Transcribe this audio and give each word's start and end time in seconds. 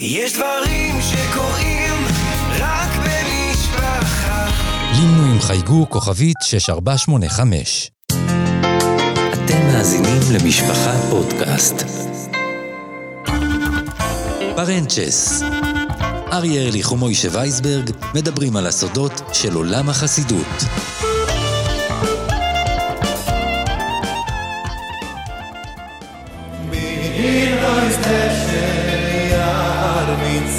יש 0.00 0.32
דברים 0.32 1.00
שקורים 1.00 2.04
רק 2.58 2.90
במשפחה. 2.96 4.46
לינו 4.92 5.32
עם 5.32 5.40
חייגו 5.40 5.86
כוכבית 5.90 6.36
6485. 6.42 7.90
אתם 9.32 9.66
מאזינים 9.66 10.20
למשפחה 10.34 10.92
פודקאסט. 11.10 11.74
פרנצ'ס. 14.56 15.42
אריה 16.32 16.62
ארליך 16.62 16.92
ומוישה 16.92 17.28
וייסברג 17.32 17.90
מדברים 18.14 18.56
על 18.56 18.66
הסודות 18.66 19.22
של 19.32 19.54
עולם 19.54 19.88
החסידות. 19.88 20.64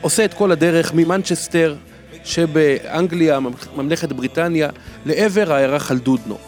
עושה 0.00 0.24
את 0.24 0.34
כל 0.34 0.52
הדרך 0.52 0.94
ממנצ'סטר 0.94 1.74
שבאנגליה, 2.24 3.38
ממלכת 3.76 4.12
בריטניה, 4.12 4.68
לעבר 5.06 5.52
העיירה 5.52 5.78
חלדודנו. 5.78 6.38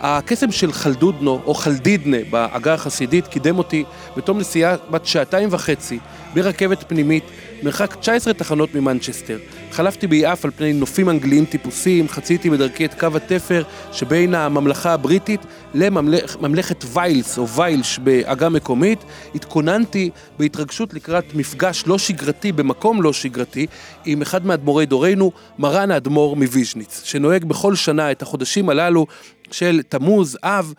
הקסם 0.00 0.52
של 0.52 0.72
חלדודנו, 0.72 1.40
או 1.46 1.54
חלדידנה, 1.54 2.16
בעגה 2.30 2.74
החסידית, 2.74 3.26
קידם 3.26 3.58
אותי 3.58 3.84
בתום 4.16 4.38
נסיעה 4.38 4.76
בת 4.90 5.06
שעתיים 5.06 5.48
וחצי 5.52 5.98
ברכבת 6.34 6.84
פנימית, 6.88 7.24
מרחק 7.62 7.94
19 7.94 8.32
תחנות 8.32 8.74
ממנצ'סטר. 8.74 9.38
חלפתי 9.72 10.06
ביעף 10.06 10.44
על 10.44 10.50
פני 10.50 10.72
נופים 10.72 11.08
אנגליים 11.08 11.44
טיפוסיים, 11.44 12.08
חציתי 12.08 12.50
בדרכי 12.50 12.84
את 12.84 13.00
קו 13.00 13.06
התפר 13.14 13.62
שבין 13.92 14.34
הממלכה 14.34 14.92
הבריטית 14.92 15.40
לממלכת 15.74 16.84
ויילס 16.92 17.38
או 17.38 17.48
ויילש 17.48 17.98
בעגה 17.98 18.48
מקומית. 18.48 18.98
התכוננתי 19.34 20.10
בהתרגשות 20.38 20.94
לקראת 20.94 21.34
מפגש 21.34 21.84
לא 21.86 21.98
שגרתי 21.98 22.52
במקום 22.52 23.02
לא 23.02 23.12
שגרתי 23.12 23.66
עם 24.04 24.22
אחד 24.22 24.46
מאדמו"רי 24.46 24.86
דורנו, 24.86 25.32
מרן 25.58 25.90
האדמו"ר 25.90 26.36
מוויז'ניץ, 26.36 27.02
שנוהג 27.04 27.44
בכל 27.44 27.74
שנה 27.74 28.10
את 28.10 28.22
החודשים 28.22 28.68
הללו 28.68 29.06
של 29.50 29.80
תמוז, 29.88 30.38
אב, 30.42 30.74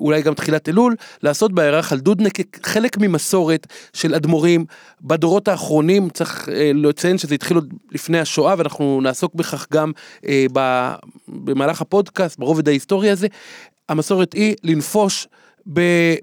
אולי 0.00 0.22
גם 0.22 0.34
תחילת 0.34 0.68
אלול, 0.68 0.94
לעשות 1.22 1.52
בעיירה 1.52 1.82
חלדודנה 1.82 2.28
כחלק 2.30 2.98
ממסורת 2.98 3.66
של 3.92 4.14
אדמו"רים 4.14 4.64
בדורות 5.00 5.48
האחרונים, 5.48 6.10
צריך 6.10 6.48
אה, 6.48 6.70
לציין 6.74 7.18
שזה 7.18 7.34
התחיל 7.34 7.56
עוד 7.56 7.74
לפני 7.92 8.18
השואה 8.18 8.54
ואנחנו 8.58 9.00
נעסוק 9.00 9.34
בכך 9.34 9.66
גם 9.72 9.92
אה, 10.28 10.46
ב, 10.52 10.90
במהלך 11.28 11.80
הפודקאסט, 11.80 12.38
ברובד 12.38 12.68
ההיסטורי 12.68 13.10
הזה. 13.10 13.26
המסורת 13.88 14.32
היא 14.32 14.54
לנפוש 14.64 15.28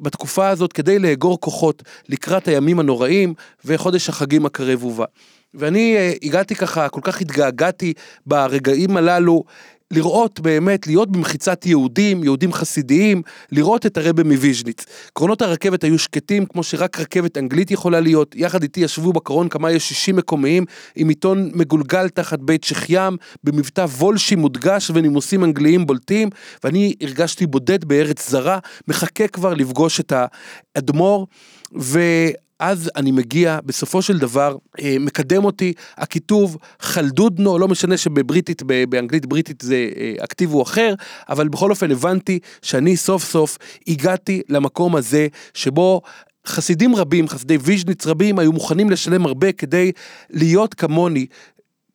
בתקופה 0.02 0.50
הזאת 0.50 0.74
כדי 0.74 1.00
לאגור 1.00 1.40
כוחות 1.40 1.84
לקראת 2.09 2.48
הימים 2.48 2.80
הנוראים 2.80 3.34
וחודש 3.66 4.09
החגים 4.09 4.46
הקרב 4.46 4.84
ובא. 4.84 5.06
ואני 5.54 5.96
אה, 5.98 6.14
הגעתי 6.24 6.56
ככה, 6.56 6.90
כל 6.90 7.02
כך 7.04 7.22
התגעגעתי 7.22 7.94
ברגעים 8.26 8.98
הללו 8.98 9.44
לראות 9.94 10.40
באמת, 10.40 10.88
להיות 10.88 11.12
במחיצת 11.12 11.66
יהודים, 11.66 12.24
יהודים 12.24 12.54
חסידיים, 12.54 13.22
לראות 13.52 13.86
את 13.86 13.98
הרבה 13.98 14.24
מוויז'ניץ. 14.24 14.86
קרונות 15.14 15.42
הרכבת 15.42 15.84
היו 15.84 16.00
שקטים, 16.00 16.46
כמו 16.46 16.64
שרק 16.64 17.00
רכבת 17.00 17.38
אנגלית 17.38 17.72
יכולה 17.72 18.00
להיות. 18.00 18.36
יחד 18.36 18.64
איתי 18.64 18.80
ישבו 18.80 19.14
בקרון 19.14 19.50
כמה 19.50 19.72
ישישים 19.72 20.16
מקומיים, 20.16 20.66
עם 20.96 21.09
עיתון 21.09 21.52
מגולגל 21.53 22.09
תחת 22.09 22.40
בית 22.40 22.64
שחיים, 22.64 23.18
במבטא 23.44 23.82
וולשי 23.82 24.36
מודגש 24.36 24.92
ונימוסים 24.94 25.44
אנגליים 25.44 25.86
בולטים, 25.86 26.30
ואני 26.64 26.94
הרגשתי 27.02 27.46
בודד 27.46 27.86
בארץ 27.86 28.30
זרה, 28.30 28.59
מחכה 28.88 29.28
כבר 29.28 29.53
לפגוש 29.53 30.00
את 30.00 30.14
האדמו"ר. 30.76 31.28
ו... 31.80 32.00
אז 32.66 32.91
אני 32.96 33.12
מגיע, 33.12 33.59
בסופו 33.66 34.01
של 34.01 34.18
דבר, 34.18 34.57
אה, 34.81 34.96
מקדם 35.00 35.46
אותי 35.46 35.74
הכיתוב 35.97 36.57
חלדודנו, 36.79 37.57
לא 37.59 37.68
משנה 37.68 37.97
שבבריטית, 37.97 38.63
באנגלית 38.90 39.25
בריטית 39.25 39.62
זה 39.62 39.90
אה, 39.97 40.13
הכתיב 40.24 40.51
הוא 40.51 40.63
אחר, 40.63 40.94
אבל 41.29 41.47
בכל 41.47 41.69
אופן 41.69 41.91
הבנתי 41.91 42.40
שאני 42.62 42.97
סוף 42.97 43.23
סוף 43.23 43.57
הגעתי 43.88 44.41
למקום 44.50 44.96
הזה 44.96 45.28
שבו 45.53 46.02
חסידים 46.47 46.96
רבים, 46.96 47.28
חסידי 47.28 47.57
ויז'ניץ 47.62 48.07
רבים, 48.07 48.40
היו 48.40 48.52
מוכנים 48.52 48.90
לשלם 48.90 49.25
הרבה 49.25 49.52
כדי 49.52 49.91
להיות 50.29 50.73
כמוני, 50.73 51.25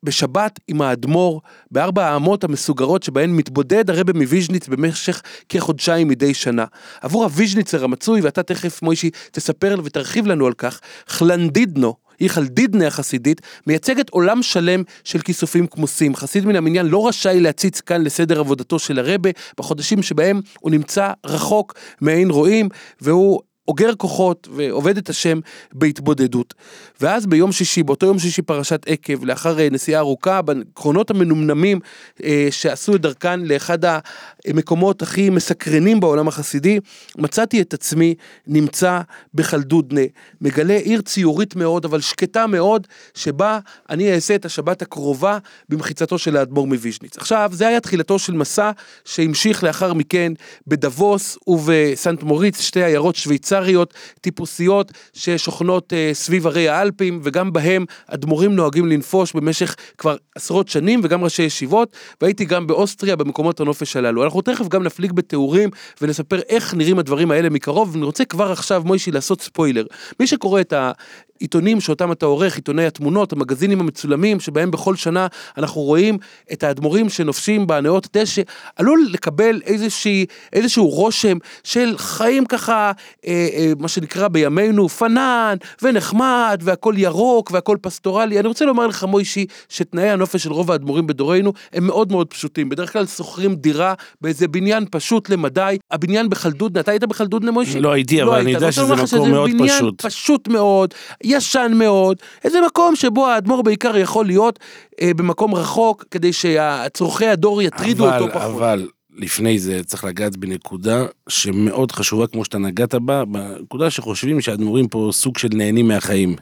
בשבת 0.03 0.60
עם 0.69 0.82
האדמו"ר 0.82 1.41
בארבע 1.70 2.06
האמות 2.06 2.44
המסוגרות 2.44 3.03
שבהן 3.03 3.31
מתבודד 3.31 3.91
הרבי 3.91 4.12
מוויז'ניץ 4.12 4.69
במשך 4.69 5.22
כחודשיים 5.48 6.09
מדי 6.09 6.34
שנה. 6.34 6.64
עבור 7.00 7.25
הוויז'ניצר 7.25 7.84
המצוי, 7.84 8.20
ואתה 8.20 8.42
תכף 8.42 8.82
מוישי 8.82 9.10
תספר 9.32 9.81
ותרחיב 9.84 10.26
לנו 10.26 10.47
על 10.47 10.53
כך, 10.53 10.81
חלנדידנו, 11.06 11.94
היא 12.19 12.31
חלדידנה 12.31 12.87
החסידית, 12.87 13.41
מייצגת 13.66 14.10
עולם 14.10 14.42
שלם 14.42 14.82
של 15.04 15.19
כיסופים 15.19 15.66
כמוסים. 15.66 16.16
חסיד 16.16 16.47
מן 16.47 16.56
המניין 16.56 16.87
לא 16.87 17.08
רשאי 17.08 17.41
להציץ 17.41 17.81
כאן 17.81 18.04
לסדר 18.04 18.41
עבודתו 18.41 18.78
של 18.78 18.98
הרבה 18.98 19.31
בחודשים 19.58 20.03
שבהם 20.03 20.41
הוא 20.60 20.70
נמצא 20.70 21.12
רחוק 21.26 21.75
מעין 22.00 22.31
רועים, 22.31 22.69
והוא 23.00 23.41
אוגר 23.68 23.94
כוחות 23.94 24.48
ועובד 24.52 24.98
את 24.98 25.08
השם 25.08 25.40
בהתבודדות. 25.72 26.54
ואז 27.00 27.26
ביום 27.26 27.52
שישי, 27.52 27.82
באותו 27.82 28.06
יום 28.06 28.18
שישי 28.18 28.42
פרשת 28.42 28.82
עקב, 28.86 29.24
לאחר 29.24 29.60
אה, 29.60 29.68
נסיעה 29.70 30.00
ארוכה, 30.00 30.42
בקרונות 30.42 31.10
המנומנמים 31.10 31.80
אה, 32.24 32.48
שעשו 32.50 32.94
את 32.94 33.00
דרכן 33.00 33.40
לאחד 33.40 33.78
המקומות 33.84 35.02
הכי 35.02 35.30
מסקרנים 35.30 36.00
בעולם 36.00 36.28
החסידי, 36.28 36.80
מצאתי 37.18 37.60
את 37.60 37.74
עצמי 37.74 38.14
נמצא 38.46 39.00
בחלדודנה, 39.34 40.00
מגלה 40.40 40.76
עיר 40.76 41.00
ציורית 41.00 41.56
מאוד, 41.56 41.84
אבל 41.84 42.00
שקטה 42.00 42.46
מאוד, 42.46 42.86
שבה 43.14 43.58
אני 43.90 44.14
אעשה 44.14 44.34
את 44.34 44.44
השבת 44.44 44.82
הקרובה 44.82 45.38
במחיצתו 45.68 46.18
של 46.18 46.36
האדמו"ר 46.36 46.66
מוויז'ניץ. 46.66 47.16
עכשיו, 47.16 47.50
זה 47.52 47.68
היה 47.68 47.80
תחילתו 47.80 48.18
של 48.18 48.32
מסע 48.32 48.70
שהמשיך 49.04 49.64
לאחר 49.64 49.94
מכן 49.94 50.32
בדבוס 50.66 51.38
ובסנט 51.46 52.22
מוריץ, 52.22 52.60
שתי 52.60 52.84
עיירות 52.84 53.16
שוויצר. 53.16 53.57
שוויצריות 53.58 53.94
טיפוסיות 54.20 54.92
ששוכנות 55.12 55.92
אה, 55.92 56.10
סביב 56.12 56.46
ערי 56.46 56.69
האלפים 56.69 57.20
וגם 57.22 57.52
בהם 57.52 57.84
אדמו"רים 58.06 58.56
נוהגים 58.56 58.86
לנפוש 58.86 59.32
במשך 59.32 59.74
כבר 59.98 60.16
עשרות 60.34 60.69
שנים 60.69 61.00
וגם 61.04 61.24
ראשי 61.24 61.42
ישיבות 61.42 61.92
והייתי 62.20 62.44
גם 62.44 62.66
באוסטריה 62.66 63.16
במקומות 63.16 63.60
הנופש 63.60 63.96
הללו. 63.96 64.24
אנחנו 64.24 64.42
תכף 64.42 64.69
גם 64.69 64.82
נפליג 64.82 65.12
בתיאורים 65.12 65.70
ונספר 66.02 66.41
איך 66.48 66.74
נראים 66.74 66.98
הדברים 66.98 67.30
האלה 67.30 67.50
מקרוב 67.50 67.91
ואני 67.92 68.04
רוצה 68.04 68.24
כבר 68.24 68.52
עכשיו 68.52 68.82
מוישי 68.84 69.10
לעשות 69.10 69.41
ספוילר. 69.41 69.84
מי 70.20 70.26
שקורא 70.26 70.60
את 70.60 70.72
ה... 70.72 70.92
עיתונים 71.40 71.80
שאותם 71.80 72.12
אתה 72.12 72.26
עורך, 72.26 72.56
עיתוני 72.56 72.86
התמונות, 72.86 73.32
המגזינים 73.32 73.80
המצולמים, 73.80 74.40
שבהם 74.40 74.70
בכל 74.70 74.96
שנה 74.96 75.26
אנחנו 75.58 75.80
רואים 75.80 76.19
את 76.52 76.62
האדמו"רים 76.62 77.08
שנופשים 77.08 77.66
בנאות 77.66 78.16
דשא, 78.16 78.42
עלול 78.76 79.08
לקבל 79.10 79.60
איזושהי, 79.64 80.26
איזשהו 80.52 80.88
רושם 80.88 81.38
של 81.64 81.94
חיים 81.98 82.44
ככה, 82.44 82.92
אה, 83.26 83.47
מה 83.78 83.88
שנקרא 83.88 84.28
בימינו, 84.28 84.88
פנן 84.88 85.56
ונחמד, 85.82 86.60
והכל 86.64 86.94
ירוק 86.97 87.50
והכל 87.50 87.76
פסטורלי. 87.81 88.41
אני 88.41 88.48
רוצה 88.48 88.64
לומר 88.64 88.86
לך, 88.86 89.04
מוישי, 89.04 89.46
שתנאי 89.69 90.11
הנופש 90.11 90.43
של 90.43 90.52
רוב 90.52 90.70
האדמו"רים 90.70 91.06
בדורנו 91.06 91.52
הם 91.72 91.87
מאוד 91.87 92.12
מאוד 92.12 92.26
פשוטים. 92.26 92.69
בדרך 92.69 92.93
כלל 92.93 93.06
שוכרים 93.06 93.55
דירה 93.55 93.94
באיזה 94.20 94.49
בניין 94.49 94.84
פשוט 94.90 95.31
למדי. 95.31 95.78
הבניין 95.90 96.28
בחלדודנה, 96.28 96.81
אתה 96.81 96.90
היית 96.90 97.05
בחלדודנה, 97.05 97.50
מוישי? 97.50 97.81
לא 97.81 97.93
הייתי, 97.93 98.22
אבל 98.22 98.31
לא 98.31 98.40
אני 98.40 98.50
יודע 98.50 98.72
שזה 98.72 98.96
מקום 98.96 99.31
מאוד 99.31 99.50
פשוט. 99.50 99.61
בניין 99.61 99.90
פשוט 100.02 100.49
מאוד. 100.49 100.94
ישן 101.25 101.72
מאוד, 101.75 102.17
איזה 102.44 102.58
מקום 102.67 102.96
שבו 102.96 103.26
האדמו"ר 103.26 103.62
בעיקר 103.62 103.96
יכול 103.96 104.26
להיות 104.26 104.58
אה, 105.00 105.14
במקום 105.17 105.55
רחוק, 105.55 106.05
כדי 106.11 106.31
שצורכי 106.32 107.26
הדור 107.26 107.62
יטרידו 107.62 108.08
אבל, 108.08 108.22
אותו 108.22 108.34
פחות. 108.34 108.55
אבל 108.55 108.87
לפני 109.19 109.59
זה 109.59 109.85
צריך 109.85 110.05
לגעת 110.05 110.37
בנקודה 110.37 111.06
שמאוד 111.29 111.93
חשובה, 111.93 112.26
כמו 112.26 112.44
שאתה 112.44 112.59
נגעת 112.59 112.94
בה, 112.94 113.25
בנקודה 113.25 113.91
שחושבים 113.91 114.41
שהאדמו"רים 114.41 114.88
פה 114.88 115.11
סוג 115.12 115.38
של 115.38 115.49
נהנים 115.53 115.88
מהחיים. 115.88 116.37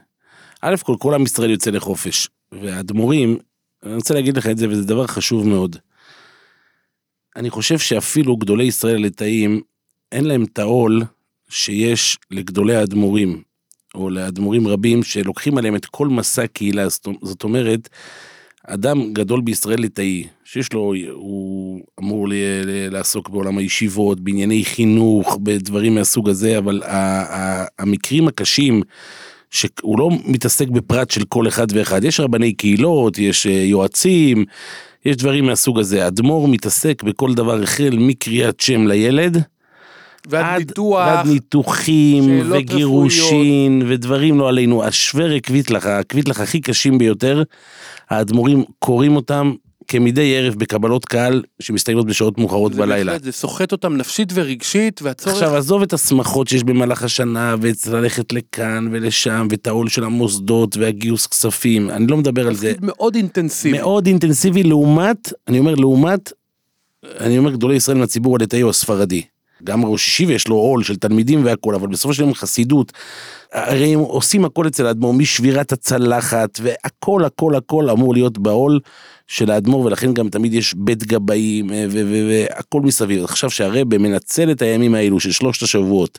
א' 0.62 0.74
כל 0.82 0.94
כל 0.98 1.14
עם 1.14 1.22
ישראל 1.22 1.50
יוצא 1.50 1.70
לחופש, 1.70 2.28
והאדמו"רים, 2.52 3.38
אני 3.84 3.94
רוצה 3.94 4.14
להגיד 4.14 4.36
לך 4.36 4.46
את 4.46 4.58
זה, 4.58 4.68
וזה 4.68 4.84
דבר 4.84 5.06
חשוב 5.06 5.48
מאוד. 5.48 5.76
אני 7.36 7.50
חושב 7.50 7.78
שאפילו 7.78 8.36
גדולי 8.36 8.64
ישראל 8.64 8.94
הליטאים, 8.94 9.60
אין 10.12 10.24
להם 10.24 10.44
את 10.44 10.58
העול 10.58 11.02
שיש 11.48 12.18
לגדולי 12.30 12.76
האדמו"רים. 12.76 13.42
או 13.94 14.10
לאדמו"רים 14.10 14.68
רבים 14.68 15.02
שלוקחים 15.02 15.58
עליהם 15.58 15.76
את 15.76 15.86
כל 15.86 16.08
מסע 16.08 16.46
קהילה, 16.46 16.88
זאת- 16.88 17.44
אומרת, 17.44 17.88
אדם 18.66 19.12
גדול 19.12 19.40
בישראל 19.40 19.80
ליטאי, 19.80 20.24
שיש 20.44 20.72
לו, 20.72 20.94
הוא 21.12 21.80
אמור 22.00 22.28
ל- 22.28 22.32
ל- 22.64 22.92
לעסוק 22.92 23.28
בעולם 23.28 23.58
הישיבות, 23.58 24.20
בענייני 24.20 24.64
חינוך, 24.64 25.38
בדברים 25.42 25.94
מהסוג 25.94 26.28
הזה, 26.28 26.58
אבל 26.58 26.82
ה- 26.84 27.22
ה- 27.36 27.66
המקרים 27.78 28.28
הקשים, 28.28 28.82
שהוא 29.50 29.98
לא 29.98 30.10
מתעסק 30.26 30.68
בפרט 30.68 31.10
של 31.10 31.24
כל 31.24 31.48
אחד 31.48 31.66
ואחד, 31.70 32.04
יש 32.04 32.20
רבני 32.20 32.52
קהילות, 32.52 33.18
יש 33.18 33.46
אה, 33.46 33.52
יועצים, 33.52 34.44
יש 35.04 35.16
דברים 35.16 35.46
מהסוג 35.46 35.78
הזה. 35.78 36.06
אדמו"ר 36.06 36.48
מתעסק 36.48 37.02
בכל 37.02 37.34
דבר 37.34 37.62
החל 37.62 37.96
מקריאת 37.98 38.60
שם 38.60 38.86
לילד, 38.86 39.42
ועד 40.26 40.44
עד- 40.44 40.58
ניתוח, 40.58 41.06
ועד 41.06 41.26
ניתוחים 41.26 42.42
וגירושין 42.52 43.82
ודברים 43.88 44.38
לא 44.38 44.48
עלינו. 44.48 44.84
השוור 44.84 45.30
הקוויטלח, 45.30 45.86
הקוויטלח 45.86 46.40
הכי 46.40 46.60
קשים 46.60 46.98
ביותר, 46.98 47.42
האדמו"רים 48.10 48.64
קוראים 48.78 49.16
אותם 49.16 49.52
כמדי 49.88 50.36
ערב 50.36 50.54
בקבלות 50.54 51.04
קהל 51.04 51.42
שמסתיימות 51.60 52.06
בשעות 52.06 52.38
מאוחרות 52.38 52.74
בלילה. 52.74 53.12
בהחלט, 53.12 53.24
זה 53.24 53.32
סוחט 53.32 53.72
אותם 53.72 53.96
נפשית 53.96 54.28
ורגשית, 54.34 55.02
והצורך... 55.02 55.34
עכשיו 55.34 55.56
עזוב 55.56 55.82
את 55.82 55.92
השמחות 55.92 56.48
שיש 56.48 56.64
במהלך 56.64 57.02
השנה 57.02 57.54
וללכת 57.60 58.32
לכאן 58.32 58.88
ולשם 58.92 59.48
ואת 59.50 59.66
העול 59.66 59.88
של 59.88 60.04
המוסדות 60.04 60.76
והגיוס 60.76 61.26
כספים 61.26 61.90
אני 61.90 62.06
לא 62.06 62.16
מדבר 62.16 62.46
על 62.46 62.54
זה 62.54 62.72
מאוד 62.80 63.14
אינטנסיבי. 63.14 63.78
מאוד 63.78 64.06
אינטנסיבי 64.06 64.62
לעומת 64.62 65.32
אני 65.48 65.58
אומר 65.58 65.74
לעומת 65.74 66.32
אני 67.20 67.38
אומר 67.38 67.50
גדולי 67.52 67.74
ישראל 67.76 67.96
מהציבור 67.98 68.36
הליטאי 68.36 68.62
או 68.62 68.70
הספרדי. 68.70 69.22
גם 69.64 69.84
ראש 69.84 70.08
ישיבה 70.08 70.32
יש 70.32 70.48
לו 70.48 70.56
עול 70.56 70.82
של 70.82 70.96
תלמידים 70.96 71.44
והכל 71.44 71.74
אבל 71.74 71.88
בסופו 71.88 72.14
של 72.14 72.22
דבר 72.22 72.34
חסידות. 72.34 72.92
הרי 73.52 73.94
הם 73.94 74.00
עושים 74.00 74.44
הכל 74.44 74.66
אצל 74.66 74.86
האדמו"ר 74.86 75.12
משבירת 75.12 75.72
הצלחת 75.72 76.60
והכל 76.62 77.24
הכל 77.24 77.54
הכל 77.54 77.90
אמור 77.90 78.14
להיות 78.14 78.38
בעול 78.38 78.80
של 79.26 79.50
האדמו"ר 79.50 79.84
ולכן 79.84 80.14
גם 80.14 80.28
תמיד 80.28 80.54
יש 80.54 80.74
בית 80.74 81.04
גבאים 81.04 81.72
אה, 81.72 81.86
והכל 81.90 82.80
מסביב. 82.80 83.24
עכשיו 83.24 83.50
שהרבה 83.50 83.98
מנצל 83.98 84.50
את 84.50 84.62
הימים 84.62 84.94
האלו 84.94 85.20
של 85.20 85.32
שלושת 85.32 85.62
השבועות 85.62 86.18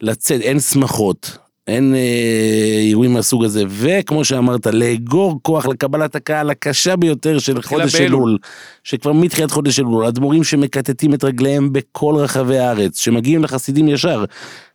לצאת 0.00 0.40
אין 0.40 0.60
שמחות. 0.60 1.38
אין 1.70 1.94
אה, 1.94 2.80
אירועים 2.88 3.12
מהסוג 3.12 3.44
הזה, 3.44 3.64
וכמו 3.68 4.24
שאמרת, 4.24 4.66
לאגור 4.66 5.38
כוח 5.42 5.66
לקבלת 5.66 6.14
הקהל 6.14 6.50
הקשה 6.50 6.96
ביותר 6.96 7.38
של 7.38 7.62
חודש. 7.62 7.94
אלול, 7.94 8.38
שכבר 8.84 9.12
מתחילת 9.12 9.50
חודש 9.50 9.80
אלול, 9.80 10.04
אדמו"רים 10.04 10.44
שמקטטים 10.44 11.14
את 11.14 11.24
רגליהם 11.24 11.72
בכל 11.72 12.14
רחבי 12.18 12.58
הארץ, 12.58 12.98
שמגיעים 13.00 13.44
לחסידים 13.44 13.88
ישר. 13.88 14.24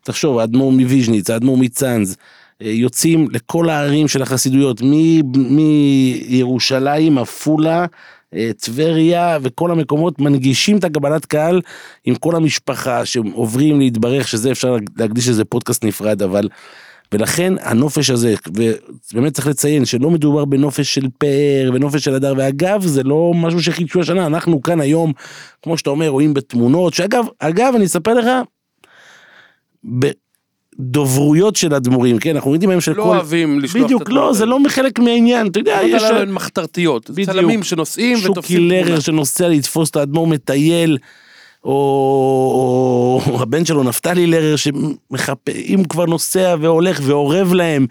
תחשוב, 0.04 0.40
האדמו"ר 0.40 0.72
מוויז'ניץ, 0.72 1.30
האדמו"ר 1.30 1.58
מצאנז, 1.58 2.18
אה, 2.62 2.68
יוצאים 2.70 3.28
לכל 3.32 3.70
הערים 3.70 4.08
של 4.08 4.22
החסידויות, 4.22 4.82
מירושלים, 6.30 7.18
עפולה, 7.18 7.86
אה, 8.36 8.52
טבריה 8.62 9.38
וכל 9.42 9.72
המקומות 9.72 10.20
מנגישים 10.20 10.78
את 10.78 10.84
הקבלת 10.84 11.26
קהל 11.26 11.62
עם 12.06 12.16
כל 12.16 12.36
המשפחה 12.36 13.06
שעוברים 13.06 13.80
להתברך 13.80 14.28
שזה 14.28 14.52
אפשר 14.52 14.78
להקדיש 14.98 15.28
לזה 15.28 15.46
פודקאסט 15.46 15.86
נפרד 15.86 16.22
אבל 16.22 16.50
ולכן 17.12 17.54
הנופש 17.62 18.10
הזה 18.10 18.36
ובאמת 18.48 19.34
צריך 19.34 19.48
לציין 19.48 19.86
שלא 19.86 20.10
מדובר 20.10 20.46
בנופש 20.46 20.94
של 20.94 21.08
פאר 21.18 21.72
ונופש 21.74 22.04
של 22.04 22.16
הדר 22.16 22.34
ואגב 22.38 22.86
זה 22.86 23.04
לא 23.04 23.32
משהו 23.36 23.64
שחידשו 23.64 24.00
השנה 24.00 24.26
אנחנו 24.26 24.62
כאן 24.62 24.82
היום 24.82 25.14
כמו 25.62 25.78
שאתה 25.78 25.90
אומר 25.90 26.08
רואים 26.08 26.34
בתמונות 26.34 26.94
שאגב 26.94 27.26
אגב 27.40 27.74
אני 27.76 27.86
אספר 27.86 28.14
לך. 28.14 28.28
בדוברויות 30.80 31.56
של 31.56 31.74
אדמו"רים 31.74 32.20
כן 32.20 32.36
אנחנו 32.36 32.54
יודעים 32.54 32.70
היום 32.70 32.82
של 32.82 32.92
לא 32.92 33.04
כל 33.04 33.10
אוהבים 33.10 33.60
לשלוח 33.60 33.82
את 33.82 33.86
בדיוק 33.86 34.10
לא 34.10 34.20
הדברים 34.20 34.34
זה 34.34 34.46
לא 34.46 34.60
חלק 34.70 35.00
מהעניין 35.00 35.48
אתה 35.48 35.60
יודע. 35.60 35.80
יש 35.84 36.04
הדברים 36.04 36.22
הן 36.22 36.34
מחתרתיות. 36.34 37.10
בדיוק. 37.10 37.30
צלמים 37.30 37.64
שנוסעים 37.64 38.18
שוקי 38.18 38.32
ותופסים 38.32 38.70
לרר 38.70 38.86
תמונה. 38.86 39.02
שנוסע 39.02 39.48
לתפוס 39.48 39.90
את 39.90 39.96
האדמו"ר 39.96 40.28
מטייל, 40.28 40.98
או, 41.66 43.22
או 43.28 43.42
הבן 43.42 43.66
שלו 43.66 43.84
נפתלי 43.84 44.28
לרר 44.28 44.56
שמחפה, 44.56 45.52
אם 45.52 45.84
כבר 45.90 46.06
נוסע 46.06 46.56
והולך 46.62 47.00
ואורב 47.04 47.54
להם, 47.54 47.86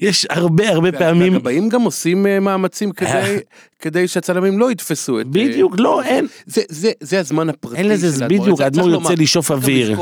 יש 0.00 0.26
הרבה 0.30 0.68
הרבה 0.68 0.92
פעמים, 0.92 1.32
והגבאים 1.32 1.68
גם 1.68 1.82
עושים 1.82 2.26
אה, 2.26 2.40
מאמצים 2.40 2.92
כדי, 2.92 3.38
כדי 3.78 4.08
שהצלמים 4.08 4.58
לא 4.58 4.70
יתפסו 4.70 5.20
את... 5.20 5.26
אה, 5.26 5.30
בדיוק, 5.30 5.74
לא, 5.78 6.02
אין, 6.02 6.26
זה, 6.46 6.62
זה, 6.68 6.90
זה 7.00 7.20
הזמן 7.20 7.48
הפרטי 7.48 7.76
אין 7.76 7.88
לזה, 7.88 8.16
של 8.16 8.22
האדמו"ר. 8.22 8.42
בדיוק, 8.42 8.60
האדמו"ר 8.60 8.90
יוצא 8.90 9.14
לשאוף 9.22 9.50
אוויר. 9.50 9.96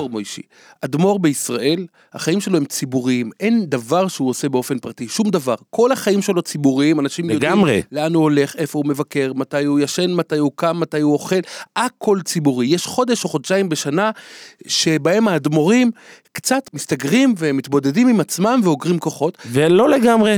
אדמו"ר 0.81 1.19
בישראל, 1.19 1.87
החיים 2.13 2.41
שלו 2.41 2.57
הם 2.57 2.65
ציבוריים, 2.65 3.31
אין 3.41 3.65
דבר 3.67 4.09
שהוא 4.09 4.29
עושה 4.29 4.49
באופן 4.49 4.79
פרטי, 4.79 5.09
שום 5.09 5.31
דבר. 5.31 5.55
כל 5.71 5.93
החיים 5.93 6.23
שלו 6.23 6.43
ציבוריים, 6.43 7.01
אנשים 7.01 7.31
לגמרי. 7.31 7.73
יודעים 7.73 7.85
לאן 7.93 8.15
הוא 8.15 8.23
הולך, 8.23 8.57
איפה 8.57 8.79
הוא 8.79 8.87
מבקר, 8.87 9.33
מתי 9.35 9.65
הוא 9.65 9.81
ישן, 9.81 10.13
מתי 10.13 10.39
הוא 10.39 10.53
קם, 10.55 10.81
מתי 10.81 11.01
הוא 11.01 11.13
אוכל, 11.13 11.41
הכל 11.77 12.19
ציבורי. 12.25 12.67
יש 12.67 12.87
חודש 12.87 13.25
או 13.25 13.29
חודשיים 13.29 13.69
בשנה 13.69 14.11
שבהם 14.67 15.29
האדמו"רים 15.29 15.91
קצת 16.33 16.71
מסתגרים 16.75 17.35
ומתבודדים 17.39 18.09
עם 18.09 18.21
עצמם 18.21 18.61
ואוגרים 18.65 18.99
כוחות, 18.99 19.39
ולא 19.53 19.89
לגמרי, 19.89 20.37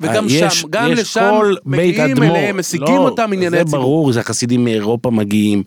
וגם 0.00 0.28
אה, 0.28 0.32
יש, 0.32 0.60
שם, 0.60 0.68
גם 0.70 0.92
יש 0.92 0.98
לשם 0.98 1.30
כל 1.30 1.54
בית 1.66 1.78
מגיעים 1.78 2.10
אדמו"ר, 2.10 2.36
אליהם, 2.36 2.58
משיגים 2.58 2.94
לא, 2.94 3.08
אותם 3.08 3.30
ענייני 3.32 3.56
זה 3.56 3.62
הציבור. 3.62 3.80
ברור, 3.80 4.12
זה 4.12 4.20
החסידים 4.20 4.64
מאירופה 4.64 5.10
מגיעים, 5.10 5.62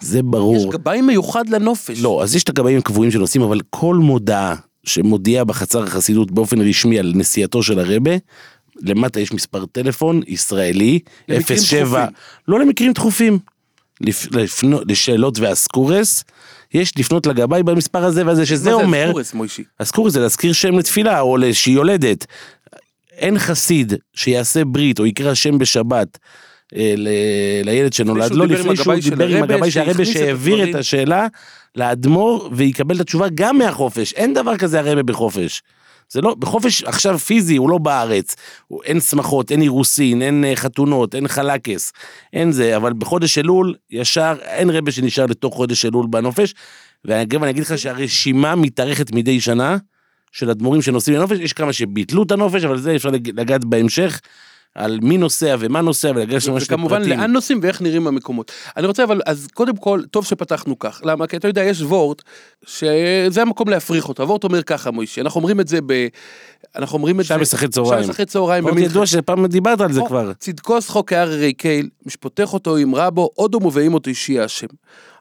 זה 0.00 0.22
ברור. 0.22 0.56
יש 0.56 0.74
גבאי 0.74 1.00
מיוחד 1.00 1.48
לנופש. 1.48 2.02
לא, 2.02 2.22
אז 2.22 2.36
יש 2.36 2.42
את 2.42 2.48
הגבאים 2.48 2.78
הקבועים 2.78 3.10
שנוסעים, 3.10 3.42
אבל 3.42 3.60
כל 3.70 3.96
מודעה 3.96 4.54
שמודיעה 4.84 5.44
בחצר 5.44 5.82
החסידות 5.82 6.30
באופן 6.30 6.60
רשמי 6.60 6.98
על 6.98 7.12
נסיעתו 7.14 7.62
של 7.62 7.78
הרבה, 7.78 8.10
למטה 8.82 9.20
יש 9.20 9.32
מספר 9.32 9.66
טלפון 9.66 10.20
ישראלי, 10.26 10.98
למקרים 11.28 11.58
07, 11.58 11.84
דחופים. 11.84 12.14
לא 12.48 12.60
למקרים 12.60 12.92
דחופים, 12.92 13.38
לפ, 14.00 14.26
לפנו, 14.32 14.80
לשאלות 14.88 15.38
ואסקורס, 15.38 16.24
יש 16.74 16.98
לפנות 16.98 17.26
לגבאי 17.26 17.62
במספר 17.62 18.04
הזה 18.04 18.26
והזה, 18.26 18.46
שזה 18.46 18.70
מה 18.70 18.76
זה 18.76 18.82
אומר, 18.82 19.06
אסקורס, 19.06 19.34
מוישי? 19.34 19.64
אסקורס 19.78 20.12
זה 20.12 20.20
להזכיר 20.20 20.52
שם 20.52 20.78
לתפילה 20.78 21.20
או 21.20 21.36
לאיזושהי 21.36 21.72
יולדת. 21.72 22.26
אין 23.16 23.38
חסיד 23.38 23.92
שיעשה 24.14 24.64
ברית 24.64 24.98
או 24.98 25.06
יקרא 25.06 25.34
שם 25.34 25.58
בשבת. 25.58 26.18
אה, 26.76 26.94
ל- 26.96 27.08
לילד 27.64 27.92
שנולד 27.92 28.32
לו 28.32 28.44
עם 28.44 28.50
לפני 28.50 28.76
שהוא 28.76 28.94
דיבר 28.94 29.28
עם 29.36 29.42
הגבאי 29.42 29.70
של 29.70 29.80
הרבה 29.80 30.04
שהעביר 30.04 30.70
את. 30.70 30.74
השאלה 30.74 31.26
לאדמו"ר 31.76 32.48
ויקבל 32.52 32.96
את 32.96 33.00
התשובה 33.00 33.26
גם 33.34 33.58
מהחופש 33.58 34.12
אין 34.12 34.34
דבר 34.34 34.56
כזה 34.56 34.80
הרבה 34.80 35.02
בחופש. 35.02 35.62
זה 36.08 36.20
לא 36.20 36.34
בחופש 36.38 36.82
עכשיו 36.82 37.18
פיזי 37.18 37.56
הוא 37.56 37.70
לא 37.70 37.78
בארץ 37.78 38.36
הוא, 38.68 38.82
אין 38.84 39.00
שמחות 39.00 39.50
אין 39.50 39.62
אירוסין 39.62 40.22
אין 40.22 40.44
אה, 40.44 40.56
חתונות 40.56 41.14
אין 41.14 41.28
חלקס 41.28 41.92
אין 42.32 42.52
זה 42.52 42.76
אבל 42.76 42.92
בחודש 42.92 43.38
אלול 43.38 43.74
ישר 43.90 44.34
אין 44.42 44.70
רבה 44.70 44.92
שנשאר 44.92 45.26
לתוך 45.26 45.54
חודש 45.54 45.84
אלול 45.84 46.06
בנופש. 46.10 46.54
ואגב 47.04 47.42
אני 47.42 47.50
אגיד 47.50 47.62
לך 47.62 47.78
שהרשימה 47.78 48.54
מתארכת 48.54 49.12
מדי 49.12 49.40
שנה 49.40 49.76
של 50.32 50.50
אדמו"רים 50.50 50.82
שנוסעים 50.82 51.16
לנופש 51.16 51.38
יש 51.38 51.52
כמה 51.52 51.72
שביטלו 51.72 52.22
את 52.22 52.30
הנופש 52.30 52.64
אבל 52.64 52.78
זה 52.78 52.96
אפשר 52.96 53.08
לג- 53.08 53.40
לגעת 53.40 53.64
בהמשך. 53.64 54.20
על 54.74 54.98
מי 55.02 55.18
נוסע 55.18 55.56
ומה 55.58 55.80
נוסע 55.80 56.10
ולגשת 56.14 56.48
ממש 56.48 56.62
וכמובן 56.62 57.00
לפרטים. 57.02 57.18
לאן 57.20 57.32
נוסעים 57.32 57.60
ואיך 57.62 57.82
נראים 57.82 58.06
המקומות. 58.06 58.52
אני 58.76 58.86
רוצה 58.86 59.04
אבל, 59.04 59.20
אז 59.26 59.48
קודם 59.54 59.76
כל, 59.76 60.02
טוב 60.10 60.24
שפתחנו 60.24 60.78
כך. 60.78 61.00
למה? 61.04 61.26
כי 61.26 61.36
אתה 61.36 61.48
יודע, 61.48 61.62
יש 61.62 61.82
וורט, 61.82 62.22
שזה 62.66 63.42
המקום 63.42 63.68
להפריך 63.68 64.08
אותו. 64.08 64.22
הוורט 64.22 64.44
אומר 64.44 64.62
ככה, 64.62 64.90
מוישי, 64.90 65.20
אנחנו 65.20 65.38
אומרים 65.38 65.60
את 65.60 65.68
זה 65.68 65.78
ב... 65.86 66.06
אנחנו 66.76 66.96
אומרים 66.98 67.20
את 67.20 67.24
זה... 67.24 67.28
שעה 67.28 67.38
ושחק 67.42 67.68
צהריים. 67.70 68.02
שעה 68.02 68.10
ושחק 68.10 68.28
צהריים. 68.28 68.64
במלח- 68.64 68.78
ידוע 68.90 69.06
שפעם 69.06 69.46
דיברת 69.46 69.80
על 69.80 69.92
זה 69.92 70.00
כבר. 70.08 70.32
צדקו 70.38 70.80
שחוק 70.82 71.08
כהררי 71.12 71.52
קייל, 71.52 71.88
משפוטך 72.06 72.52
אותו 72.52 72.76
אמרה 72.82 73.10
בו, 73.10 73.30
עודו 73.34 73.60
מובאים 73.60 73.94
אותו 73.94 74.10
אישי 74.10 74.40
השם. 74.40 74.66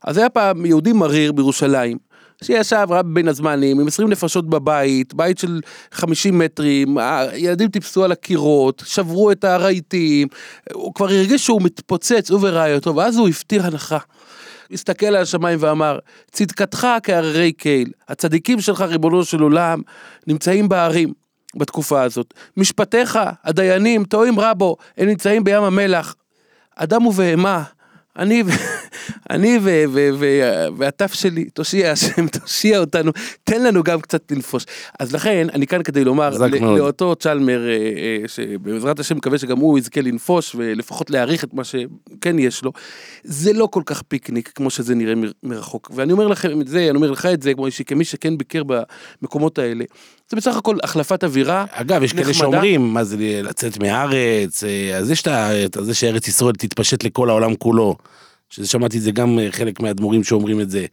אז 0.04 0.18
היה 0.18 0.30
פעם 0.30 0.66
יהודי 0.66 0.94
מריר 0.94 1.32
בירושלים, 1.32 1.98
שישב 2.44 2.88
רב 2.90 3.06
בין 3.06 3.28
הזמנים, 3.28 3.80
עם 3.80 3.88
20 3.88 4.10
נפשות 4.10 4.50
בבית, 4.50 5.14
בית 5.14 5.38
של 5.38 5.60
50 5.92 6.40
מטרים, 6.40 6.98
הילדים 6.98 7.70
טיפסו 7.70 8.04
על 8.04 8.12
הקירות, 8.12 8.84
שברו 8.86 9.32
את 9.32 9.44
הרהיטים, 9.44 10.28
הוא 10.74 10.94
כבר 10.94 11.06
הרגיש 11.06 11.46
שהוא 11.46 11.62
מתפוצץ, 11.62 12.32
הוא 12.32 12.40
ורעייתו, 12.42 12.96
ואז 12.96 13.18
הוא 13.18 13.30
הפטיר 13.30 13.66
הנחה. 13.66 13.98
הסתכל 14.72 15.06
על 15.06 15.16
השמיים 15.16 15.60
ואמר, 15.62 16.00
צדקתך 16.32 16.88
כהררי 17.04 17.52
קייל, 17.52 17.92
הצדיקים 18.10 18.62
שלך, 18.62 18.82
ריבונו 18.82 19.26
של 19.26 19.42
עולם, 19.42 19.82
נמצאים 20.28 20.70
בהרים. 20.70 21.22
בתקופה 21.56 22.02
הזאת. 22.02 22.34
משפטיך, 22.58 23.20
הדיינים, 23.44 24.04
טועים 24.04 24.40
רבו, 24.40 24.76
הם 24.98 25.08
נמצאים 25.08 25.44
בים 25.44 25.64
המלח. 25.64 26.16
אדם 26.76 27.06
ובהמה, 27.06 27.64
אני, 28.18 28.44
ו- 28.46 28.50
אני 29.30 29.60
ו- 29.62 29.84
ו- 29.90 30.10
ו- 30.20 30.68
והטף 30.78 31.14
שלי, 31.14 31.46
תושיע 31.46 31.92
השם, 31.92 32.28
תושיע 32.40 32.80
אותנו, 32.80 33.12
תן 33.44 33.64
לנו 33.64 33.84
גם 33.84 34.02
קצת 34.02 34.32
לנפוש. 34.32 34.66
אז 35.00 35.14
לכן, 35.14 35.48
אני 35.54 35.68
כאן 35.68 35.84
כדי 35.84 36.04
לומר 36.04 36.30
ל-. 36.30 36.78
לאותו 36.78 37.16
צ'למר, 37.16 37.68
אה, 37.68 37.74
אה, 37.74 38.28
שבעזרת 38.28 39.00
השם 39.00 39.18
מקווה 39.18 39.38
שגם 39.38 39.58
הוא 39.58 39.80
יזכה 39.80 40.02
לנפוש, 40.02 40.56
ולפחות 40.56 41.10
להעריך 41.10 41.44
את 41.44 41.54
מה 41.54 41.64
שכן 41.64 42.40
יש 42.40 42.64
לו, 42.64 42.72
זה 43.24 43.54
לא 43.54 43.68
כל 43.72 43.84
כך 43.86 44.02
פיקניק 44.02 44.52
כמו 44.56 44.70
שזה 44.70 44.96
נראה 44.96 45.14
מרחוק. 45.44 45.92
ואני 45.96 46.12
אומר 46.12 46.28
לכם 46.28 46.62
את 46.62 46.68
זה, 46.68 46.80
אני 46.90 46.96
אומר 46.96 47.12
לך 47.12 47.26
את 47.26 47.42
זה, 47.42 47.54
כמו 47.54 47.66
אישי, 47.66 47.84
כמי 47.84 48.04
שכן 48.04 48.38
ביקר 48.38 48.62
במקומות 49.22 49.60
האלה. 49.60 49.86
זה 50.32 50.38
בסך 50.38 50.58
הכל 50.58 50.78
החלפת 50.84 51.24
אווירה. 51.24 51.66
אגב, 51.72 52.04
יש 52.04 52.14
כאלה 52.14 52.22
נחמדה. 52.22 52.38
שאומרים, 52.38 52.94
מה 52.94 53.04
זה 53.04 53.18
לצאת 53.44 53.80
מהארץ, 53.80 54.64
אה, 54.64 54.98
אז 54.98 55.12
יש 55.12 55.24
את 55.28 55.78
זה 55.82 55.94
שארץ 55.94 56.28
ישראל 56.28 56.54
תתפשט 56.54 57.04
לכל 57.04 57.30
העולם 57.30 57.56
כולו. 57.56 57.96
שזה 58.50 58.68
שמעתי 58.68 58.98
את 58.98 59.02
זה 59.02 59.12
גם 59.12 59.40
אה, 59.40 59.48
חלק 59.52 59.80
מהאדמו"רים 59.80 60.24
שאומרים 60.24 60.62
את 60.62 60.70
זה. 60.70 60.86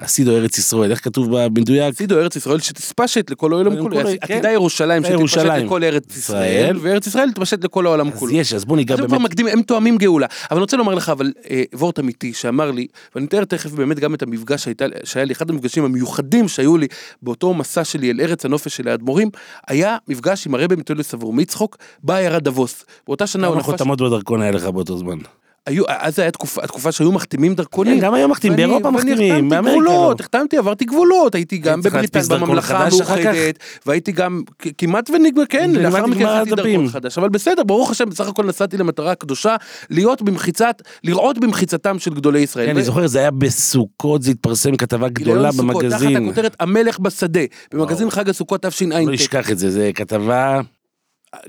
הסידו 0.00 0.36
ארץ 0.36 0.58
ישראל, 0.58 0.90
איך 0.90 1.04
כתוב 1.04 1.28
במדויק? 1.30 1.94
עתידו 1.94 2.18
ארץ 2.18 2.36
ישראל 2.36 2.60
שתספשט 2.60 3.30
לכל 3.30 3.52
העולם 3.52 3.82
כולו, 3.82 3.96
כל, 3.96 4.08
עתידה 4.20 4.42
כן. 4.42 4.50
ירושלים 4.52 5.04
שתתפשט. 5.04 5.38
לכל 5.44 5.84
ארץ 5.84 6.16
ישראל. 6.16 6.78
וארץ 6.80 7.06
ישראל 7.06 7.30
תתפשט 7.30 7.64
לכל 7.64 7.86
העולם 7.86 8.08
אז 8.08 8.18
כולו. 8.18 8.32
יש, 8.32 8.54
אז 8.54 8.64
בוא 8.64 8.76
ניגע 8.76 8.94
אז 8.94 9.00
הם 9.00 9.06
באמת. 9.06 9.18
כבר 9.18 9.24
מקדימים, 9.24 9.52
הם 9.52 9.62
תואמים 9.62 9.96
גאולה. 9.96 10.26
אבל 10.50 10.56
אני 10.56 10.60
רוצה 10.60 10.76
לומר 10.76 10.94
לך, 10.94 11.08
אבל 11.08 11.32
אה, 11.50 11.62
וורט 11.74 11.98
אמיתי 11.98 12.32
שאמר 12.32 12.70
לי, 12.70 12.86
ואני 13.14 13.24
מתאר 13.24 13.44
תכף 13.44 13.70
באמת 13.70 13.98
גם 13.98 14.14
את 14.14 14.22
המפגש 14.22 14.68
שהיה 15.04 15.24
לי, 15.24 15.32
אחד 15.32 15.50
המפגשים 15.50 15.84
המיוחדים 15.84 16.48
שהיו 16.48 16.76
לי 16.76 16.86
באותו 17.22 17.54
מסע 17.54 17.84
שלי 17.84 18.10
אל 18.10 18.20
ארץ 18.20 18.44
הנופש 18.44 18.76
של 18.76 18.88
האדמו"רים, 18.88 19.30
היה 19.68 19.96
מפגש 20.08 20.46
עם 20.46 20.54
הרבי 20.54 20.76
מטולס 20.76 21.14
עבור 21.14 21.32
מצחוק 21.32 21.76
בעיירת 22.02 22.42
דבוס. 22.42 22.84
באותה 23.06 23.26
שנה 23.26 23.46
הוא 23.46 23.52
כמה 23.52 23.60
נפש, 23.60 23.70
חותמות 23.70 24.00
בדרכון 24.00 24.42
היה 24.42 24.50
לך 24.50 24.64
באותו 24.64 24.98
זמן? 24.98 25.18
היו, 25.66 25.84
אז 25.88 26.16
זה 26.16 26.22
היה 26.22 26.30
תקופה, 26.30 26.64
התקופה 26.64 26.92
שהיו 26.92 27.12
מחתימים 27.12 27.54
דרכונים. 27.54 28.00
כן, 28.00 28.06
גם 28.06 28.14
היום 28.14 28.30
מחתימים, 28.30 28.56
באירופה 28.56 28.90
מחתימים, 28.90 29.32
החתמתי 29.34 29.48
באמריקה 29.50 29.80
גבולות, 29.80 30.20
לא. 30.20 30.24
החתמתי, 30.24 30.56
עברתי 30.56 30.84
גבולות, 30.84 31.34
הייתי 31.34 31.58
גם 31.58 31.80
דרכון 31.80 32.02
בממלכה? 32.40 32.86
המאוחדת, 32.86 33.58
והייתי 33.86 34.12
גם 34.12 34.42
כמעט 34.78 35.10
ונגמר, 35.10 35.46
כן, 35.46 35.70
לאחר 35.70 36.06
מכן 36.06 36.26
עשיתי. 36.26 36.56
דרכון 36.56 36.88
חדש, 36.88 37.18
אבל 37.18 37.28
בסדר, 37.28 37.62
ברוך 37.62 37.90
השם, 37.90 38.08
בסך 38.08 38.28
הכל 38.28 38.44
נסעתי 38.44 38.76
למטרה 38.76 39.12
הקדושה, 39.12 39.56
להיות 39.90 40.22
במחיצת, 40.22 40.82
לראות 41.04 41.38
במחיצתם 41.38 41.98
של 41.98 42.14
גדולי 42.14 42.40
ישראל. 42.40 42.66
כן, 42.66 42.76
אני 42.76 42.84
זוכר, 42.84 43.06
זה 43.06 43.18
היה 43.18 43.30
בסוכות, 43.30 44.22
זה 44.22 44.30
התפרסם 44.30 44.76
כתבה 44.76 45.08
גדולה 45.08 45.50
במגזין. 45.52 45.90
תחת 45.90 46.22
הכותרת 46.22 46.56
המלך 46.60 46.98
בשדה, 46.98 47.40
במגזין. 47.72 48.10
חג 48.10 48.28
הסוכות 48.28 48.64
לא 48.64 48.70
תשע"ט. 48.70 49.08
אשכח 49.14 49.50
את 49.50 49.58
זה, 49.58 49.70
זה 49.70 49.90
כתבה... 49.94 50.60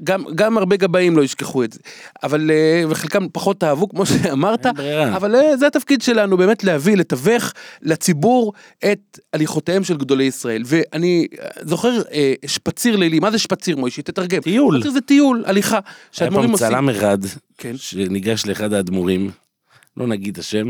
גם, 0.04 0.24
גם 0.36 0.58
הרבה 0.58 0.78
גבאים 0.78 1.18
לא 1.18 1.24
ישכחו 1.24 1.64
את 1.64 1.74
זה, 1.74 1.80
אבל, 2.24 2.52
אה, 2.52 2.84
וחלקם 2.90 3.28
פחות 3.32 3.64
אהבו, 3.64 3.90
כמו 3.90 4.06
שאמרת. 4.06 4.66
אבל 5.16 5.36
אה, 5.36 5.58
זה 5.58 5.68
התפקיד 5.68 6.02
שלנו, 6.02 6.38
באמת 6.38 6.64
להביא, 6.64 6.98
לתווך 6.98 7.54
לציבור 7.82 8.54
את 8.92 9.20
הליכותיהם 9.34 9.84
של 9.84 9.98
גדולי 9.98 10.24
ישראל. 10.24 10.64
ואני 10.66 11.28
אה, 11.40 11.48
זוכר 11.62 12.02
שפציר 12.46 12.96
לילי, 12.96 13.20
מה 13.20 13.32
זה 13.32 13.38
שפציר 13.38 13.78
מוישי? 13.78 14.02
תתרגם. 14.02 14.42
טיול. 14.42 14.78
שפציר 14.78 14.92
זה 14.92 15.02
טיול, 15.02 15.44
הליכה, 15.46 15.80
היה 16.20 16.32
פעם. 16.32 16.56
צלם 16.56 16.90
אחד, 16.90 17.18
כן. 17.58 17.78
שניגש 17.78 18.46
לאחד 18.46 18.74
האדמו"רים, 18.74 19.32
לא 19.98 20.08
נגיד 20.08 20.40
השם, 20.40 20.68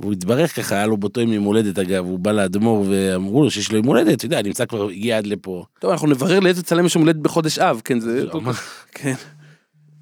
והוא 0.00 0.12
התברך 0.12 0.56
ככה, 0.56 0.74
היה 0.74 0.86
לו 0.86 0.96
באותו 0.96 1.20
יום 1.20 1.32
יום 1.32 1.44
הולדת 1.44 1.78
אגב, 1.78 2.04
הוא 2.04 2.18
בא 2.18 2.32
לאדמו"ר 2.32 2.86
ואמרו 2.90 3.42
לו 3.42 3.50
שיש 3.50 3.70
לו 3.70 3.76
יום 3.76 3.86
הולדת, 3.86 4.18
אתה 4.18 4.26
יודע, 4.26 4.42
נמצא 4.42 4.66
כבר, 4.66 4.88
הגיע 4.88 5.18
עד 5.18 5.26
לפה. 5.26 5.64
טוב, 5.78 5.90
אנחנו 5.90 6.08
נברר 6.08 6.40
לאיזה 6.40 6.62
צלם 6.62 6.86
יש 6.86 6.94
יום 6.94 7.04
הולדת 7.04 7.20
בחודש 7.20 7.58
אב, 7.58 7.80
כן, 7.84 8.00
זה... 8.00 8.24
כן. 8.92 9.14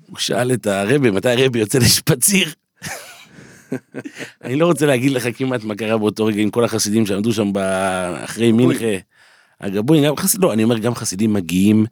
הוא 0.07 0.19
שאל 0.19 0.53
את 0.53 0.67
הרבי, 0.67 1.11
מתי 1.11 1.31
הרבי 1.31 1.59
יוצא 1.59 1.79
לשפציר? 1.79 2.49
אני 4.45 4.57
לא 4.57 4.67
רוצה 4.67 4.87
להגיד 4.87 5.13
לך 5.13 5.29
כמעט 5.37 5.65
מה 5.65 5.75
קרה 5.75 5.99
באותו 5.99 6.25
רגע 6.25 6.43
עם 6.43 6.51
כל 6.51 6.65
החסידים 6.65 7.07
שעמדו 7.07 7.33
שם. 7.33 7.53
אחרי 8.25 8.53
מנחה. 8.53 8.97
הגבויים, 9.61 10.05
גם 10.05 10.17
חסידים, 10.17 10.49
לא, 10.49 10.53
אני 10.53 10.65
אומר, 10.65 10.79
גם 10.79 10.95
חסידים 10.95 11.33
מגיעים, 11.33 11.87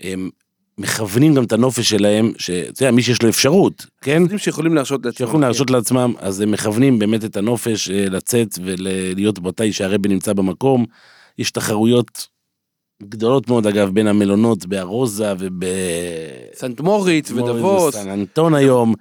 הם 0.00 0.30
מכוונים 0.78 1.34
גם 1.34 1.44
את 1.44 1.52
הנופש 1.52 1.90
שלהם, 1.90 2.32
שאתה 2.38 2.82
יודע, 2.82 2.90
מי 2.90 3.02
שיש 3.02 3.22
לו 3.22 3.28
אפשרות, 3.28 3.86
כן? 4.00 4.38
שיכולים 4.38 4.74
להרשות 4.74 5.04
לעצמם. 5.06 5.18
שיכולים 5.18 5.40
להרשות 5.42 5.70
לעצמם, 5.70 6.14
אז 6.18 6.40
הם 6.40 6.50
מכוונים 6.50 6.98
באמת 6.98 7.24
את 7.24 7.36
הנופש 7.36 7.90
אה, 7.90 8.04
לצאת 8.10 8.48
ולהיות 8.64 9.38
מתי 9.38 9.72
שהרבי 9.72 10.08
נמצא 10.08 10.32
במקום. 10.32 10.84
יש 11.38 11.50
תחרויות 11.50 12.28
גדולות 13.02 13.48
מאוד 13.48 13.66
אגב 13.66 13.88
בין 13.88 14.06
המלונות 14.06 14.66
בארוזה 14.66 15.32
וב... 15.38 15.64
סנט 16.54 16.80
מוריץ 16.80 17.30
ודבוס. 17.30 17.94
סן 17.94 18.10
אנטון 18.10 18.54
היום. 18.54 18.94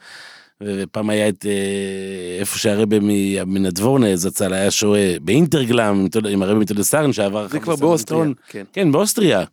ופעם 0.64 1.10
היה 1.10 1.30
את 1.30 1.46
אה, 1.46 2.38
איפה 2.40 2.58
שהרבי 2.60 3.00
מ- 3.02 3.54
מנדבורנה 3.54 4.16
זצ"ל 4.16 4.54
היה 4.54 4.72
שוהה 4.72 5.20
באינטרגלם 5.22 6.08
עם 6.30 6.42
הרבי 6.44 6.60
מטולסרן 6.60 7.14
שעבר 7.14 7.48
זה 7.48 7.60
כבר 7.60 7.76
באוסטריה. 7.76 8.26
כן. 8.48 8.64
כן, 8.74 8.92
באוסטריה. 8.92 9.44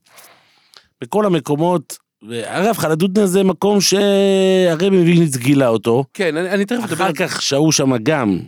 בכל 1.00 1.26
המקומות. 1.26 2.07
ואגב, 2.28 2.76
חלדודנה 2.76 3.26
זה 3.26 3.42
מקום 3.42 3.80
שהרבי 3.80 4.90
מוויגניץ 4.90 5.36
גילה 5.36 5.68
אותו. 5.68 6.04
כן, 6.14 6.36
אני 6.36 6.50
אני 6.50 6.64
תכף 6.64 6.84
אדבר 6.84 7.04
אחר. 7.04 7.12
כך 7.12 7.42
שהו 7.42 7.72
שם 7.72 7.96
גם, 8.02 8.38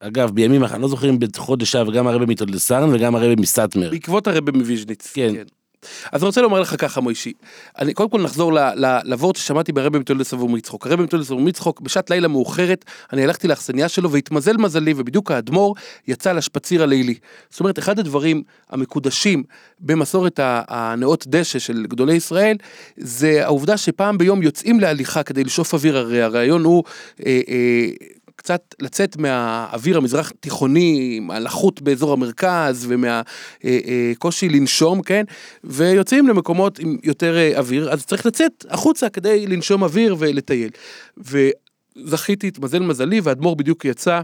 אגב, 0.00 0.30
בימים 0.30 0.64
אחרים, 0.64 0.82
לא 0.82 0.88
זוכר 0.88 1.08
אם 1.08 1.18
בחודש 1.18 1.76
אב, 1.76 1.90
גם 1.90 2.06
הרבי 2.06 2.24
מטולסרן 2.26 2.94
וגם 2.94 3.14
הרבי 3.14 3.34
מסטמר. 3.38 3.90
בעקבות 3.90 4.26
הרבי 4.26 4.52
מוויז'ניץ. 4.52 5.12
כן. 5.14 5.34
אז 6.12 6.22
אני 6.22 6.26
רוצה 6.26 6.42
לומר 6.42 6.60
לך 6.60 6.74
ככה 6.78 7.00
מוישי, 7.00 7.32
אני 7.78 7.94
קודם 7.94 8.10
כל 8.10 8.22
נחזור 8.22 8.52
ל- 8.52 8.84
ל- 8.86 9.00
לוורט 9.04 9.36
ששמעתי 9.36 9.72
ברבי 9.72 9.98
מתולדס 9.98 10.32
עבור 10.32 10.48
מצחוק. 10.48 10.86
הרבי 10.86 11.02
מתולדס 11.02 11.30
עבור 11.30 11.42
מצחוק, 11.42 11.80
בשעת 11.80 12.10
לילה 12.10 12.28
מאוחרת, 12.28 12.84
אני 13.12 13.24
הלכתי 13.24 13.48
לאכסניה 13.48 13.88
שלו 13.88 14.10
והתמזל 14.10 14.56
מזלי 14.56 14.94
ובדיוק 14.96 15.30
האדמו"ר 15.30 15.74
יצא 16.08 16.32
לשפציר 16.32 16.82
הלילי. 16.82 17.14
זאת 17.50 17.60
אומרת, 17.60 17.78
אחד 17.78 17.98
הדברים 17.98 18.42
המקודשים 18.70 19.42
במסורת 19.80 20.40
הנאות 20.42 21.26
דשא 21.26 21.58
של 21.58 21.86
גדולי 21.88 22.14
ישראל, 22.14 22.56
זה 22.96 23.44
העובדה 23.44 23.76
שפעם 23.76 24.18
ביום 24.18 24.42
יוצאים 24.42 24.80
להליכה 24.80 25.22
כדי 25.22 25.44
לשאוף 25.44 25.74
אוויר, 25.74 25.98
הרי 25.98 26.22
הרעיון 26.22 26.64
הוא 26.64 26.84
אה, 27.26 27.40
אה, 27.48 27.86
קצת 28.44 28.74
לצאת 28.80 29.16
מהאוויר 29.16 29.96
המזרח 29.96 30.32
תיכוני, 30.40 31.20
מהלחות 31.20 31.82
באזור 31.82 32.12
המרכז 32.12 32.86
ומהקושי 32.88 34.48
לנשום, 34.48 35.02
כן? 35.02 35.24
ויוצאים 35.64 36.28
למקומות 36.28 36.78
עם 36.78 36.96
יותר 37.02 37.36
אה, 37.36 37.58
אוויר, 37.58 37.92
אז 37.92 38.06
צריך 38.06 38.26
לצאת 38.26 38.66
החוצה 38.70 39.08
כדי 39.08 39.46
לנשום 39.46 39.82
אוויר 39.82 40.16
ולטייל. 40.18 40.70
וזכיתי, 41.16 42.48
התמזל 42.48 42.78
מזלי, 42.78 43.20
והאדמו"ר 43.20 43.54
בדיוק 43.56 43.84
יצא 43.84 44.20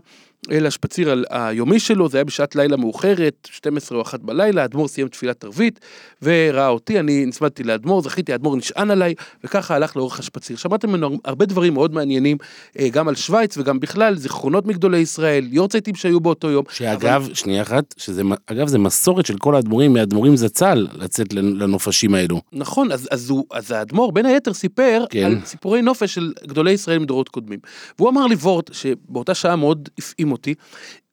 אל 0.51 0.67
השפציר 0.67 1.25
היומי 1.31 1.81
שלו, 1.81 2.09
זה 2.09 2.19
היה 2.19 2.25
בשעת 2.25 2.57
לילה 2.57 2.77
מאוחרת, 2.77 3.49
12 3.51 3.99
או 3.99 4.03
1 4.03 4.21
בלילה, 4.21 4.63
האדמו"ר 4.63 4.89
סיים 4.89 5.09
תפילת 5.09 5.45
ערבית, 5.45 5.81
וראה 6.23 6.69
אותי, 6.69 7.01
אני 7.01 7.27
נצמדתי 7.27 7.65
לאדמו"ר, 7.65 8.03
זכיתי, 8.03 8.33
האדמו"ר 8.33 8.57
נשען 8.57 8.91
עליי, 8.91 9.15
וככה 9.45 9.75
הלך 9.75 9.97
לאורך 9.97 10.19
השפציר. 10.19 10.57
שמעתם 10.57 10.89
ממנו 10.89 11.19
הרבה 11.25 11.47
דברים 11.47 11.75
מאוד 11.75 11.95
מעניינים, 11.95 12.37
אה, 12.79 12.89
גם 12.89 13.09
על 13.09 13.15
שווייץ 13.15 13.59
וגם 13.59 13.81
בכלל, 13.81 14.17
זיכרונות 14.17 14.67
מגדולי 14.67 14.99
ישראל, 14.99 15.49
יורצייטים 15.51 15.95
שהיו 15.95 16.21
באותו 16.21 16.51
יום. 16.51 16.65
שאגב, 16.71 17.29
שנייה 17.35 17.63
אחת, 17.63 17.95
שזה, 17.97 18.23
אגב, 18.47 18.69
זה 18.69 18.79
מסורת 18.79 19.27
של 19.27 19.39
כל 19.39 19.55
האדמו"רים, 19.55 19.93
מהאדמו"רים 19.93 20.37
זצ"ל, 20.37 20.87
לצאת 20.93 21.33
לנופשים 21.33 22.15
האלו. 22.15 22.41
נכון, 22.53 22.93
אז, 22.93 23.09
אז, 23.11 23.31
הוא, 23.31 23.45
אז 23.53 23.71
האדמו"ר 23.71 24.13
בין 24.13 24.27
היתר 24.27 24.53
סיפר 24.53 25.05
כן. 25.11 25.25
על 25.25 25.39
סיפורי 25.45 25.83
נופש 25.83 26.15
של 26.15 26.33
גדולי 26.47 26.73
ישראל 26.73 26.99
מדורות 26.99 27.29
קודמים. 27.29 27.59
והוא 27.99 28.11
אמר 28.11 28.27
לי 28.27 28.35
וורט, 28.35 28.71
שבאותה 28.73 29.35
שעה 29.35 29.57
מאוד 29.57 29.89
הפעים 29.99 30.30
אותי, 30.33 30.55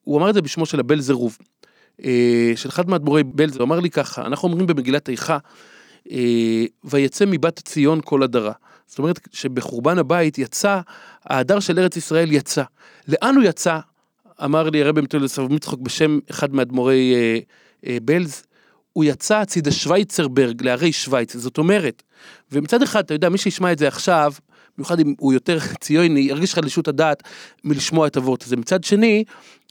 הוא 0.01 0.17
אמר 0.17 0.29
את 0.29 0.33
זה 0.33 0.41
בשמו 0.41 0.65
של 0.65 0.79
הבן 0.79 0.99
זרוב, 0.99 1.37
אה, 2.03 2.53
של 2.55 2.69
אחד 2.69 2.89
מאדמו"רי 2.89 3.23
בלז, 3.23 3.55
הוא 3.55 3.63
אמר 3.63 3.79
לי 3.79 3.89
ככה, 3.89 4.25
אנחנו 4.25 4.47
אומרים 4.47 4.67
במגילת 4.67 5.09
איכה, 5.09 5.37
אה, 6.11 6.65
ויצא 6.83 7.25
מבת 7.27 7.59
ציון 7.59 8.01
כל 8.03 8.23
הדרה. 8.23 8.53
זאת 8.87 8.99
אומרת 8.99 9.19
שבחורבן 9.31 9.97
הבית 9.97 10.37
יצא, 10.37 10.79
ההדר 11.25 11.59
של 11.59 11.79
ארץ 11.79 11.97
ישראל 11.97 12.31
יצא. 12.31 12.63
לאן 13.07 13.35
הוא 13.35 13.43
יצא? 13.43 13.79
אמר 14.43 14.69
לי 14.69 14.83
הרבי 14.83 15.01
מטולס 15.01 15.39
אב 15.39 15.53
מצחוק 15.53 15.79
בשם 15.79 16.19
אחד 16.31 16.53
מאדמו"רי 16.53 17.15
אה, 17.15 17.39
אה, 17.87 17.97
בלז, 18.01 18.43
הוא 18.93 19.03
יצא 19.03 19.37
הצידה 19.37 19.71
שווייצרברג, 19.71 20.63
להרי 20.63 20.91
שווייץ, 20.91 21.37
זאת 21.37 21.57
אומרת, 21.57 22.03
ומצד 22.51 22.81
אחד, 22.81 23.03
אתה 23.03 23.13
יודע, 23.13 23.29
מי 23.29 23.37
שישמע 23.37 23.71
את 23.71 23.79
זה 23.79 23.87
עכשיו, 23.87 24.33
במיוחד 24.77 24.99
אם 24.99 25.13
הוא 25.19 25.33
יותר 25.33 25.57
ציוני, 25.79 26.19
ירגיש 26.19 26.53
חלישות 26.53 26.87
הדעת 26.87 27.23
מלשמוע 27.63 28.07
את 28.07 28.17
הוורט 28.17 28.43
הזה. 28.43 28.55
מצד 28.55 28.83
שני, 28.83 29.23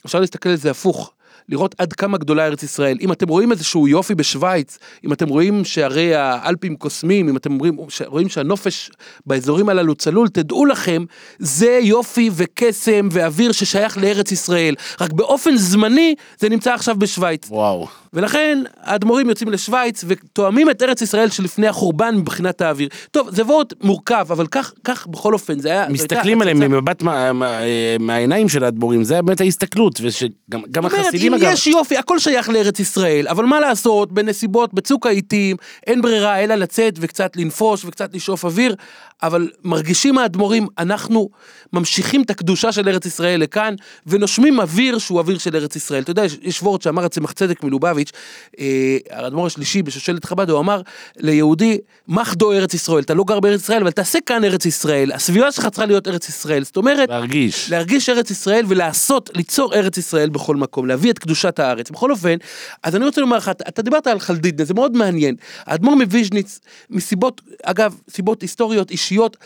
אפשר 0.05 0.19
להסתכל 0.19 0.49
על 0.49 0.55
זה 0.55 0.71
הפוך. 0.71 1.13
לראות 1.49 1.75
עד 1.77 1.93
כמה 1.93 2.17
גדולה 2.17 2.45
ארץ 2.45 2.63
ישראל. 2.63 2.97
אם 3.01 3.11
אתם 3.11 3.27
רואים 3.27 3.51
איזשהו 3.51 3.87
יופי 3.87 4.15
בשוויץ, 4.15 4.77
אם 5.05 5.13
אתם 5.13 5.29
רואים 5.29 5.65
שהרי 5.65 6.15
האלפים 6.15 6.75
קוסמים, 6.75 7.29
אם 7.29 7.37
אתם 7.37 7.59
רואים, 7.59 7.77
רואים 8.05 8.29
שהנופש 8.29 8.91
באזורים 9.25 9.69
הללו 9.69 9.95
צלול, 9.95 10.27
תדעו 10.27 10.65
לכם, 10.65 11.05
זה 11.39 11.79
יופי 11.81 12.29
וקסם 12.33 13.09
ואוויר 13.11 13.51
ששייך 13.51 13.97
לארץ 13.97 14.31
ישראל. 14.31 14.75
רק 15.01 15.11
באופן 15.11 15.57
זמני 15.57 16.15
זה 16.39 16.49
נמצא 16.49 16.73
עכשיו 16.73 16.95
בשוויץ. 16.95 17.47
וואו. 17.49 17.87
ולכן 18.17 18.63
האדמו"רים 18.81 19.29
יוצאים 19.29 19.49
לשוויץ 19.49 20.03
ותואמים 20.07 20.69
את 20.69 20.81
ארץ 20.83 21.01
ישראל 21.01 21.29
שלפני 21.29 21.67
החורבן 21.67 22.15
מבחינת 22.15 22.61
האוויר. 22.61 22.89
טוב, 23.11 23.29
זה 23.31 23.43
וורט 23.43 23.73
מורכב, 23.83 24.27
אבל 24.31 24.47
כך, 24.47 24.73
כך 24.83 25.07
בכל 25.07 25.33
אופן, 25.33 25.59
זה 25.59 25.69
היה... 25.69 25.89
מסתכלים 25.89 26.41
עליהם. 26.41 26.59
ממבט 26.59 27.01
מה- 27.01 27.33
מה- 27.33 27.59
מהעיניים 27.99 28.49
של 28.49 28.63
האדמו"רים, 28.63 29.03
זה 29.03 29.21
באמת 29.21 29.41
ההסתכלות, 29.41 29.99
ושגם 30.03 30.29
גם 30.49 30.61
זאת 30.67 30.77
אומרת, 30.77 30.93
החסידים 30.93 31.33
אגב, 31.33 31.51
יש 31.53 31.67
יופי, 31.67 31.97
הכל 31.97 32.19
שייך 32.19 32.49
לארץ 32.49 32.79
ישראל, 32.79 33.27
אבל 33.27 33.45
מה 33.45 33.59
לעשות, 33.59 34.11
בנסיבות, 34.11 34.73
בצוק 34.73 35.05
העיתים, 35.05 35.55
אין 35.87 36.01
ברירה 36.01 36.43
אלא 36.43 36.55
לצאת 36.55 36.93
וקצת 36.99 37.37
לנפוש 37.37 37.85
וקצת 37.85 38.13
לשאוף 38.15 38.45
אוויר, 38.45 38.75
אבל 39.23 39.49
מרגישים 39.63 40.17
האדמו"רים, 40.17 40.67
אנחנו 40.77 41.29
ממשיכים 41.73 42.21
את 42.21 42.29
הקדושה 42.29 42.71
של 42.71 42.89
ארץ 42.89 43.05
ישראל 43.05 43.39
לכאן, 43.41 43.73
ונושמים 44.07 44.59
אוויר 44.59 44.97
שהוא 44.97 45.19
אוויר 45.19 45.37
של 45.37 45.55
ארץ 45.55 45.75
ישראל. 45.75 46.03
אתה 46.03 46.11
יודע, 46.11 46.23
יש, 46.41 46.61
וורד 46.63 46.81
שאמר 46.81 47.05
הצמח 47.05 47.31
צדק 47.31 47.63
מלובביץ', 47.63 48.06
מלובביץ', 48.07 48.11
אה, 48.59 49.23
האדמו"ר 49.23 49.45
השלישי 49.47 49.81
בשושלת 49.83 50.25
חב"ד, 50.25 50.49
הוא 50.49 50.59
אמר 50.59 50.81
ליהודי, 51.17 51.77
מחדו 52.07 52.51
ארץ 52.53 52.73
ישראל, 52.73 53.03
אתה 53.03 53.13
לא 53.13 53.23
גר 53.23 53.39
בארץ 53.39 53.61
ישראל, 53.61 53.81
אבל 53.81 53.91
תעשה 53.91 54.19
כאן 54.25 54.43
ארץ 54.43 54.65
ישראל, 54.65 55.11
הסביבה 55.11 55.51
שלך 55.51 55.67
צריכה 55.67 55.85
להיות 55.85 56.07
ארץ 56.07 56.29
ישראל, 56.29 56.63
זאת 56.63 56.77
אומרת, 56.77 57.09
להרגיש. 57.09 57.69
להרגיש 57.71 58.09
ארץ 58.09 58.31
ישראל 58.31 58.65
ולעשות, 58.67 59.29
ליצור 59.35 59.73
ארץ 59.75 59.97
ישראל 59.97 60.29
בכל 60.29 60.55
מקום, 60.55 60.85
להביא 60.87 61.11
את 61.11 61.19
קדושת 61.19 61.59
הארץ. 61.59 61.89
בכל 61.89 62.11
אופן, 62.11 62.35
אז 62.83 62.95
אני 62.95 63.05
רוצה 63.05 63.21
לומר 63.21 63.37
לך, 63.37 63.49
אתה- 63.49 63.63
אתה 63.67 63.81
דיברת 63.81 64.07
על 64.07 64.19
חלדידנה, 64.19 64.65
זה 64.65 64.73
מאוד 64.73 64.97
מעניין. 64.97 65.35
האדמו"ר 65.65 65.95
מוויז'ניץ, 65.95 66.59
מסיבות, 66.89 67.41
אגב, 67.63 67.95
סיבות 68.09 68.41
היסטוריות, 68.41 68.91
אישיות, 68.91 69.37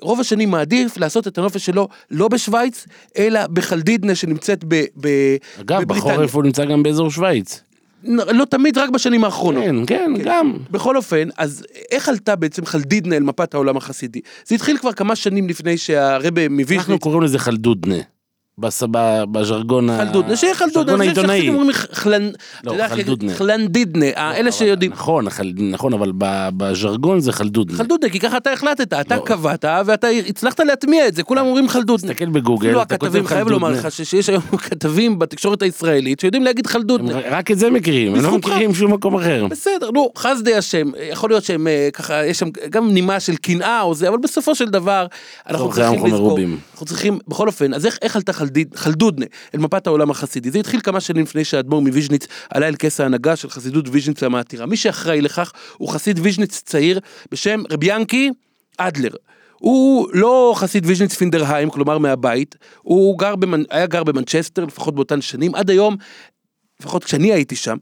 רוב 0.00 0.20
השנים 0.20 0.50
מעדיף 0.50 0.96
לעשות 0.96 1.28
את 1.28 1.38
הנופש 1.38 1.66
שלו 1.66 1.88
לא 2.10 2.28
בשוויץ, 2.28 2.86
אלא 3.18 3.46
בחלדידנה 3.46 4.14
שנמצאת 4.14 4.64
ב, 4.68 4.74
ב, 5.00 5.08
אגב, 5.60 5.80
בבריטניה. 5.82 6.12
בחורף 6.14 6.34
הוא 6.34 6.42
נמצא 6.42 6.64
גם 6.64 6.82
באזור 6.82 7.10
שווייץ. 7.10 7.60
נ- 8.04 8.36
לא 8.36 8.44
תמיד, 8.44 8.78
רק 8.78 8.90
בשנים 8.90 9.24
האחרונות. 9.24 9.64
כן, 9.64 9.76
כן, 9.86 10.12
גם. 10.24 10.52
בכל 10.70 10.96
אופן, 10.96 11.28
אז 11.38 11.64
איך 11.90 12.08
עלתה 12.08 12.36
בעצם 12.36 12.64
חלדידנה 12.66 13.16
אל 13.16 13.22
מפת 13.22 13.54
העולם 13.54 13.76
החסידי? 13.76 14.20
זה 14.46 14.54
התחיל 14.54 14.78
כבר 14.78 14.92
כמה 14.92 15.16
שנים 15.16 15.48
לפני 15.48 15.76
שהרבה 15.76 16.42
אנחנו 16.42 16.56
מוויז'ניץ... 16.56 17.00
קוראים 17.00 17.22
לזה 17.22 17.38
חלדודנה. 17.38 17.96
בז'רגון 18.58 19.88
חלדודנה, 19.96 20.36
שיהיה 20.36 20.54
חלדודנה, 20.54 20.84
ז'רגון 20.84 20.98
זה 20.98 21.04
העיתונאי. 21.04 21.36
שהחסידים 21.36 21.54
אומרים. 21.54 22.32
אתה 22.60 22.70
לא, 22.76 22.88
חלדודנה. 22.88 23.34
חלנדידנה, 23.34 24.06
אה, 24.16 24.36
אלה 24.36 24.52
שיודעים. 24.52 24.92
נכון, 24.92 25.26
נכון, 25.56 25.92
אבל 25.92 26.12
בז'רגון 26.56 27.20
זה 27.20 27.32
חלדודנה. 27.32 27.78
חלדודנה, 27.78 28.10
כי 28.10 28.20
ככה 28.20 28.36
אתה 28.36 28.52
החלטת, 28.52 28.92
אתה 28.92 29.16
לא. 29.16 29.22
קבעת 29.24 29.64
ואתה 29.86 30.08
הצלחת 30.08 30.60
להטמיע 30.60 31.08
את 31.08 31.14
זה, 31.14 31.22
כולם 31.22 31.46
אומרים 31.46 31.68
חלדודנה. 31.68 32.12
תסתכל 32.12 32.26
בגוגל, 32.26 32.68
אפילו 32.68 32.82
אתה 32.82 32.96
כותב 32.98 33.06
הכתבים, 33.06 33.26
חייב 33.26 33.48
לומר 33.48 33.68
חלדודנה. 33.68 33.88
לך 33.88 33.92
שיש 33.92 34.28
היום 34.28 34.42
כתבים 34.70 35.18
בתקשורת 35.18 35.62
הישראלית 35.62 36.20
שיודעים 36.20 36.44
להגיד 36.44 36.66
חלדודנה. 36.66 37.18
רק 37.30 37.50
את 37.50 37.58
זה 37.58 37.70
מכירים, 37.70 38.14
הם 38.14 38.22
לא. 38.22 38.38
מכירים 38.38 38.74
שום 38.74 38.92
מקום 38.92 39.14
אחר. 39.14 39.46
בסדר, 39.50 39.90
נו, 39.90 40.10
חסדי 40.18 40.54
השם, 40.54 40.90
יכול 41.10 41.30
להיות 41.30 41.44
שהם 41.44 41.66
אה, 41.66 41.88
ככה, 41.92 42.26
יש 42.26 42.38
שם 42.38 42.48
גם 42.70 42.90
נימה 42.90 43.20
של 43.20 43.36
קנאה 43.36 43.80
או 43.80 43.94
זה, 43.94 44.08
אבל 44.08 44.18
בסופו 44.18 44.54
של 44.54 44.68
דבר, 44.68 45.06
אנחנו 45.48 45.70
צריכים 45.70 46.06
לזכור. 46.06 46.38
אנחנו 46.72 46.86
צריכים, 46.86 47.18
בכל 47.28 47.46
אופן, 47.46 47.74
אז 47.74 47.86
איך, 47.86 47.98
איך 48.02 48.16
עלתה 48.16 48.32
חלדודנה 48.74 49.26
אל 49.54 49.60
מפת 49.60 49.86
העולם 49.86 50.10
החסידי? 50.10 50.50
זה 50.50 50.58
התחיל 50.58 50.80
כמה 50.80 51.00
שנים 51.00 51.22
לפני 51.22 51.44
שהאדמו"ר 51.44 51.80
מוויז'ניץ 51.80 52.26
עלה 52.50 52.68
אל 52.68 52.74
כס 52.78 53.00
ההנהגה 53.00 53.36
של 53.36 53.50
חסידות 53.50 53.84
ויז'ניץ 53.88 54.22
המעתירה. 54.22 54.66
מי 54.66 54.76
שאחראי 54.76 55.20
לכך 55.20 55.52
הוא 55.76 55.88
חסיד 55.88 56.18
ויז'ניץ 56.22 56.62
צעיר 56.64 57.00
בשם 57.30 57.62
רבי 57.70 57.86
ינקי 57.94 58.30
אדלר. 58.78 59.10
הוא 59.58 60.08
לא 60.12 60.52
חסיד 60.56 60.86
ויז'ניץ 60.86 61.14
פון 61.14 61.29
דער 61.29 61.45
היים, 61.45 61.70
כלומר 61.70 61.98
מהבית, 61.98 62.56
הוא 62.82 63.18
גר 63.18 63.36
במנ... 63.36 63.62
היה 63.70 63.86
גר 63.86 64.04
במנצ'סטר 64.04 64.64
לפחות 64.64 64.94
באותן 64.94 65.20
שנים, 65.20 65.54
עד 65.54 65.70
היום 65.70 65.96
לפחות 66.80 67.04
כשאני 67.04 67.32
הייתי 67.32 67.56
שם, 67.56 67.76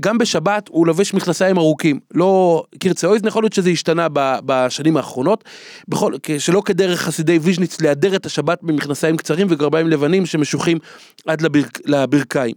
גם 0.00 0.18
בשבת 0.18 0.68
הוא 0.68 0.86
לובש 0.86 1.14
מכנסיים 1.14 1.58
ארוכים, 1.58 2.00
לא 2.14 2.62
קורצע 2.78 3.08
יכול 3.26 3.42
להיות 3.42 3.52
שזה 3.52 3.70
השתנה 3.70 4.06
בשנים 4.14 4.96
האחרונות, 4.96 5.44
בכל, 5.88 6.12
שלא 6.38 6.62
כדרך 6.64 7.00
חסידי 7.00 7.38
ויז'ניץ 7.42 7.80
להדר 7.80 8.16
את 8.16 8.26
השבת 8.26 8.58
במכנסיים 8.62 9.16
קצרים 9.16 9.46
וגרביים 9.50 9.88
לבנים 9.88 10.26
שמשוחים 10.26 10.78
עד 11.26 11.40
לבר, 11.40 11.60
לברכיים. 11.84 12.54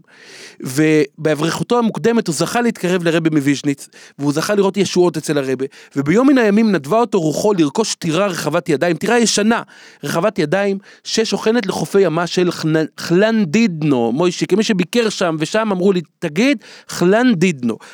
ובאברכותו 0.59 1.77
המוקדמת 1.77 2.27
הוא 2.27 2.35
זכה 2.35 2.61
להתקרב 2.61 3.03
לרבה 3.03 3.29
מוויז'ניץ, 3.29 3.87
והוא 4.19 4.33
זכה 4.33 4.55
לראות 4.55 4.77
ישועות 4.77 5.17
אצל 5.17 5.37
הרבה, 5.37 5.65
וביום 5.95 6.27
מן 6.27 6.37
הימים 6.37 6.71
נדבה 6.71 6.97
אותו 6.97 7.21
רוחו 7.21 7.53
לרכוש 7.53 7.95
טירה 7.95 8.27
רחבת 8.27 8.69
ידיים, 8.69 8.97
טירה 8.97 9.19
ישנה, 9.19 9.61
רחבת 10.03 10.39
ידיים, 10.39 10.77
ששוכנת 11.03 11.65
לחופי 11.65 12.01
ימה 12.01 12.27
של 12.27 12.49
חלנדידנו, 12.97 14.11
מוישי, 14.11 14.45
כמי 14.45 14.63
שביקר 14.63 15.09
שם, 15.09 15.35
ושם 15.39 15.71
אמרו 15.71 15.91
לי, 15.91 16.01
תגיד, 16.19 16.57
חלנדידנו. 16.87 17.20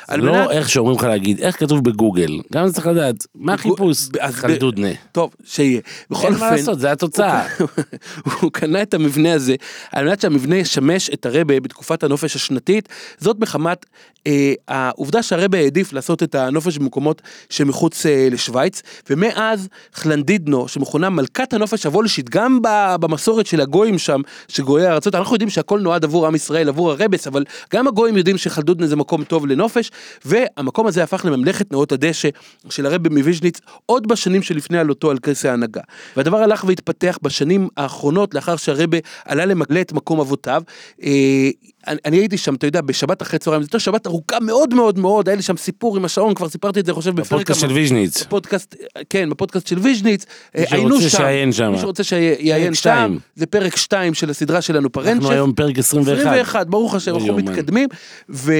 על 0.08 0.20
לא 0.20 0.32
מנת- 0.32 0.50
איך 0.50 0.68
שאומרים 0.68 0.96
לך 0.98 1.04
להגיד, 1.04 1.40
איך 1.40 1.58
כתוב 1.60 1.84
בגוגל. 1.84 2.40
גם 2.52 2.66
זה 2.66 2.72
צריך 2.74 2.86
לדעת, 2.86 3.26
מה 3.34 3.54
החיפוש? 3.54 3.96
אז 3.98 4.10
ב- 4.12 4.30
חלדודנה. 4.30 4.88
טוב, 5.12 5.34
שיהיה. 5.44 5.80
בכל 6.10 6.24
אין 6.26 6.34
אופן, 6.34 6.44
מה 6.44 6.50
לעשות, 6.56 6.80
זה 6.80 6.92
התוצאה. 6.92 7.46
הוא 8.40 8.52
קנה 8.52 8.82
את 8.82 8.94
המבנה 8.94 9.32
הזה 9.34 9.54
על 9.92 10.04
מנת 10.04 10.20
שהמבנה 10.20 10.56
ישמש 10.56 11.10
את 11.14 11.26
הרבה 11.26 11.60
בתקופת 11.60 12.02
הנופש 12.04 12.36
השנתית, 12.36 12.88
זאת 13.18 13.36
מחמת 13.40 13.86
אה, 14.26 14.52
העובדה 14.68 15.22
שהרבה 15.22 15.58
העדיף 15.58 15.92
לעשות 15.92 16.22
את 16.22 16.34
הנופש 16.34 16.78
במקומות 16.78 17.22
שמחוץ 17.50 18.06
אה, 18.06 18.28
לשוויץ, 18.30 18.82
ומאז 19.10 19.68
חלנדידנו, 19.94 20.68
שמכונה 20.68 21.10
מלכת 21.10 21.52
הנופש 21.52 21.86
הוולשית, 21.86 22.30
גם 22.30 22.62
ב- 22.62 22.94
במסורת 23.00 23.46
של 23.46 23.60
הגויים 23.60 23.98
שם, 23.98 24.20
שגויי 24.48 24.86
הארצות, 24.86 25.14
אנחנו 25.14 25.34
יודעים 25.34 25.50
שהכל 25.50 25.80
נועד 25.80 26.04
עבור 26.04 26.26
עם 26.26 26.34
ישראל, 26.34 26.68
עבור 26.68 26.90
הרבס, 26.90 27.26
אבל 27.26 27.44
גם 27.74 27.88
הגויים 27.88 28.16
יודעים 28.16 28.38
שחלדודנה 28.38 28.86
זה 28.86 28.96
מקום 28.96 29.17
טוב 29.24 29.46
לנופש, 29.46 29.90
והמקום 30.24 30.86
הזה 30.86 31.02
הפך 31.02 31.24
לממלכת 31.24 31.72
נאות 31.72 31.92
הדשא 31.92 32.28
של 32.70 32.86
הרבי 32.86 33.08
מוויז'ניץ 33.08 33.60
עוד 33.86 34.08
בשנים 34.08 34.42
שלפני 34.42 34.78
עלותו 34.78 35.10
על 35.10 35.18
כס 35.18 35.44
ההנהגה. 35.44 35.80
והדבר 36.16 36.38
הלך 36.38 36.64
והתפתח 36.64 37.18
בשנים 37.22 37.68
האחרונות 37.76 38.34
לאחר 38.34 38.56
שהרבי 38.56 38.98
עלה 39.24 39.44
למלא 39.44 39.80
את 39.80 39.92
מקום 39.92 40.20
אבותיו. 40.20 40.62
אה, 41.02 41.50
אני, 41.86 41.98
אני 42.04 42.16
הייתי 42.16 42.38
שם, 42.38 42.54
אתה 42.54 42.66
יודע, 42.66 42.80
בשבת 42.80 43.22
אחרי 43.22 43.38
צהריים, 43.38 43.62
זו 43.62 43.66
הייתה 43.66 43.78
שבת 43.78 44.06
ארוכה 44.06 44.40
מאוד 44.40 44.74
מאוד 44.74 44.98
מאוד, 44.98 45.28
היה 45.28 45.36
לי 45.36 45.42
שם 45.42 45.56
סיפור 45.56 45.96
עם 45.96 46.04
השעון, 46.04 46.34
כבר 46.34 46.48
סיפרתי 46.48 46.80
את 46.80 46.86
זה, 46.86 46.92
חושב, 46.92 47.10
בפרק... 47.10 47.26
בפודקאסט 47.26 47.60
של 47.60 47.72
ויז'ניץ. 47.72 48.22
בפודקאסט, 48.22 48.76
כן, 49.10 49.30
בפודקאסט 49.30 49.66
של 49.66 49.78
ויז'ניץ, 49.78 50.24
אה, 50.56 50.60
מי 50.60 50.66
היינו 50.70 50.90
שרוצה 50.90 51.08
שם, 51.08 51.18
שיעיין 51.18 51.52
שם. 51.52 51.72
מי 51.72 51.78
שרוצה 51.78 52.04
שיעיין 52.04 52.74
שם. 52.74 53.16
זה 53.34 53.46
פרק 53.46 53.76
2 53.76 54.14
של 54.14 54.30
הסדרה 54.30 54.60
שלנו 54.60 54.92
פארענצ'עס. 54.92 55.16
אנחנו 55.16 55.30
היום 55.30 55.52
פרק 55.52 55.78
21. 55.78 56.20
21, 56.20 56.66
ברוך 56.66 56.94
השם, 56.94 57.14
אנחנו. 57.14 57.36
מתקדמים. 57.36 57.88
ו... 58.30 58.52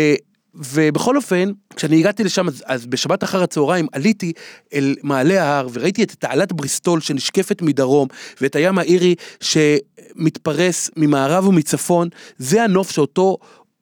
ובכל 0.58 1.16
אופן, 1.16 1.50
כשאני 1.76 1.98
הגעתי 1.98 2.24
לשם, 2.24 2.48
אז, 2.48 2.62
אז 2.66 2.86
בשבת 2.86 3.24
אחר 3.24 3.42
הצהריים 3.42 3.86
עליתי 3.92 4.32
אל 4.74 4.94
מעלה 5.02 5.42
ההר 5.42 5.68
וראיתי 5.72 6.02
את 6.02 6.10
תעלת 6.18 6.52
בריסטול 6.52 7.00
שנשקפת 7.00 7.62
מדרום 7.62 8.08
ואת 8.40 8.56
הים 8.56 8.78
האירי 8.78 9.14
שמתפרס 9.40 10.90
ממערב 10.96 11.46
ומצפון, 11.48 12.08
זה 12.38 12.62
הנוף 12.62 12.90
שאותו 12.90 13.36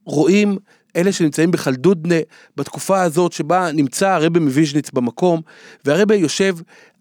רואים 0.05 0.59
אלה 0.97 1.13
שנמצאים 1.13 1.51
בחלדודנה 1.51 2.15
בתקופה 2.57 3.03
הזאת 3.03 3.33
שבה 3.33 3.71
נמצא 3.73 4.09
הרבי 4.09 4.41
מוויז'ניץ 4.41 4.91
במקום, 4.91 5.41
והרבי 5.85 6.17
יושב 6.17 6.57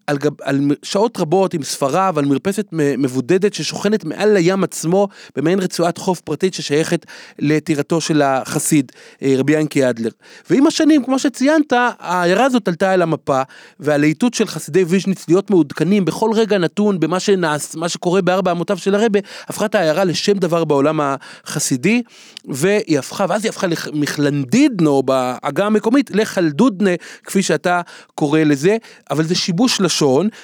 על, 0.08 0.18
גב, 0.18 0.42
על 0.42 0.60
שעות 0.84 1.18
רבות 1.18 1.54
עם 1.54 1.64
ספריו 1.64 2.16
על 2.18 2.26
מרפסת 2.26 2.66
מבודדת 2.72 3.54
ששוכנת 3.54 4.06
מעל 4.06 4.34
לים 4.34 4.64
עצמו 4.64 5.08
במעין 5.36 5.60
רצועת 5.60 5.98
חוף 5.98 6.20
פרטית 6.20 6.54
ששייכת 6.54 7.06
לטירתו 7.40 8.02
של 8.02 8.22
החסיד 8.22 8.92
אה, 9.22 9.34
רבי 9.38 9.54
ינקי 9.54 9.90
אדלר. 9.90 10.10
ועם 10.50 10.68
השנים 10.68 11.04
כמו 11.04 11.20
שציינת 11.20 11.74
העיירה 12.00 12.46
הזאת 12.46 12.68
עלתה 12.68 12.92
על 12.92 13.02
המפה 13.02 13.42
והלהיטות 13.80 14.34
של 14.34 14.48
חסידי 14.48 14.84
ויז'ניץ 14.84 15.28
להיות 15.28 15.50
מעודכנים 15.50 16.06
בכל 16.06 16.32
רגע 16.34 16.58
נתון 16.58 17.00
במה 17.00 17.20
שנעש, 17.20 17.76
מה 17.76 17.90
שקורה 17.90 18.22
בארבע 18.22 18.52
אמותיו 18.52 18.78
של 18.78 18.96
הרבה 18.96 19.20
הפכה 19.48 19.66
את 19.66 19.76
העיירה 19.76 20.04
לשם 20.04 20.34
דבר 20.34 20.64
בעולם 20.64 21.00
החסידי 21.04 22.02
והיא 22.46 23.00
הפכה 23.00 23.26
ואז 23.30 23.44
היא 23.44 23.50
הפכה 23.50 23.68
מחלנדידנו 23.94 25.04
בעגה 25.04 25.66
המקומית 25.66 26.12
לחלדודנה 26.14 26.90
כפי 27.24 27.44
שאתה 27.44 27.82
קורא 28.16 28.40
לזה 28.40 28.78
אבל 29.12 29.24
זה 29.24 29.36
שיבוש 29.36 29.82
לשון 29.82 29.95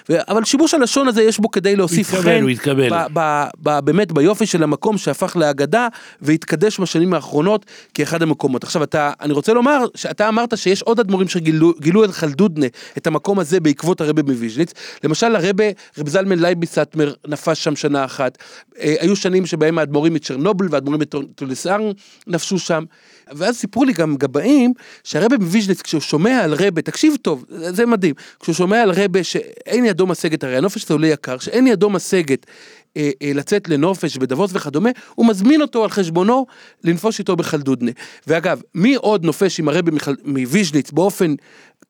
ו- 0.09 0.15
אבל 0.27 0.43
שיבוש 0.43 0.73
הלשון 0.73 1.07
הזה 1.07 1.23
יש 1.23 1.39
בו 1.39 1.51
כדי 1.51 1.75
להוסיף 1.75 2.13
התקבל, 2.13 2.37
חן 2.37 2.41
הוא 2.41 2.49
התקבל. 2.49 2.89
ב- 2.89 3.07
ב- 3.13 3.47
ב- 3.63 3.79
באמת 3.79 4.11
ביופי 4.11 4.45
של 4.45 4.63
המקום 4.63 4.97
שהפך 4.97 5.35
לאגדה 5.35 5.87
והתקדש 6.21 6.79
בשנים 6.79 7.13
האחרונות 7.13 7.65
כאחד 7.93 8.21
המקומות. 8.21 8.63
עכשיו 8.63 8.83
אתה, 8.83 9.11
אני 9.21 9.33
רוצה 9.33 9.53
לומר 9.53 9.85
שאתה 9.95 10.29
אמרת 10.29 10.57
שיש 10.57 10.81
עוד 10.81 10.99
אדמו"רים 10.99 11.27
שגילו 11.27 11.73
גילו 11.81 12.03
את 12.05 12.11
חלדודנה, 12.11 12.65
את 12.97 13.07
המקום 13.07 13.39
הזה 13.39 13.59
בעקבות 13.59 14.01
הרבי 14.01 14.21
מוויז'ניץ. 14.21 14.73
למשל 15.03 15.35
הרבי, 15.35 15.73
רב 15.97 16.09
זלמן 16.09 16.39
לייביסטמר 16.39 17.13
נפש 17.27 17.63
שם 17.63 17.75
שנה 17.75 18.05
אחת. 18.05 18.37
אה, 18.79 18.95
היו 18.99 19.15
שנים 19.15 19.45
שבהם 19.45 19.77
האדמו"רים 19.77 20.13
מצ'רנובל 20.13 20.67
והאדמו"רים 20.71 21.01
מטולסארן 21.01 21.91
נפשו 22.27 22.59
שם. 22.59 22.83
ואז 23.35 23.57
סיפרו 23.57 23.85
לי 23.85 23.93
גם 23.93 24.15
גבאים 24.15 24.73
שהרבי 25.03 25.37
מוויז'ניץ 25.37 25.81
כשהוא 25.81 26.01
שומע 26.01 26.43
על 26.43 26.53
רבה, 26.53 26.81
תקשיב 26.81 27.15
טוב, 27.21 27.45
זה 27.49 27.85
מדהים, 27.85 28.13
כשהוא 28.39 28.55
שומע 28.55 28.81
על 28.81 28.91
רבה 28.91 29.23
שאין 29.23 29.85
ידו 29.85 30.07
משגת, 30.07 30.43
הרי 30.43 30.57
הנופש 30.57 30.85
זה 30.87 30.93
עולה 30.93 31.07
יקר, 31.07 31.39
שאין 31.39 31.67
ידו 31.67 31.89
משגת 31.89 32.45
אה, 32.97 33.09
אה, 33.21 33.31
לצאת 33.33 33.69
לנופש 33.69 34.17
בדבוס 34.17 34.51
וכדומה, 34.53 34.89
הוא 35.15 35.25
מזמין 35.27 35.61
אותו 35.61 35.83
על 35.83 35.89
חשבונו 35.89 36.45
לנפוש 36.83 37.19
איתו 37.19 37.35
בחלדודנה. 37.35 37.91
ואגב, 38.27 38.61
מי 38.75 38.95
עוד 38.95 39.25
נופש 39.25 39.59
עם 39.59 39.67
מחל- 39.91 40.15
מוויז'ניץ 40.25 40.91
באופן 40.91 41.35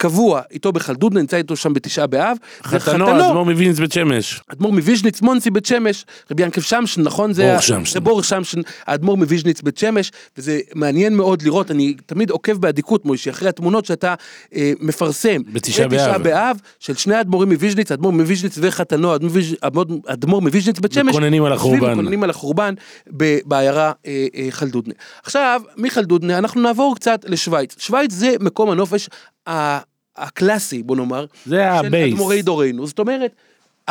קבוע 0.02 0.42
איתו 0.52 0.72
בחלדודנה, 0.72 1.20
נמצא 1.20 1.38
איתו 1.38 1.56
שם 1.56 1.74
בתשעה 1.74 2.08
באב. 2.08 2.38
חתנו, 2.64 3.06
אדמו"ר 3.12 3.46
מוויז'ניץ 3.46 3.80
בית 3.80 3.92
שמש. 3.92 4.42
אדמו"ר 4.48 4.72
מוויז'ניץ 4.74 5.22
מונסי 5.22 5.52
בית 5.52 5.66
שמש, 5.66 6.06
רבי 6.32 6.44
ינקב 6.44 6.62
שמשן, 6.62 7.02
נכון? 7.02 7.34
זה 7.34 7.56
בור 8.04 8.24
שמשן. 8.24 8.62
האדמו"ר 8.88 9.18
מוויז'ניץ 9.18 9.62
בית 9.62 9.78
שמש, 9.78 10.12
וזה 10.38 10.60
מעניין 10.76 11.16
מאוד 11.16 11.42
לראות, 11.42 11.72
אני 11.72 11.94
תמיד 12.06 12.30
עוקב 12.30 12.54
באדיקות, 12.54 13.06
מוישי, 13.06 13.30
אחרי 13.30 13.50
התמונות 13.50 13.86
שאתה 13.86 14.16
אה, 14.56 14.72
מפרסם. 14.80 15.42
בתשעה 15.54 15.88
בתשעה 15.88 16.18
באב. 16.18 16.24
באב, 16.24 16.58
של 16.80 16.96
שני 16.96 17.16
האדמו"רים 17.16 17.50
מוויז'ניץ, 17.52 17.92
אדמו"ר 17.92 18.12
מוויז'ניץ 18.12 18.56
וחתנו, 18.62 19.16
אדמו"ר 19.16 19.32
מוויז'- 19.32 19.56
אדמו"ר- 19.62 19.86
אדמו"ר 20.08 20.42
מוויז'ניץ 20.42 20.80
בית 20.80 20.92
שמש. 20.94 21.10
מקוננים 21.10 21.44
על 21.44 21.54
החורבן. 21.54 21.92
מקוננים 21.92 22.24
על 22.24 22.30
החורבן 22.30 22.74
ב- 23.18 23.38
בעיירה 23.46 23.92
אה, 24.06 24.28
אה, 24.36 24.48
חלדודנה. 24.50 24.94
עכשיו, 25.24 25.62
מחלדודנה 25.78 26.38
אנחנו 26.38 26.62
נעבור 26.62 26.96
קצת 26.96 27.26
לשוויץ. 27.28 27.76
שוויץ 27.80 28.12
זה 28.14 28.36
מקום 28.40 28.70
הנופש 28.72 29.10
ה- 29.50 29.91
הקלאסי, 30.18 30.84
בוא 30.84 30.96
נאמר. 30.96 31.26
זה 31.46 31.56
של 31.56 31.86
הבייס. 31.86 32.14
אדמו"רי 32.14 32.42
דורנו. 32.42 32.88
זאת 32.88 33.00
אומרת, 33.00 33.36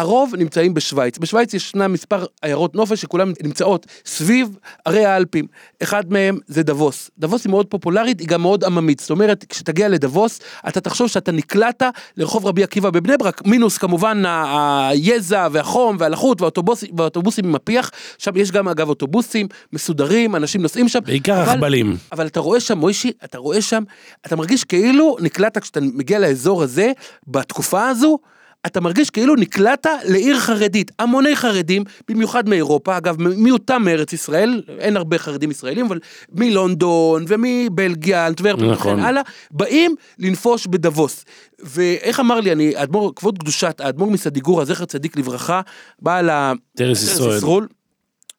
הרוב 0.00 0.34
נמצאים 0.38 0.74
בשוויץ. 0.74 1.18
בשוויץ 1.18 1.54
ישנם 1.54 1.92
מספר 1.92 2.24
עיירות 2.42 2.74
נופש 2.74 3.00
שכולן 3.00 3.32
נמצאות 3.42 3.86
סביב 4.06 4.48
הרי 4.84 5.04
האלפים. 5.04 5.46
אחד 5.82 6.12
מהם 6.12 6.38
זה 6.46 6.62
דבוס. 6.62 7.10
דבוס 7.18 7.44
היא 7.44 7.50
מאוד 7.50 7.66
פופולרית, 7.66 8.20
היא 8.20 8.28
גם 8.28 8.42
מאוד 8.42 8.64
עממית. 8.64 9.00
זאת 9.00 9.10
אומרת, 9.10 9.44
כשתגיע 9.48 9.88
לדבוס, 9.88 10.40
אתה 10.68 10.80
תחשוב 10.80 11.08
שאתה 11.08 11.32
נקלעת 11.32 11.82
לרחוב 12.16 12.46
רבי 12.46 12.62
עקיבא 12.62 12.90
בבני 12.90 13.16
ברק, 13.16 13.46
מינוס 13.46 13.78
כמובן 13.78 14.22
היזע 14.26 15.48
והחום 15.52 15.96
והלחות 16.00 16.40
והאוטובוס, 16.40 16.84
והאוטובוסים 16.96 17.44
עם 17.44 17.54
הפיח. 17.54 17.90
שם 18.18 18.36
יש 18.36 18.50
גם 18.52 18.68
אגב 18.68 18.88
אוטובוסים 18.88 19.46
מסודרים, 19.72 20.36
אנשים 20.36 20.62
נוסעים 20.62 20.88
שם. 20.88 20.98
בעיקר 21.06 21.42
אבל- 21.42 21.52
רכבלים. 21.52 21.96
אבל 22.12 22.26
אתה 22.26 22.40
רואה 22.40 22.60
שם, 22.60 22.78
מוישי, 22.78 23.12
אתה 23.24 23.38
רואה 23.38 23.62
שם, 23.62 23.82
אתה 24.26 24.36
מרגיש 24.36 24.64
כאילו 24.64 25.16
נקלעת 25.20 25.58
כשאתה 25.58 25.80
מגיע 25.80 26.18
לאזור 26.18 26.62
הזה, 26.62 26.92
בתקופה 27.26 27.88
הזו, 27.88 28.18
אתה 28.66 28.80
מרגיש 28.80 29.10
כאילו 29.10 29.36
נקלעת 29.36 29.86
לעיר 30.04 30.38
חרדית, 30.38 30.92
המוני 30.98 31.36
חרדים, 31.36 31.84
במיוחד 32.08 32.48
מאירופה, 32.48 32.96
אגב 32.96 33.16
מיעוטם 33.22 33.82
מארץ 33.84 34.12
ישראל, 34.12 34.62
אין 34.78 34.96
הרבה 34.96 35.18
חרדים 35.18 35.50
ישראלים, 35.50 35.86
אבל 35.86 35.98
מלונדון 36.32 37.24
ומבלגיה, 37.28 38.26
אנטוורפן 38.26 38.70
נכון. 38.70 38.92
וכן 38.92 39.02
הלאה, 39.04 39.22
באים 39.50 39.94
לנפוש 40.18 40.66
בדבוס. 40.66 41.24
ואיך 41.58 42.20
אמר 42.20 42.40
לי, 42.40 42.52
אני, 42.52 42.76
האדמו"ר, 42.76 43.12
כבוד 43.16 43.38
קדושת, 43.38 43.80
האדמו"ר 43.80 44.10
מסדיגורה, 44.10 44.64
זכר 44.64 44.84
צדיק 44.84 45.16
לברכה, 45.16 45.60
בעל 46.02 46.30
ה... 46.30 46.52
טרס 46.76 47.02
ישראל. 47.02 47.40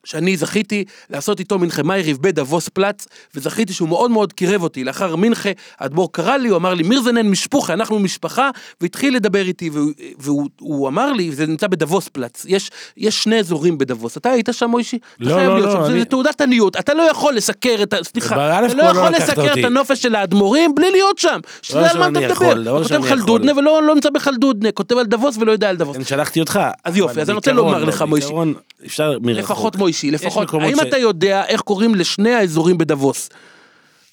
שאני 0.04 0.38
זכיתי 0.38 0.84
לעשות 1.10 1.40
איתו 1.40 1.60
מנחה 1.60 1.84
מייריב 1.84 2.18
בדבוס 2.22 2.70
פלאץ, 2.70 3.08
וזכיתי 3.36 3.74
שהוא 3.74 3.90
מאוד 3.90 4.12
מאוד 4.12 4.34
קירב 4.34 4.64
אותי. 4.64 4.84
לאחר 4.84 5.16
מנחה, 5.16 5.50
האדמו"ר 5.80 6.10
קרא 6.12 6.38
לי, 6.38 6.50
הוא 6.50 6.58
אמר 6.58 6.74
לי, 6.74 6.84
מירזנן 6.84 7.28
משפוחה, 7.30 7.74
אנחנו 7.74 8.00
משפחה, 8.00 8.50
והתחיל 8.82 9.16
לדבר 9.16 9.48
איתי, 9.48 9.70
והוא, 9.70 9.92
והוא 10.20 10.50
הוא 10.60 10.88
אמר 10.88 11.12
לי, 11.14 11.32
זה 11.32 11.46
נמצא 11.46 11.68
בדבוס 11.68 12.08
פלאץ, 12.08 12.46
יש, 12.48 12.70
יש 12.98 13.24
שני 13.24 13.40
אזורים 13.40 13.78
בדבוס. 13.78 14.18
אתה 14.18 14.30
היית 14.30 14.50
שם, 14.52 14.70
מוישי? 14.70 14.98
לא, 15.20 15.44
לא, 15.46 15.60
לא, 15.60 15.72
שם, 15.72 15.84
אני- 15.84 16.00
זה 16.00 16.06
תעודת 16.06 16.42
עניות, 16.42 16.76
אתה 16.76 16.94
לא 16.94 17.04
יכול 17.04 17.34
לסקר 17.36 17.76
את 17.84 17.94
ה... 17.94 17.98
סליחה, 18.04 18.36
אתה 18.66 18.74
לא 18.74 18.84
לא 18.84 18.90
יכול 18.90 19.08
לקחת 19.10 19.22
לסקר 19.30 19.46
את 19.46 19.50
אותי. 19.50 19.66
הנופש 19.66 20.02
של 20.02 20.16
האדמו"רים 20.16 20.76
בלי 20.76 20.92
להיות 20.92 21.18
שם. 21.18 21.40
שתדע 21.62 21.92
על 21.92 21.98
מה 22.00 22.08
אתה 22.08 22.20
מדבר. 22.20 22.84
שאני 22.84 23.02
כותב. 23.02 23.10
חלדודנה 23.10 23.52
ולא 23.58 23.84
לא 23.84 23.96
נמצא 23.96 24.10
בחלדודנה, 24.10 24.72
כותב 24.72 24.98
על 24.98 25.06
דבוס 25.06 25.38
ולא 25.38 25.52
יודע 25.52 25.70
על 25.70 25.76
דבוס. 25.76 25.98
כן, 25.98 26.04
שלחתי 26.04 26.40
אותך. 26.40 26.60
אז 26.84 26.98
יופי, 26.98 27.22
אז 27.22 27.30
אני 27.30 27.36
רוצה 27.36 27.52
לומר 27.52 27.84
לך, 27.84 28.02
לא. 28.02 29.18
לפחות 29.24 29.76
מוישי, 29.76 29.91
לפחות, 30.12 30.48
מקומות 30.48 30.68
האם 30.68 30.76
ש- 30.76 30.80
אתה 30.80 30.98
יודע 30.98 31.46
איך 31.46 31.62
קוראים 31.62 31.96
לשני 31.96 32.34
האזורים 32.34 32.78
בדבוס? 32.78 33.30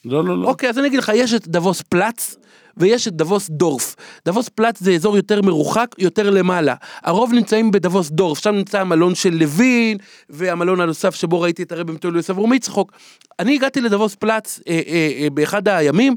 לא, 0.04 0.24
לא, 0.24 0.38
לא. 0.42 0.48
אוקיי, 0.48 0.70
אז 0.70 0.78
אני 0.78 0.86
אגיד 0.86 0.98
לך, 0.98 1.12
יש 1.14 1.34
את 1.34 1.48
דבוס 1.48 1.82
פלאץ. 1.82 2.36
ויש 2.78 3.08
את 3.08 3.12
דבוס 3.16 3.50
דורף. 3.50 3.96
דבוס 4.26 4.48
פלאץ 4.48 4.80
זה 4.80 4.92
אזור 4.92 5.16
יותר 5.16 5.42
מרוחק, 5.42 5.94
יותר 5.98 6.30
למעלה. 6.30 6.74
הרוב 7.02 7.32
נמצאים 7.32 7.70
בדבוס 7.70 8.10
דורף, 8.10 8.38
שם 8.42 8.54
נמצא 8.54 8.80
המלון 8.80 9.14
של 9.14 9.34
לוין, 9.34 9.98
והמלון 10.30 10.80
הנוסף 10.80 11.14
שבו 11.14 11.40
ראיתי 11.40 11.62
את 11.62 11.72
הרבי 11.72 11.92
מתולו 11.92 12.16
יוסף 12.16 12.34
מצחוק. 12.36 12.92
אני 13.38 13.54
הגעתי 13.54 13.80
לדבוס 13.80 14.14
פלאץ 14.14 14.60
אה, 14.68 14.80
אה, 14.88 15.10
אה, 15.22 15.30
באחד 15.30 15.68
הימים, 15.68 16.16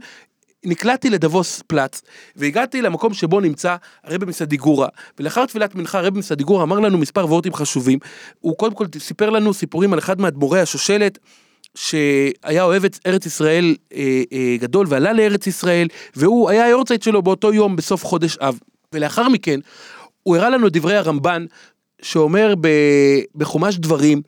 נקלעתי 0.65 1.10
לדבוס 1.10 1.62
פלאץ, 1.67 2.02
והגעתי 2.36 2.82
למקום 2.82 3.13
שבו 3.13 3.39
נמצא 3.39 3.76
הרבי 4.04 4.26
מסדיגורה, 4.26 4.88
ולאחר 5.19 5.45
תפילת 5.45 5.76
מנחה 5.76 6.00
הרבי 6.00 6.19
מסדיגורה 6.19 6.63
אמר 6.63 6.80
לנו 6.80 6.97
מספר 6.97 7.26
וורטים 7.26 7.54
חשובים, 7.54 8.00
הוא 8.39 8.58
קודם 8.58 8.76
כל 8.76 8.86
סיפר 9.00 9.30
לנו 9.30 9.54
סיפורים 9.54 9.93
על 9.93 10.00
אחד 10.00 10.21
מאדמו"רי 10.21 10.60
השושלת, 10.60 11.17
שהיה 11.76 12.63
אוהב 12.63 12.86
את 12.86 13.00
ארץ 13.06 13.26
ישראל 13.26 13.76
אה, 13.93 14.24
אה, 14.34 14.56
גדול 14.60 14.86
ועלה 14.89 15.13
לארץ 15.13 15.47
ישראל, 15.47 15.88
והוא 16.15 16.50
היה 16.50 16.65
היורצייט 16.65 17.04
שלו 17.04 17.21
באותו 17.21 17.54
יום 17.54 17.76
בסוף 17.76 18.06
חודש 18.06 18.38
אב. 18.38 18.60
ולאחר 18.93 19.30
מכן, 19.30 19.60
הוא 20.24 20.36
הראה 20.36 20.50
לנו 20.50 20.67
דברי 20.69 20.97
הרמב"ן, 20.97 21.45
שאומר 22.02 22.54
ב, 22.62 22.67
בחומש 23.36 23.78
דברים, 23.78 24.21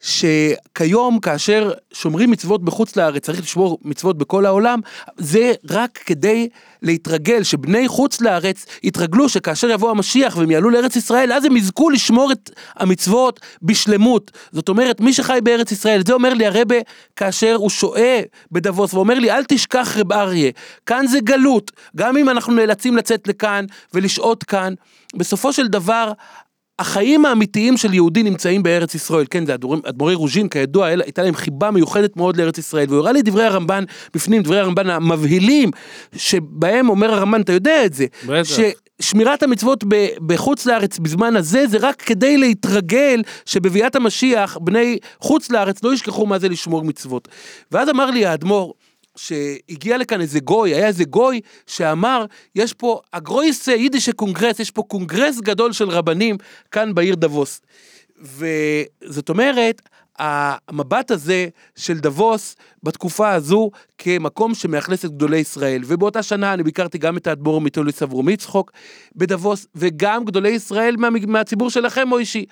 שכיום 0.00 1.20
כאשר 1.20 1.72
שומרים 1.92 2.30
מצוות 2.30 2.64
בחוץ 2.64 2.96
לארץ, 2.96 3.22
צריך 3.22 3.40
לשמור 3.40 3.78
מצוות 3.82 4.18
בכל 4.18 4.46
העולם, 4.46 4.80
זה 5.16 5.52
רק 5.70 5.98
כדי 6.06 6.48
להתרגל, 6.82 7.42
שבני 7.42 7.88
חוץ 7.88 8.20
לארץ 8.20 8.66
יתרגלו 8.82 9.28
שכאשר 9.28 9.70
יבוא 9.70 9.90
המשיח 9.90 10.36
והם 10.36 10.50
יעלו 10.50 10.70
לארץ 10.70 10.96
ישראל, 10.96 11.32
אז 11.32 11.44
הם 11.44 11.56
יזכו 11.56 11.90
לשמור 11.90 12.32
את 12.32 12.50
המצוות 12.76 13.40
בשלמות. 13.62 14.30
זאת 14.52 14.68
אומרת, 14.68 15.00
מי 15.00 15.12
שחי 15.12 15.38
בארץ 15.42 15.72
ישראל, 15.72 16.02
זה 16.06 16.12
אומר 16.12 16.34
לי 16.34 16.46
הרבה 16.46 16.76
כאשר 17.16 17.54
הוא 17.54 17.70
שוהה 17.70 18.20
בדבוס, 18.52 18.94
ואומר 18.94 19.18
לי, 19.18 19.30
אל 19.30 19.44
תשכח 19.48 19.96
רב 19.96 20.12
אריה, 20.12 20.50
כאן 20.86 21.06
זה 21.06 21.20
גלות, 21.20 21.70
גם 21.96 22.16
אם 22.16 22.28
אנחנו 22.28 22.52
נאלצים 22.52 22.96
לצאת 22.96 23.28
לכאן 23.28 23.64
ולשהות 23.94 24.44
כאן, 24.44 24.74
בסופו 25.16 25.52
של 25.52 25.66
דבר, 25.68 26.12
החיים 26.78 27.24
האמיתיים 27.26 27.76
של 27.76 27.94
יהודי 27.94 28.22
נמצאים 28.22 28.62
בארץ 28.62 28.94
ישראל, 28.94 29.24
כן, 29.30 29.46
זה 29.46 29.54
אדמו"רי- 29.54 29.80
אדמו"רי 29.88 30.14
רוז'ין, 30.14 30.48
כידוע, 30.48 30.86
הייתה 30.86 31.22
להם 31.22 31.34
חיבה 31.34 31.70
מיוחדת 31.70 32.16
מאוד 32.16 32.36
לארץ 32.36 32.58
ישראל, 32.58 32.86
והוא 32.88 32.98
הראה 33.00 33.12
לי 33.12 33.22
דברי 33.22 33.44
הרמב"ן 33.44 33.84
בפנים, 34.14 34.42
דברי 34.42 34.60
הרמב"ן 34.60 34.90
המבהילים, 34.90 35.70
שבהם 36.16 36.88
אומר 36.88 37.10
הרמב"ן, 37.14 37.40
אתה 37.40 37.52
יודע 37.52 37.84
את 37.84 37.94
זה, 37.94 38.06
בטח. 38.26 38.48
ששמירת 39.00 39.42
המצוות 39.42 39.84
ב- 39.88 40.08
בחוץ 40.26 40.66
לארץ 40.66 40.98
בזמן 40.98 41.36
הזה, 41.36 41.66
זה 41.66 41.78
רק 41.80 42.02
כדי 42.02 42.36
להתרגל 42.36 43.22
שבביאת 43.46 43.96
המשיח, 43.96 44.58
בני 44.60 44.98
חוץ 45.20 45.50
לארץ 45.50 45.82
לא 45.84 45.94
ישכחו 45.94 46.26
מה 46.26 46.38
זה 46.38 46.48
לשמור 46.48 46.84
מצוות. 46.84 47.28
ואז 47.72 47.88
אמר 47.88 48.10
לי 48.10 48.26
האדמו"ר, 48.26 48.74
שהגיע 49.16 49.98
לכאן 49.98 50.20
איזה 50.20 50.40
גוי, 50.40 50.74
היה 50.74 50.86
איזה 50.86 51.04
גוי 51.04 51.40
שאמר, 51.66 52.24
יש 52.54 52.72
פה 52.72 53.00
א 53.12 53.20
גרויסע 53.20 53.68
יידישע 53.68 54.12
קאנגרעס, 54.12 54.60
יש 54.60 54.70
פה 54.70 54.82
קונגרס 54.82 55.40
גדול 55.40 55.72
של 55.72 55.88
רבנים 55.88 56.36
כאן 56.70 56.94
בעיר 56.94 57.14
דבוס. 57.14 57.60
וזאת 58.20 59.28
אומרת, 59.28 59.82
המבט 60.18 61.10
הזה 61.10 61.48
של 61.76 61.98
דבוס 61.98 62.56
בתקופה 62.82 63.32
הזו 63.32 63.70
כמקום 63.98 64.54
שמאכלס 64.54 65.04
את 65.04 65.10
גדולי 65.10 65.38
ישראל. 65.38 65.82
ובאותה 65.86 66.22
שנה 66.22 66.54
אני 66.54 66.62
ביקרתי 66.62 66.98
גם 66.98 67.16
את 67.16 67.26
האדמו"ר 67.26 67.60
מיטוליס 67.60 68.02
אברומי 68.02 68.36
צחוק 68.36 68.72
בדבוס, 69.16 69.66
וגם 69.74 70.24
גדולי 70.24 70.48
ישראל 70.48 70.96
מה, 70.98 71.08
מהציבור 71.26 71.70
שלכם, 71.70 72.08
מוישי. 72.08 72.44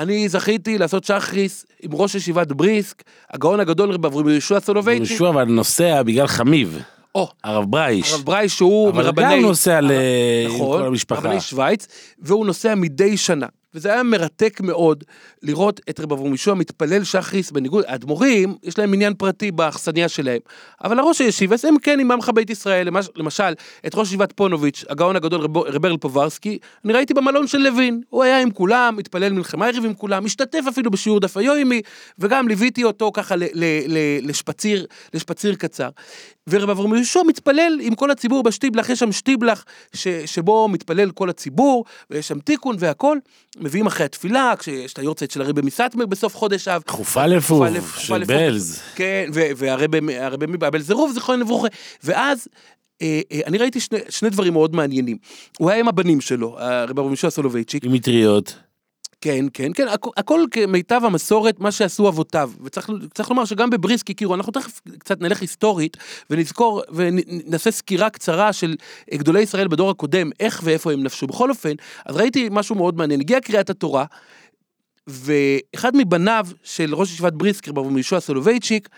אני 0.00 0.28
זכיתי 0.28 0.78
לעשות 0.78 1.04
שחריס 1.04 1.66
עם 1.82 1.90
ראש 1.94 2.14
ישיבת 2.14 2.52
בריסק, 2.52 3.02
הגאון 3.30 3.60
הגדול 3.60 3.90
רב 3.90 4.06
אברהם 4.06 4.28
יהושע 4.28 4.60
סולובייצ'יק. 4.60 5.12
יהושע 5.12 5.28
אבל 5.28 5.44
נוסע 5.44 6.02
בגלל 6.02 6.26
חמיב, 6.26 6.78
או, 7.14 7.28
הרב 7.44 7.64
ברייש. 7.70 8.12
הרב 8.12 8.22
ברייש 8.24 8.56
שהוא 8.56 8.88
אבל 8.90 9.04
מרבני... 9.04 9.24
גם 9.36 9.40
נוסע 9.40 9.80
ל- 9.80 9.90
נכון, 10.46 10.80
כל 10.80 10.86
המשפחה. 10.86 11.20
רבני 11.28 11.40
שווייץ, 11.40 11.86
והוא 12.18 12.46
נוסע 12.46 12.74
מדי 12.74 13.16
שנה. 13.16 13.46
וזה 13.74 13.92
היה 13.92 14.02
מרתק 14.02 14.60
מאוד 14.60 15.04
לראות 15.42 15.80
את 15.90 16.00
רב 16.00 16.12
יהושע 16.12 16.54
מתפלל 16.54 17.04
שחריס 17.04 17.50
בניגוד, 17.50 17.84
האדמו"רים, 17.86 18.56
יש 18.62 18.78
להם 18.78 18.94
מניין 18.94 19.14
פרטי 19.14 19.50
באכסניה 19.50 20.08
שלהם. 20.08 20.40
אבל 20.84 20.98
הראש 20.98 21.20
הישיבה, 21.20 21.56
הם 21.68 21.78
כן 21.78 22.00
עמך 22.00 22.30
בית 22.34 22.50
ישראל, 22.50 22.86
למש, 22.86 23.08
למשל, 23.16 23.52
את 23.86 23.94
ראש 23.94 24.08
ישיבת 24.08 24.32
פונוביץ', 24.32 24.84
הגאון 24.88 25.16
הגדול 25.16 25.40
רב, 25.40 25.58
רב 25.58 25.86
בערל 25.86 25.96
פוברסקי, 25.96 26.58
אני 26.84 26.92
ראיתי 26.92 27.14
במלון 27.14 27.46
של 27.46 27.58
לוין, 27.58 28.00
הוא 28.10 28.24
היה 28.24 28.42
עם 28.42 28.50
כולם, 28.50 28.98
התפלל 28.98 29.32
מלחמה 29.32 29.66
ערב 29.66 29.84
עם 29.84 29.94
כולם, 29.94 30.24
השתתף 30.24 30.64
אפילו 30.68 30.90
בשיעור 30.90 31.20
דף 31.20 31.36
היומי, 31.36 31.82
וגם 32.18 32.48
ליוויתי 32.48 32.84
אותו 32.84 33.10
ככה 33.14 33.36
ל, 33.36 33.42
ל, 33.42 33.64
ל, 33.86 33.98
לשפציר, 34.28 34.86
לשפציר 35.14 35.54
קצר. 35.54 35.88
ורב 36.48 36.70
אברהם 36.70 36.94
יהושע 36.94 37.20
מתפלל 37.26 37.78
עם 37.80 37.94
כל 37.94 38.10
הציבור 38.10 38.42
בשטיבלח, 38.42 38.90
יש 38.90 38.98
שם 38.98 39.12
שטיבלח 39.12 39.64
ש, 39.94 40.08
שבו 40.08 40.68
מתפלל 40.68 41.10
כל 41.10 41.30
הציבור, 41.30 41.84
ויש 42.10 42.28
שם 42.28 42.40
תיקון 42.40 42.76
והכל, 42.78 43.18
מביאים 43.60 43.86
אחרי 43.86 44.06
התפילה, 44.06 44.54
כשיש 44.58 44.92
את 44.92 44.98
היורצייט 44.98 45.30
של 45.30 45.42
הרבי 45.42 45.60
מסטמר 45.62 46.06
בסוף 46.06 46.36
חודש 46.36 46.68
אב. 46.68 46.82
חופה 46.88 47.26
לפוף, 47.26 47.98
של. 47.98 48.24
בלז. 48.24 48.80
כן, 48.94 49.30
והרבי 49.32 50.18
הרבי 50.18 50.46
מבעבל 50.46 50.80
זירוב, 50.80 51.12
זיכרון 51.12 51.40
לברכה. 51.40 51.68
ואז... 52.04 52.48
אה, 53.02 53.20
אה, 53.32 53.40
אני 53.46 53.58
ראיתי 53.58 53.80
שני, 53.80 53.98
שני 54.08 54.30
דברים 54.30 54.52
מאוד 54.52 54.74
מעניינים. 54.74 55.16
הוא 55.58 55.70
היה 55.70 55.80
עם 55.80 55.88
הבנים 55.88 56.20
שלו, 56.20 56.58
הרב 56.58 56.90
אברהם 56.90 57.08
יהושע 57.08 57.30
סולובייצ'יק, 57.30 57.84
עם 57.84 57.92
מטריות. 57.92 58.54
כן, 59.20 59.44
כן, 59.54 59.72
כן, 59.74 59.88
הכ- 59.88 60.12
הכל 60.16 60.44
כמיטב 60.50 61.00
המסורת, 61.04 61.60
מה 61.60 61.72
שעשו 61.72 62.08
אבותיו. 62.08 62.50
וצריך 62.64 62.90
צריך 63.14 63.30
לומר 63.30 63.44
שגם 63.44 63.70
בבריסק 63.70 64.10
הכירו, 64.10 64.34
אנחנו 64.34 64.52
תכף 64.52 64.80
קצת 64.98 65.20
נלך 65.20 65.40
היסטורית, 65.40 65.96
ונזכור, 66.30 66.82
ונעשה 66.92 67.70
סקירה 67.70 68.10
קצרה 68.10 68.52
של 68.52 68.76
גדולי 69.14 69.40
ישראל 69.40 69.68
בדור 69.68 69.90
הקודם, 69.90 70.30
איך 70.40 70.60
ואיפה 70.64 70.92
הם 70.92 71.02
נפשו. 71.02 71.26
בכל 71.26 71.50
אופן, 71.50 71.72
אז 72.06 72.16
ראיתי 72.16 72.48
משהו 72.50 72.74
מאוד 72.74 72.96
מעניין, 72.96 73.20
הגיעה 73.20 73.40
קריאת 73.40 73.70
התורה, 73.70 74.04
ואחד 75.06 75.96
מבניו 75.96 76.46
של 76.62 76.94
ראש 76.94 77.12
ישיבת 77.12 77.32
בריסק, 77.32 77.72
רב 77.72 77.90
יהושע 77.96 78.20
סולובייצ'יק, 78.20 78.88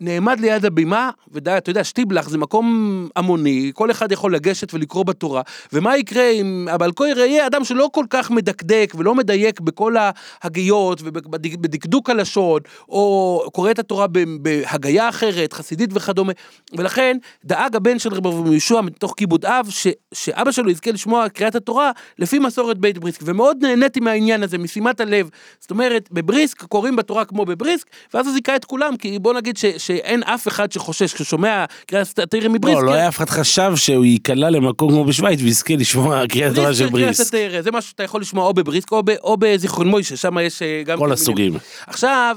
נעמד 0.00 0.40
ליד 0.40 0.64
הבימה, 0.64 1.10
ודי, 1.32 1.56
אתה 1.58 1.70
יודע, 1.70 1.84
שטיבלח 1.84 2.28
זה 2.28 2.38
מקום 2.38 3.08
המוני, 3.16 3.70
כל 3.74 3.90
אחד 3.90 4.12
יכול 4.12 4.34
לגשת 4.34 4.74
ולקרוא 4.74 5.04
בתורה, 5.04 5.42
ומה 5.72 5.96
יקרה 5.96 6.30
אם 6.30 6.68
הבעל 6.70 6.92
כהר 6.96 7.18
יהיה 7.18 7.46
אדם 7.46 7.64
שלא 7.64 7.90
כל 7.92 8.04
כך 8.10 8.30
מדקדק 8.30 8.92
ולא 8.98 9.14
מדייק 9.14 9.60
בכל 9.60 9.94
ההגיות 9.98 11.00
ובדקדוק 11.04 12.10
הלשון, 12.10 12.60
או 12.88 13.42
קורא 13.52 13.70
את 13.70 13.78
התורה 13.78 14.06
ב- 14.06 14.24
בהגייה 14.42 15.08
אחרת, 15.08 15.52
חסידית 15.52 15.90
וכדומה, 15.94 16.32
ולכן 16.76 17.16
דאג 17.44 17.76
הבן 17.76 17.98
של 17.98 18.14
רב 18.14 18.46
יהושע 18.46 18.80
מתוך 18.80 19.14
כיבוד 19.16 19.44
אב, 19.44 19.66
ש, 19.70 19.86
שאבא 20.14 20.52
שלו 20.52 20.70
יזכה 20.70 20.90
לשמוע 20.90 21.28
קריאת 21.28 21.54
התורה 21.54 21.90
לפי 22.18 22.38
מסורת 22.38 22.78
בית 22.78 22.98
בריסק, 22.98 23.20
ומאוד 23.24 23.56
נהניתי 23.60 24.00
מהעניין 24.00 24.42
הזה, 24.42 24.58
משימת 24.58 25.00
הלב. 25.00 25.30
זאת 25.60 25.70
אומרת, 25.70 26.08
בבריסק 26.12 26.62
קוראים 26.62 26.96
בתורה 26.96 27.24
כמו 27.24 27.44
בבריסק, 27.44 27.86
ואז 28.14 28.26
זה 28.26 28.32
זיכה 28.32 28.56
את 28.56 28.64
כולם, 28.64 28.96
כי 28.96 29.18
בוא 29.18 29.34
נגיד 29.34 29.56
ש, 29.56 29.64
שאין 29.90 30.22
אף 30.22 30.48
אחד 30.48 30.72
שחושש, 30.72 31.14
כששומע 31.14 31.64
קריאת 31.86 32.18
התרא 32.18 32.48
מבריסק, 32.48 32.76
לא, 32.78 32.84
לא 32.84 32.92
היה 32.92 33.08
אף 33.08 33.16
אחד 33.16 33.30
חשב 33.30 33.72
שהוא 33.76 34.04
ייקלע 34.04 34.50
למקום 34.50 34.90
כמו 34.90 35.04
בשוויץ 35.04 35.40
ויזכה 35.42 35.74
לשמוע 35.74 36.26
קריאת 36.26 36.54
תורה 36.54 36.74
של 36.74 36.88
בריסק. 36.88 37.34
זה 37.60 37.70
משהו 37.70 37.90
שאתה 37.90 38.02
יכול 38.02 38.20
לשמוע 38.20 38.46
או 38.46 38.54
בבריסק 38.54 38.92
או, 38.92 39.36
בזיכרון 39.36 39.88
מוישה, 39.88 40.16
שם 40.16 40.38
יש 40.38 40.62
אה, 40.62 40.82
גם... 40.86 40.98
כל 40.98 41.06
כן 41.06 41.12
הסוגים. 41.12 41.52
עכשיו, 41.86 42.36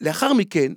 לאחר 0.00 0.32
מכן, 0.32 0.72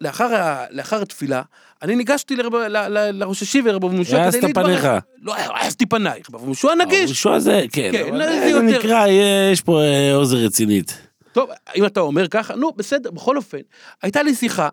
לאחר, 0.00 0.54
לאחר 0.70 1.02
התפילה, 1.02 1.42
אני 1.82 1.96
ניגשתי 1.96 2.36
לרב, 2.36 2.54
ל, 2.54 2.76
ל, 2.76 3.10
לראש 3.12 3.42
השיבה, 3.42 3.72
רב 3.72 3.86
מושע, 3.86 4.22
העזת 4.22 4.40
פניך. 4.54 4.88
לא, 5.22 5.34
העזתי 5.36 5.86
פנייך, 5.86 6.26
רב 6.34 6.44
מושע 6.44 6.74
נגיש. 6.74 7.10
יהושע 7.10 7.38
זה, 7.38 7.64
כן, 7.72 7.88
כן, 7.92 8.08
אבל 8.08 8.18
זה 8.22 8.40
זה 8.40 8.48
יותר- 8.50 8.78
נקרא, 8.78 9.06
יש 9.52 9.60
פה 9.60 9.82
אה, 9.82 10.14
אוזן 10.14 10.36
רצינית. 10.36 10.98
טוב, 11.32 11.50
אם 11.76 11.86
אתה 11.86 12.00
אומר 12.00 12.28
ככה, 12.28 12.54
נו, 12.54 12.70
בסדר, 12.76 13.10
בכל 13.10 13.36
אופן, 13.36 13.58
הייתה 14.02 14.22
לי 14.22 14.34
שיחה. 14.34 14.68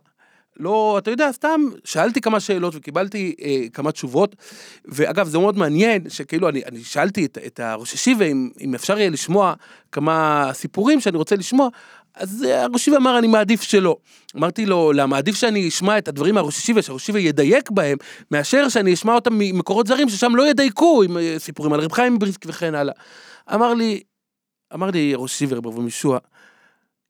לא, 0.61 0.95
אתה 0.97 1.11
יודע, 1.11 1.31
סתם 1.31 1.61
שאלתי 1.83 2.21
כמה 2.21 2.39
שאלות 2.39 2.75
וקיבלתי 2.75 3.35
אה, 3.41 3.69
כמה 3.73 3.91
תשובות, 3.91 4.35
ואגב, 4.85 5.27
זה 5.27 5.37
מאוד 5.37 5.57
מעניין, 5.57 6.09
שכאילו, 6.09 6.49
אני, 6.49 6.61
אני 6.65 6.83
שאלתי 6.83 7.25
את, 7.25 7.37
את 7.45 7.59
הראש 7.59 7.93
השיבה 7.93 8.25
אם, 8.25 8.49
אם 8.61 8.75
אפשר 8.75 8.99
יהיה 8.99 9.09
לשמוע 9.09 9.53
כמה 9.91 10.49
סיפורים 10.53 10.99
שאני 10.99 11.17
רוצה 11.17 11.35
לשמוע, 11.35 11.69
אז 12.15 12.45
אה, 12.49 12.63
הראש 12.63 12.75
השיבה 12.75 12.97
אמר, 12.97 13.19
אני 13.19 13.27
מעדיף 13.27 13.61
שלא. 13.61 13.97
אמרתי 14.37 14.65
לו, 14.65 14.91
למה, 14.91 15.17
עדיף 15.17 15.35
שאני 15.35 15.67
אשמע 15.67 15.97
את 15.97 16.07
הדברים 16.07 16.35
מהראש 16.35 16.57
השיבה, 16.57 16.81
שהראש 16.81 17.03
השיבה 17.03 17.19
ידייק 17.19 17.71
בהם, 17.71 17.97
מאשר 18.31 18.69
שאני 18.69 18.93
אשמע 18.93 19.13
אותם 19.13 19.33
ממקורות 19.33 19.87
זרים, 19.87 20.09
ששם 20.09 20.35
לא 20.35 20.49
ידייקו 20.49 21.03
עם 21.03 21.17
אה, 21.17 21.35
סיפורים 21.37 21.73
על 21.73 21.79
רב 21.79 21.91
חיים 21.91 22.13
מבריסק 22.13 22.45
וכן 22.45 22.75
הלאה. 22.75 22.93
אמר 23.53 23.73
לי, 23.73 24.03
אמר 24.73 24.91
לי 24.91 25.13
ראש 25.15 25.33
השיבה, 25.33 25.55
רב 25.55 25.67
אברהם 25.67 25.87
ישוע, 25.87 26.19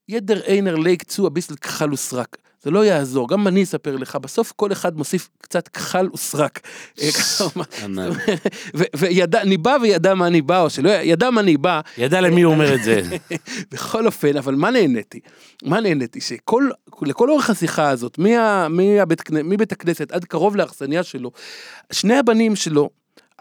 ידר 0.09 0.41
איינר 0.41 0.75
לייק 0.75 1.03
צו 1.03 1.27
הביסל 1.27 1.55
כחל 1.55 1.93
וסרק. 1.93 2.40
זה 2.63 2.71
לא 2.71 2.85
יעזור, 2.85 3.29
גם 3.29 3.47
אני 3.47 3.63
אספר 3.63 3.95
לך, 3.95 4.15
בסוף 4.15 4.53
כל 4.55 4.71
אחד 4.71 4.97
מוסיף 4.97 5.29
קצת 5.41 5.67
כחל 5.67 6.09
וסרק. 6.13 6.59
וידע, 8.97 9.43
ניבא 9.43 9.77
וידע 9.81 10.13
מה 10.13 10.29
ניבא, 10.29 10.61
או 10.61 10.69
שלא 10.69 10.89
ידע 10.89 11.29
מה 11.29 11.41
ניבא. 11.41 11.81
ידע 11.97 12.21
למי 12.21 12.41
הוא 12.41 12.53
אומר 12.53 12.75
את 12.75 12.83
זה. 12.83 13.01
בכל 13.71 14.05
אופן, 14.05 14.37
אבל 14.37 14.55
מה 14.55 14.71
נהניתי? 14.71 15.19
מה 15.63 15.79
נהניתי? 15.79 16.21
שכל, 16.21 16.69
לכל 17.01 17.29
אורך 17.29 17.49
השיחה 17.49 17.89
הזאת, 17.89 18.19
מבית 19.43 19.71
הכנסת 19.71 20.11
עד 20.11 20.25
קרוב 20.25 20.55
לאכסניה 20.55 21.03
שלו, 21.03 21.31
שני 21.91 22.17
הבנים 22.17 22.55
שלו 22.55 22.89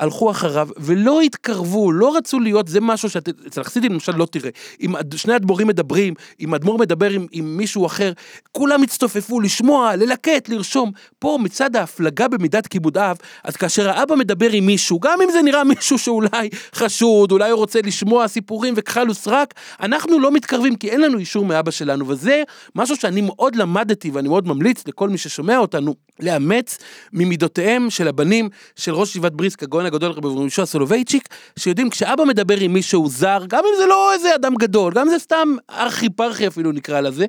הלכו 0.00 0.30
אחריו 0.30 0.68
ולא 0.76 1.20
התקרבו, 1.20 1.92
לא 1.92 2.16
רצו 2.16 2.40
להיות, 2.40 2.68
זה 2.68 2.80
משהו 2.80 3.10
שאצל 3.10 3.60
החסידים 3.60 3.92
למשל 3.92 4.16
לא 4.16 4.26
תראה. 4.26 4.50
אם 4.80 4.94
שני 5.16 5.36
אדמו"רים 5.36 5.66
מדברים, 5.66 6.14
אם 6.40 6.54
אדמו"ר 6.54 6.78
מדבר 6.78 7.10
עם, 7.10 7.26
עם 7.32 7.56
מישהו 7.56 7.86
אחר, 7.86 8.12
כולם 8.52 8.82
הצטופפו 8.82 9.40
לשמוע, 9.40 9.96
ללקט, 9.96 10.48
לרשום. 10.48 10.90
פה 11.18 11.38
מצד 11.42 11.76
ההפלגה 11.76 12.28
במידת 12.28 12.66
כיבוד 12.66 12.98
אב, 12.98 13.16
אז 13.44 13.56
כאשר 13.56 13.90
האבא 13.90 14.16
מדבר 14.16 14.50
עם 14.50 14.66
מישהו, 14.66 15.00
גם 15.00 15.22
אם 15.22 15.30
זה 15.30 15.42
נראה 15.42 15.64
מישהו 15.74 15.98
שאולי 15.98 16.48
חשוד, 16.74 17.32
אולי 17.32 17.50
הוא 17.50 17.58
רוצה 17.58 17.80
לשמוע 17.84 18.28
סיפורים 18.28 18.74
וכחל 18.76 19.10
וסרק, 19.10 19.54
אנחנו 19.80 20.18
לא 20.18 20.30
מתקרבים 20.32 20.76
כי 20.76 20.90
אין 20.90 21.00
לנו 21.00 21.18
אישור 21.18 21.44
מאבא 21.44 21.70
שלנו, 21.70 22.08
וזה 22.08 22.42
משהו 22.74 22.96
שאני 22.96 23.20
מאוד 23.20 23.56
למדתי 23.56 24.10
ואני 24.10 24.28
מאוד 24.28 24.48
ממליץ 24.48 24.82
לכל 24.86 25.08
מי 25.08 25.18
ששומע 25.18 25.58
אותנו, 25.58 25.94
לאמץ 26.20 26.78
ממידותיהם 27.12 27.90
של 27.90 28.08
הבנים 28.08 28.48
של 28.76 28.94
ראש 28.94 29.10
ישיבת 29.10 29.32
בריסק, 29.32 29.62
הגאון 29.62 29.86
הגדול 29.90 30.10
רבי 30.10 30.28
יהושע 30.28 30.66
סולובייצ'יק, 30.66 31.28
שיודעים 31.58 31.90
כשאבא 31.90 32.24
מדבר 32.24 32.56
עם 32.60 32.72
מישהו 32.72 33.08
זר, 33.08 33.38
גם 33.48 33.58
אם 33.58 33.78
זה 33.78 33.86
לא 33.86 34.12
איזה 34.12 34.34
אדם 34.34 34.54
גדול, 34.54 34.92
גם 34.92 35.06
אם 35.06 35.12
זה 35.12 35.18
סתם 35.18 35.56
ארכי 35.70 36.10
פרחי 36.10 36.46
אפילו 36.46 36.72
נקרא 36.72 37.00
לזה, 37.00 37.26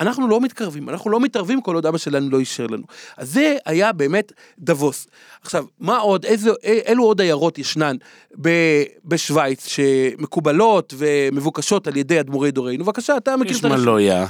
אנחנו 0.00 0.28
לא 0.28 0.40
מתקרבים, 0.40 0.88
אנחנו 0.88 1.10
לא 1.10 1.20
מתערבים 1.20 1.60
כל 1.60 1.74
עוד 1.74 1.86
אבא 1.86 1.98
שלנו 1.98 2.30
לא 2.30 2.38
אישר 2.38 2.66
לנו. 2.66 2.82
אז 3.16 3.32
זה 3.32 3.56
היה 3.66 3.92
באמת 3.92 4.32
דבוס. 4.58 5.06
עכשיו, 5.42 5.64
מה 5.80 5.98
עוד, 5.98 6.24
איזה, 6.24 6.50
אילו 6.64 7.04
עוד 7.04 7.20
עיירות 7.20 7.58
ישנן 7.58 7.96
ב- 8.40 8.82
בשוויץ 9.04 9.66
שמקובלות 9.66 10.94
ומבוקשות 10.96 11.86
על 11.86 11.96
ידי 11.96 12.20
אדמו"רי 12.20 12.50
דורנו? 12.50 12.84
בבקשה, 12.84 13.16
אתה 13.16 13.36
מכיר 13.36 13.52
יש 13.52 13.60
את 13.60 13.64
הרשימה. 13.64 13.82
מלויה. 13.82 14.26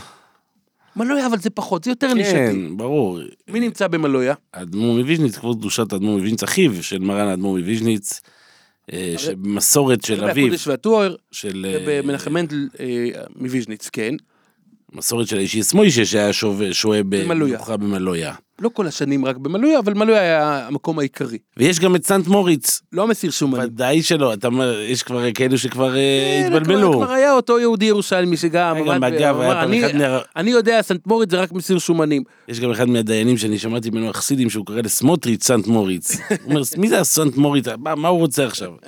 מלויה, 0.98 1.26
אבל 1.26 1.38
זה 1.38 1.50
פחות, 1.50 1.84
זה 1.84 1.90
יותר 1.90 2.14
נישתי. 2.14 2.32
כן, 2.32 2.76
ברור. 2.76 3.20
מי 3.48 3.61
נמצא 3.61 3.88
במלויה? 3.88 4.34
האדמו"ר 4.54 4.98
מוויז'ניץ, 4.98 5.37
כבוד 5.37 5.58
קדושת 5.58 5.92
האדמו"ר 5.92 6.16
מוויז'ניץ, 6.16 6.42
אחיו 6.42 6.82
של 6.82 6.98
מרן 6.98 7.28
האדמו"ר 7.28 7.58
מוויז'ניץ, 7.58 8.20
אה, 8.92 9.14
שבמסורת 9.18 10.04
של 10.04 10.24
אביו, 10.24 10.46
הקודש 10.46 10.66
והטוהר, 10.66 11.16
של 11.32 11.66
אה, 11.68 12.00
רב 12.01 12.11
מנחם 12.11 12.33
מנדל 12.32 12.68
אה, 12.80 13.08
מוויז'ניץ, 13.37 13.88
כן. 13.88 14.14
מסורת 14.92 15.28
של 15.28 15.37
הישועות 15.37 15.74
משה 15.74 16.05
שהיה 16.04 16.32
שוהה 16.72 17.02
במלויה. 17.02 17.54
במנוחה 17.54 17.76
במלויה. 17.76 18.34
לא 18.61 18.68
כל 18.68 18.87
השנים 18.87 19.25
רק 19.25 19.37
במלויה, 19.37 19.79
אבל 19.79 19.94
מלויה 19.94 20.21
היה 20.21 20.66
המקום 20.66 20.99
העיקרי. 20.99 21.38
ויש 21.57 21.81
גם 21.81 21.97
את 21.97 22.07
סנט 22.07 22.27
מוריץ, 22.27 22.81
לא 22.92 23.03
המסיר 23.03 23.31
שומני. 23.31 23.64
ודאי 23.64 24.03
שלא, 24.03 24.33
אתה 24.35 24.47
אומר, 24.47 24.81
יש 24.81 25.03
כבר 25.03 25.33
כאלו 25.33 25.59
שכבר 25.59 25.97
אה, 25.97 26.40
כן, 26.49 26.53
התבלבלו. 26.53 26.92
כבר- 26.92 27.05
כבר 27.07 27.12
היה 27.14 27.33
אותו 27.33 27.59
יהודי 27.59 27.85
ירושלמי 27.85 28.37
שגם 28.37 28.77
היה 28.77 28.85
גם, 28.85 29.05
אגב, 29.05 29.40
היה 29.40 29.55
פעם 29.55 29.68
"אני- 29.68 29.87
אחד 29.87 29.97
מה- 29.97 30.18
אני 30.37 30.51
יודע, 30.51 30.83
סנט 30.83 31.07
מוריץ 31.07 31.31
זה 31.31 31.40
רק 31.40 31.53
מסיר 31.53 31.79
שומנים. 31.79 32.23
יש 32.49 32.61
גם 32.61 32.71
אחד 32.71 32.88
מהדיינים 32.88 33.37
שאני 33.37 33.59
שמעתי 33.59 33.90
ממנו 33.90 34.11
החסידים 34.11 34.51
שהוא 34.51 34.66
קורא 34.66 34.81
לסמוטריץ' 34.81 35.44
סנט 35.44 35.66
מוריץ. 35.66 36.11
הוא 36.21 36.51
אומר, 36.51 36.61
מי 36.77 36.88
זה 36.88 37.01
הסנט 37.01 37.37
מוריץ? 37.37 37.64
מה 37.79 37.94
מה 37.94 38.09
הוא 38.09 38.18
רוצה 38.18 38.47
עכשיו? 38.47 38.71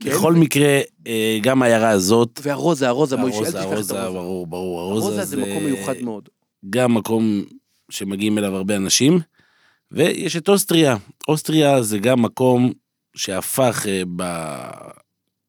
כן, 0.00 0.10
בכל 0.10 0.32
מקרה, 0.34 0.78
אה, 1.06 1.38
גם 1.42 1.62
העיירה 1.62 1.88
הזאת, 1.90 2.40
והרוזה, 2.42 2.88
הרוזה, 2.88 3.16
מוישה, 3.16 3.38
אל 3.38 3.44
הרוזה, 3.44 3.58
תשכח 3.58 3.66
את 3.68 3.72
הרוזה, 3.72 4.02
הרוזה. 4.02 4.18
ברור, 4.18 4.46
ברור, 4.46 4.80
הרוזה 4.80 5.24
זה 5.24 5.36
מקום 5.36 5.64
מיוחד 5.64 5.94
מאוד. 6.02 6.28
גם 6.70 6.94
מקום 6.94 7.42
שמגיעים 7.90 8.38
אליו 8.38 8.56
הרבה 8.56 8.76
אנשים, 8.76 9.20
ויש 9.90 10.36
את 10.36 10.48
אוסטריה. 10.48 10.96
אוסטריה 11.28 11.82
זה 11.82 11.98
גם 11.98 12.22
מקום 12.22 12.72
שהפך 13.16 13.86
אה, 13.88 14.02
ב... 14.16 14.22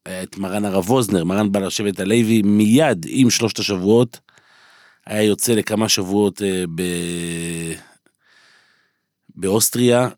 היה 0.05 0.23
את 0.23 0.37
מרן 0.37 0.65
הרב 0.65 0.89
ווזנר, 0.89 1.23
מרן 1.23 1.51
בעל 1.51 1.65
השבט 1.65 1.99
הלוי, 1.99 2.41
מיד 2.41 3.05
עם 3.09 3.29
שלושת 3.29 3.59
השבועות, 3.59 4.19
היה 5.05 5.23
יוצא 5.23 5.53
לכמה 5.53 5.89
שבועות 5.89 6.41
אה, 6.41 6.63
ב... 6.75 6.81
באוסטריה, 9.35 10.09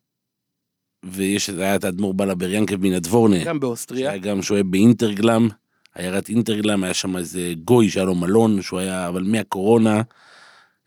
ויש 1.04 1.50
את 1.50 1.60
היה 1.60 1.76
את 1.76 1.84
האדמו"ר 1.84 2.14
בלאבר 2.14 2.36
ברינקב 2.36 2.76
מן 2.76 2.94
הדבורנה, 2.94 3.44
גם 3.44 3.60
באוסטריה. 3.60 4.10
שהיה 4.10 4.18
גם 4.18 4.42
שוהה 4.42 4.64
באינטרגלם, 4.64 5.48
עיירת 5.96 6.30
אינטרגלם, 6.30 6.84
היה 6.84 6.94
שם 6.94 7.18
איזה 7.18 7.54
גוי 7.64 7.90
שהיה 7.90 8.06
לו 8.06 8.16
מלון, 8.16 8.62
שהוא 8.62 8.80
היה, 8.80 9.08
אבל 9.08 9.24
מהקורונה, 9.24 9.96
אה, 9.96 10.02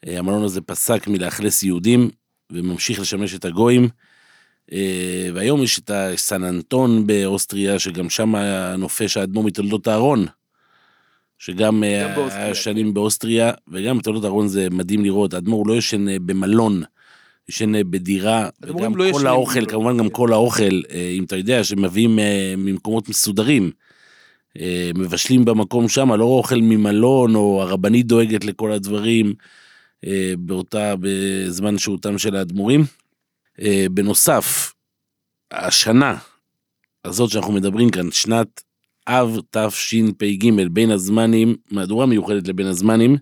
המלון 0.06 0.44
הזה 0.44 0.60
פסק 0.60 1.08
מלאכלס 1.08 1.62
יהודים, 1.62 2.10
וממשיך 2.52 3.00
לשמש 3.00 3.34
את 3.34 3.44
הגויים. 3.44 3.88
אה, 4.72 5.28
והיום 5.34 5.62
יש 5.62 5.78
את 5.78 5.90
הסן 5.94 6.44
אנטון 6.44 7.06
באוסטריה, 7.06 7.78
שגם 7.78 8.10
שם 8.10 8.34
נופש 8.78 9.16
האדמו"ר 9.16 9.44
מתולדות 9.44 9.88
אהרון. 9.88 10.26
שגם 11.38 11.84
אה, 11.84 12.08
גם 12.08 12.14
באוסטריה, 12.14 12.44
היה 12.44 12.54
שנים 12.54 12.94
באוסטריה, 12.94 13.52
וגם 13.68 13.98
בתולדות 13.98 14.24
אהרון 14.24 14.48
זה 14.48 14.68
מדהים 14.70 15.04
לראות, 15.04 15.34
האדמו"ר 15.34 15.64
לא 15.66 15.74
ישן 15.74 16.08
אה, 16.08 16.16
במלון, 16.26 16.82
ישן 17.48 17.74
אה, 17.74 17.84
בדירה, 17.84 18.48
האדמו"רים 18.62 18.92
וגם 18.92 18.96
לא 18.96 19.12
כל 19.12 19.26
האוכל, 19.26 19.66
כמובן 19.66 19.96
גם 19.96 20.08
כן. 20.08 20.14
כל 20.14 20.32
האוכל, 20.32 20.82
אה, 20.90 21.10
אם 21.18 21.24
אתה 21.24 21.36
יודע, 21.36 21.64
שמביאים 21.64 22.18
אה, 22.18 22.54
ממקומות 22.56 23.08
מסודרים. 23.08 23.70
אה, 24.60 24.90
מבשלים 24.94 25.44
במקום 25.44 25.88
שם, 25.88 26.12
לא 26.12 26.24
אוכל 26.24 26.60
ממלון, 26.60 27.34
או 27.34 27.62
הרבנית 27.62 28.06
דואגת 28.06 28.44
לכל 28.44 28.72
הדברים, 28.72 29.26
אה, 29.26 29.32
באותה, 30.38 30.94
בזמן 31.00 31.78
שהותם 31.78 32.18
של 32.18 32.36
האדמו"רים. 32.36 32.84
אה, 33.60 33.86
בנוסף, 33.90 34.74
השנה 35.50 36.16
הזאת 37.04 37.30
שאנחנו 37.30 37.52
מדברים 37.52 37.90
כאן, 37.90 38.10
שנת 38.10 38.62
אב 39.06 39.38
תשפ"ג, 39.50 40.50
בין 40.72 40.90
הזמנים, 40.90 41.56
מהדורה 41.70 42.06
מיוחדת 42.06 42.48
לבין 42.48 42.66
הזמנים. 42.66 43.16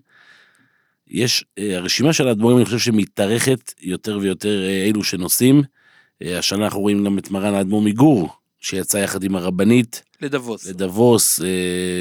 יש, 1.07 1.45
אה, 1.57 1.77
הרשימה 1.77 2.13
של 2.13 2.27
האדמו"רים, 2.27 2.57
אני 2.57 2.65
חושב 2.65 2.79
שמתארכת 2.79 3.73
יותר 3.81 4.17
ויותר 4.21 4.63
אה, 4.63 4.85
אלו 4.85 5.03
שנוסעים. 5.03 5.63
אה, 6.23 6.39
השנה 6.39 6.65
אנחנו 6.65 6.79
רואים 6.79 7.05
גם 7.05 7.17
את 7.17 7.31
מרן 7.31 7.53
האדמו"ר 7.53 7.81
מגור, 7.81 8.29
שיצא 8.63 8.97
יחד 8.97 9.23
עם 9.23 9.35
הרבנית 9.35 10.03
לדבוס. 10.21 10.67
לדבוס, 10.67 11.41
אה, 11.41 11.47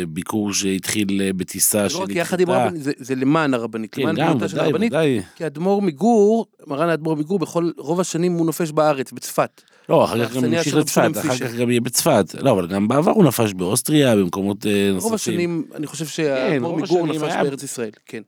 ביקור 0.09 0.53
שהתחיל 0.53 1.21
אה, 1.25 1.33
בטיסה 1.33 1.87
לא 1.95 1.99
רק 1.99 2.09
יחד 2.11 2.41
עם. 2.41 2.51
הרבנית, 2.51 2.83
זה- 2.83 2.93
זה 2.97 3.15
למען 3.15 3.55
הרבנית, 3.55 3.95
כן, 3.95 4.03
למען 4.03 4.17
גם, 4.17 4.49
של 4.49 4.59
ודאי. 4.61 4.87
ודאי. 4.87 5.21
כי 5.37 5.45
האדמו"ר 5.45 5.83
מגור, 5.83 6.47
מרן 6.67 6.89
האדמו"ר 6.89 7.17
מגור, 7.17 7.39
בכל 7.39 7.71
רוב 7.79 8.01
השנים 8.01 8.33
הוא 8.33 8.47
נופש 8.47 8.71
בארץ, 8.71 9.13
בצפת. 9.13 9.63
לא, 9.89 10.05
אחר 10.05 10.25
כך 10.27 10.35
גם 10.37 10.45
המשיך 10.45 10.65
של 10.73 10.79
לצפת, 10.79 11.11
אחר. 11.21 11.37
כך 11.39 11.55
גם 11.55 11.71
יהיה 11.71 11.81
בצפת. 11.81 12.35
לא, 12.41 12.51
אבל 12.51 12.67
גם 12.67 12.89
בעבר 12.89 13.11
הוא 13.11 13.25
נפש 13.25 13.53
באוסטריה, 13.55 14.17
במקומות 14.17 14.67
אה, 14.67 14.71
נוספים. 14.93 15.05
רוב 15.05 15.15
השנים, 15.15 15.65
אני 15.75 15.87
חושב 15.87 16.05
כן, 16.05 16.11
שהאדמו"ר 16.11 16.77
מגור 16.77 17.07
נפש 17.07 17.19
בארץ 17.21 17.63
ישראל, 17.63 17.91
כן. 18.07 18.23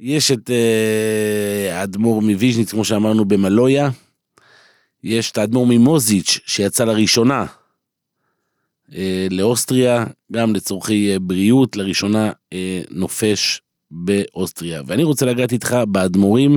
יש 0.00 0.30
את 0.32 0.50
אה, 0.50 1.78
האדמו"ר 1.80 2.22
מוויז'ניץ, 2.22 2.70
כמו 2.70 2.84
שאמרנו, 2.84 3.24
במלויה. 3.24 3.90
יש 5.02 5.30
את 5.30 5.38
האדמו"ר 5.38 5.66
ממוזיץ', 5.66 6.40
שיצא 6.46 6.84
לראשונה 6.84 7.46
אה, 8.94 9.26
לאוסטריה, 9.30 10.04
גם 10.32 10.54
לצורכי 10.54 11.12
אה, 11.12 11.18
בריאות, 11.18 11.76
לראשונה 11.76 12.32
אה, 12.52 12.82
נופש 12.90 13.62
באוסטריה. 13.90 14.82
ואני 14.86 15.02
רוצה 15.02 15.26
לגעת 15.26 15.52
איתך 15.52 15.76
באדמו"רים 15.88 16.56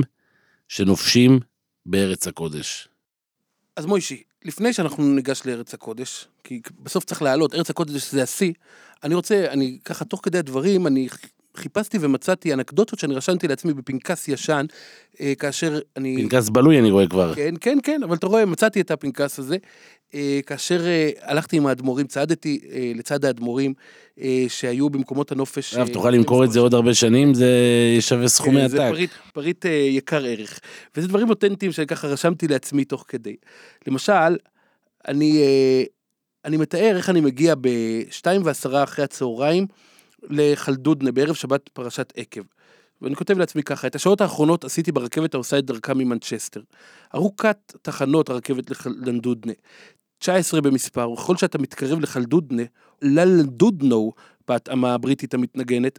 שנופשים 0.68 1.40
בארץ 1.86 2.26
הקודש. 2.26 2.88
אז 3.76 3.86
מוישי, 3.86 4.22
לפני 4.44 4.72
שאנחנו 4.72 5.04
ניגש 5.04 5.42
לארץ 5.44 5.74
הקודש, 5.74 6.26
כי 6.44 6.60
בסוף 6.82 7.04
צריך 7.04 7.22
לעלות, 7.22 7.54
ארץ 7.54 7.70
הקודש 7.70 8.12
זה 8.12 8.22
השיא, 8.22 8.52
אני 9.02 9.14
רוצה, 9.14 9.46
אני 9.50 9.78
ככה, 9.84 10.04
תוך 10.04 10.20
כדי 10.22 10.38
הדברים, 10.38 10.86
אני 10.86 11.08
חיפשתי 11.56 11.98
ומצאתי 12.00 12.52
אנקדוטות 12.52 12.98
שאני 12.98 13.14
רשמתי 13.14 13.48
לעצמי 13.48 13.74
בפנקס 13.74 14.28
ישן, 14.28 14.66
אה, 15.20 15.32
כאשר 15.38 15.78
אני... 15.96 16.16
פנקס 16.28 16.48
בלוי 16.48 16.78
אני 16.78 16.90
רואה 16.90 17.06
כבר. 17.06 17.34
כן, 17.34 17.54
כן, 17.60 17.78
כן, 17.82 18.00
אבל 18.04 18.16
אתה 18.16 18.26
רואה, 18.26 18.46
מצאתי 18.46 18.80
את 18.80 18.90
הפנקס 18.90 19.38
הזה. 19.38 19.56
אה, 20.14 20.40
כאשר 20.46 20.86
אה, 20.86 21.10
הלכתי 21.22 21.56
עם 21.56 21.66
האדמו"רים, 21.66 22.06
צעדתי 22.06 22.60
אה, 22.72 22.92
לצד 22.94 23.24
האדמו"רים 23.24 23.74
אה, 24.20 24.44
שהיו 24.48 24.90
במקומות 24.90 25.32
הנופש. 25.32 25.74
אגב, 25.74 25.86
אה, 25.88 25.92
תוכל 25.92 26.10
למכור 26.10 26.44
את 26.44 26.52
זה 26.52 26.60
עוד 26.60 26.74
הרבה 26.74 26.94
שנים, 26.94 27.34
זה 27.34 27.48
שווה 28.00 28.28
סכומי 28.28 28.60
כן, 28.60 28.68
זה 28.68 28.84
עתק. 28.84 28.94
פריט, 28.94 29.10
פריט 29.32 29.66
אה, 29.66 29.70
יקר 29.70 30.24
ערך. 30.24 30.60
וזה 30.96 31.08
דברים 31.08 31.30
אותנטיים 31.30 31.72
שככה 31.72 32.08
רשמתי 32.08 32.48
לעצמי 32.48 32.84
תוך 32.84 33.04
כדי. 33.08 33.36
למשל, 33.86 34.36
אני, 35.08 35.42
אה, 35.42 35.82
אני 36.44 36.56
מתאר 36.56 36.96
איך 36.96 37.10
אני 37.10 37.20
מגיע 37.20 37.54
בשתיים 37.60 38.42
ועשרה 38.44 38.82
אחרי 38.82 39.04
הצהריים 39.04 39.66
לחלדודנה 40.28 41.12
בערב 41.12 41.34
שבת 41.34 41.68
פרשת 41.68 42.12
עקב. 42.16 42.40
ואני 43.02 43.14
כותב 43.14 43.38
לעצמי 43.38 43.62
ככה, 43.62 43.86
את 43.86 43.94
השעות 43.94 44.20
האחרונות 44.20 44.64
עשיתי 44.64 44.92
ברכבת 44.92 45.34
העושה 45.34 45.58
את 45.58 45.64
דרכה 45.64 45.94
ממנצ'סטר. 45.94 46.60
ארוכת 47.14 47.72
תחנות 47.82 48.28
הרכבת 48.30 48.86
ללנדודנה. 48.86 49.52
19 50.18 50.60
במספר, 50.60 51.10
וככל 51.10 51.36
שאתה 51.36 51.58
מתקרב 51.58 52.00
לחלדודנה, 52.00 52.62
ללנדודנו, 53.02 54.12
בהתאמה 54.48 54.94
הבריטית 54.94 55.34
המתנגנת, 55.34 55.98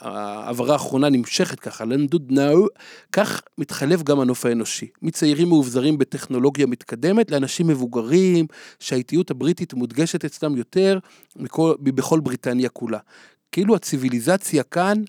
כשהעברה 0.00 0.72
האחרונה 0.72 1.08
נמשכת 1.08 1.60
ככה, 1.60 1.84
לנדודנו, 1.84 2.66
כך 3.12 3.42
מתחלף 3.58 4.02
גם 4.02 4.20
הנוף 4.20 4.46
האנושי. 4.46 4.88
מצעירים 5.02 5.48
מאובזרים 5.48 5.98
בטכנולוגיה 5.98 6.66
מתקדמת 6.66 7.30
לאנשים 7.30 7.66
מבוגרים, 7.66 8.46
שהאיטיות 8.78 9.30
הבריטית 9.30 9.74
מודגשת 9.74 10.24
אצלם 10.24 10.56
יותר 10.56 10.98
מכל, 11.36 11.74
מבכל 11.80 12.20
בריטניה 12.20 12.68
כולה. 12.68 12.98
כאילו 13.52 13.74
הציוויליזציה 13.76 14.62
כאן 14.62 15.02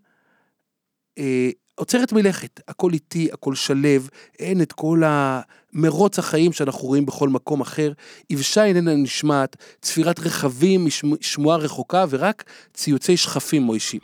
אה, 1.18 1.50
עוצרת 1.76 2.14
מלכת, 2.14 2.60
הכל 2.68 2.94
איטי, 2.94 3.30
הכל 3.34 3.56
שלב, 3.56 4.10
אין 4.40 4.62
את 4.62 4.74
כל 4.74 5.02
המרוץ 5.06 6.20
החיים 6.20 6.54
שאנחנו 6.54 6.88
רואים 6.88 7.06
בכל 7.06 7.30
מקום 7.30 7.62
אחר, 7.62 7.92
יבשה 8.30 8.66
איננה 8.66 8.96
נשמעת, 8.96 9.56
צפירת 9.82 10.20
רכבים 10.20 10.86
משמועה 10.86 11.58
רחוקה 11.58 12.06
ורק 12.10 12.44
ציוצי 12.74 13.18
שכפים 13.18 13.62
מוישי. 13.62 14.00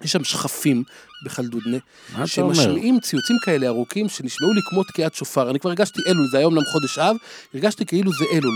יש 0.00 0.12
שם 0.12 0.24
שכפים 0.24 0.84
בחלדודנה? 1.24 1.76
שמשמיעים 2.26 3.00
ציוצים 3.00 3.36
כאלה 3.44 3.66
ארוכים 3.66 4.08
שנשמעו 4.08 4.52
לי 4.52 4.60
כמו 4.70 4.84
תקיעת 4.84 5.14
שופר. 5.14 5.50
אני 5.50 5.60
כבר 5.60 5.70
הרגשתי 5.70 6.00
אלול, 6.06 6.26
זה 6.30 6.36
היה 6.36 6.46
אומנם 6.46 6.62
חודש 6.72 6.98
אב, 6.98 7.16
הרגשתי 7.54 7.86
כאילו 7.86 8.12
זה 8.12 8.24
אלול. 8.32 8.54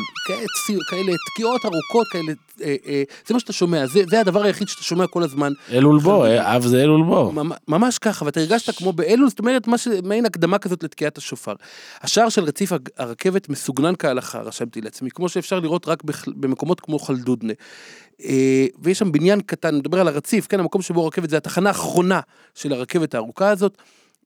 כאלה, 0.91 1.13
תקיעות 1.33 1.65
ארוכות, 1.65 2.07
כאלה, 2.13 2.33
אה, 2.63 2.77
אה, 2.87 3.03
זה 3.27 3.35
מה 3.35 3.41
שאתה 3.41 3.53
שומע, 3.53 3.87
זה, 3.87 4.01
זה 4.11 4.21
הדבר 4.21 4.43
היחיד 4.43 4.69
שאתה 4.69 4.83
שומע 4.83 5.07
כל 5.07 5.23
הזמן. 5.23 5.53
אלול 5.73 5.99
בו, 6.01 6.25
אה, 6.25 6.57
אב 6.57 6.67
זה 6.67 6.83
אלול 6.83 7.03
בו. 7.03 7.33
ממ- 7.33 7.51
ממש 7.69 7.99
ככה, 7.99 8.25
ואתה 8.25 8.41
הרגשת 8.41 8.77
כמו 8.79 8.93
באלול, 8.93 9.29
זאת 9.29 9.39
אומרת, 9.39 9.67
ש- 9.77 9.89
מעין 10.05 10.27
הקדמה 10.27 10.59
כזאת 10.59 10.83
לתקיעת 10.83 11.19
השופר. 11.19 11.55
השער 12.03 12.29
של 12.29 12.45
רציף 12.45 12.73
הרכבת 12.99 13.49
מסוגנן 13.49 13.93
כהלכה, 13.99 14.41
רשמתי 14.41 14.81
לעצמי, 14.81 15.11
כמו 15.11 15.29
שאפשר 15.29 15.61
לראות 15.61 15.89
רק 15.89 16.03
במקומות 16.27 16.81
כמו 16.81 16.99
חלדודנה. 16.99 17.53
ויש 18.83 18.99
שם 18.99 19.13
בניין 19.13 19.41
קטן, 19.41 19.69
אני 19.69 19.79
מדבר 19.79 20.01
על 20.01 20.09
הרציף, 20.09 20.47
כן, 20.47 20.61
המקום 20.61 20.83
שבו 20.83 21.05
הרכבת 21.05 21.31
זה 21.31 21.37
התחנה 21.37 21.69
האחרונה 21.71 22.21
של 22.57 22.73
הרכבת 22.73 23.15
הארוכה 23.15 23.51
הזאת. 23.51 23.79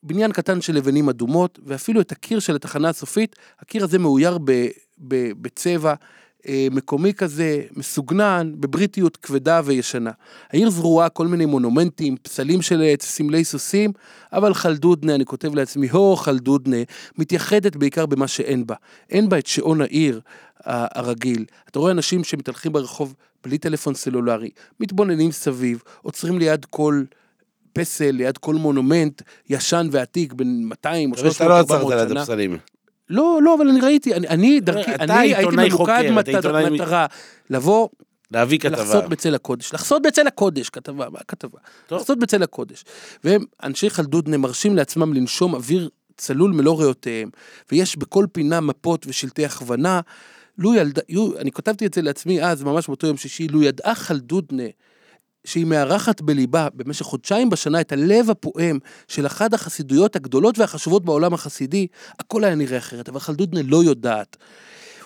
בניין 0.03 0.33
קטן 0.33 0.61
של 0.61 0.75
לבנים 0.75 1.09
אדומות, 1.09 1.59
ואפילו 1.67 2.01
את 2.01 2.13
הקיר 2.13 2.39
של 2.39 2.57
התחנה 2.57 2.89
הסופית, 2.89 3.37
הקיר 3.61 3.85
הזה 3.85 3.99
מאויר 3.99 4.39
ב, 4.45 4.69
ב, 4.99 5.33
בצבע 5.43 5.95
אה, 6.49 6.69
מקומי 6.71 7.15
כזה, 7.15 7.63
מסוגנן, 7.77 8.53
בבריטיות 8.55 9.17
כבדה 9.17 9.61
וישנה. 9.65 10.11
העיר 10.51 10.71
זרועה 10.71 11.09
כל 11.09 11.27
מיני 11.27 11.47
מונומנטים, 11.47 12.17
פסלים 12.23 12.63
של 12.63 12.83
עץ, 12.83 13.05
סמלי 13.05 13.45
סוסים, 13.45 13.93
אבל 14.33 14.55
חלדודנה, 14.55 15.15
אני 15.15 15.25
כותב 15.25 15.55
לעצמי, 15.55 15.89
הו 15.91 16.17
חלדודנה, 16.17 16.77
מתייחדת 17.19 17.77
בעיקר 17.77 18.07
במה 18.07 18.29
שאין 18.29 18.67
בה. 18.67 18.75
אין 19.11 19.29
בה 19.29 19.39
את 19.39 19.47
שעון 19.47 19.81
העיר 19.81 20.21
הרגיל. 20.65 21.45
אתה 21.69 21.79
רואה 21.79 21.93
אנשים 21.93 22.25
שמתהלכים 22.25 22.73
ברחוב 22.73 23.15
בלי 23.45 23.59
טלפון 23.59 23.95
סלולרי, 23.95 24.51
מתבוננים 24.81 25.33
סביב, 25.33 25.83
עוצרים 26.03 26.39
ליד 26.39 26.65
כל... 26.65 27.03
פסל 27.73 28.11
ליד 28.11 28.39
כל 28.39 28.55
מונומנט 28.55 29.23
ישן 29.51 29.89
ועתיק 29.91 30.33
בין 30.33 30.65
200 30.65 31.09
או 31.11 31.15
מקווה 31.15 31.31
300 31.31 31.35
שאתה 31.35 31.49
לא 31.49 31.59
400 31.77 31.93
עצרת 31.93 32.01
ליד 32.01 32.09
שנה. 32.09 32.21
הפסלים. 32.23 32.59
לא, 33.11 33.39
לא, 33.43 33.55
אבל 33.55 33.69
אני 33.69 33.81
ראיתי, 33.81 34.15
אני, 34.15 34.29
אני 34.29 34.61
דרכי, 34.61 34.95
אתה 34.95 35.05
אני 35.05 35.35
הייתי 35.35 35.57
ממוקד 35.57 36.03
אתה 36.21 36.31
עיתונאי- 36.31 36.71
מטרה, 36.71 37.07
לבוא 37.51 37.89
להביא 38.31 38.59
כתבה. 38.59 38.83
לחסות 38.83 39.05
בצל 39.09 39.35
הקודש, 39.35 39.75
לחסות 39.75 40.03
בצל 40.03 40.27
הקודש, 40.27 40.71
כתבה, 40.71 41.11
מה 41.11 41.19
כתבה? 41.29 41.59
טוב. 41.87 41.99
לחסות 41.99 42.19
בצל 42.19 42.43
הקודש. 42.43 42.85
והם, 43.25 43.45
אנשי 43.63 43.91
חלדודנה, 43.91 44.37
מרשים 44.37 44.77
לעצמם 44.77 45.15
לנשום 45.15 45.55
אוויר 45.55 45.89
צלול 46.17 46.53
מלוא 46.53 46.79
ריאותיהם, 46.81 47.31
ויש 47.73 47.97
בכל 47.97 48.27
פינה 48.33 48.61
מפות 48.61 49.07
ושלטי 49.09 49.45
הכוונה. 49.45 50.01
לו 50.59 50.75
ילדה, 50.75 51.03
אני 51.39 51.53
כתבתי 51.53 51.87
את 51.87 51.95
זה 51.95 52.03
לעצמי 52.03 52.43
אז, 52.43 52.63
ממש 52.63 52.87
באותו 52.87 53.07
יום 53.07 53.17
שישי, 53.17 53.49
לו 53.49 53.63
ידעה 53.63 53.95
חלדודנה 53.95 54.63
שהיא 55.45 55.67
מארחת 55.67 56.21
בליבה 56.21 56.69
במשך 56.75 57.05
חודשיים 57.05 57.51
בשנה 57.51 57.81
את 57.81 57.93
הלב 57.93 58.31
הפועם 58.31 58.79
של 59.09 59.27
אחת 59.27 59.55
החסידויות 59.55 60.17
הגדולות 60.17 60.59
והחשובות 60.59 61.05
בעולם 61.05 61.35
החסידי, 61.35 61.87
הכל 62.19 62.45
היה 62.45 62.55
נראה 62.55 62.79
אחרת, 62.79 63.09
אבל 63.09 63.21
חלדודנה 63.21 63.61
לא 63.63 63.85
יודעת. 63.85 64.37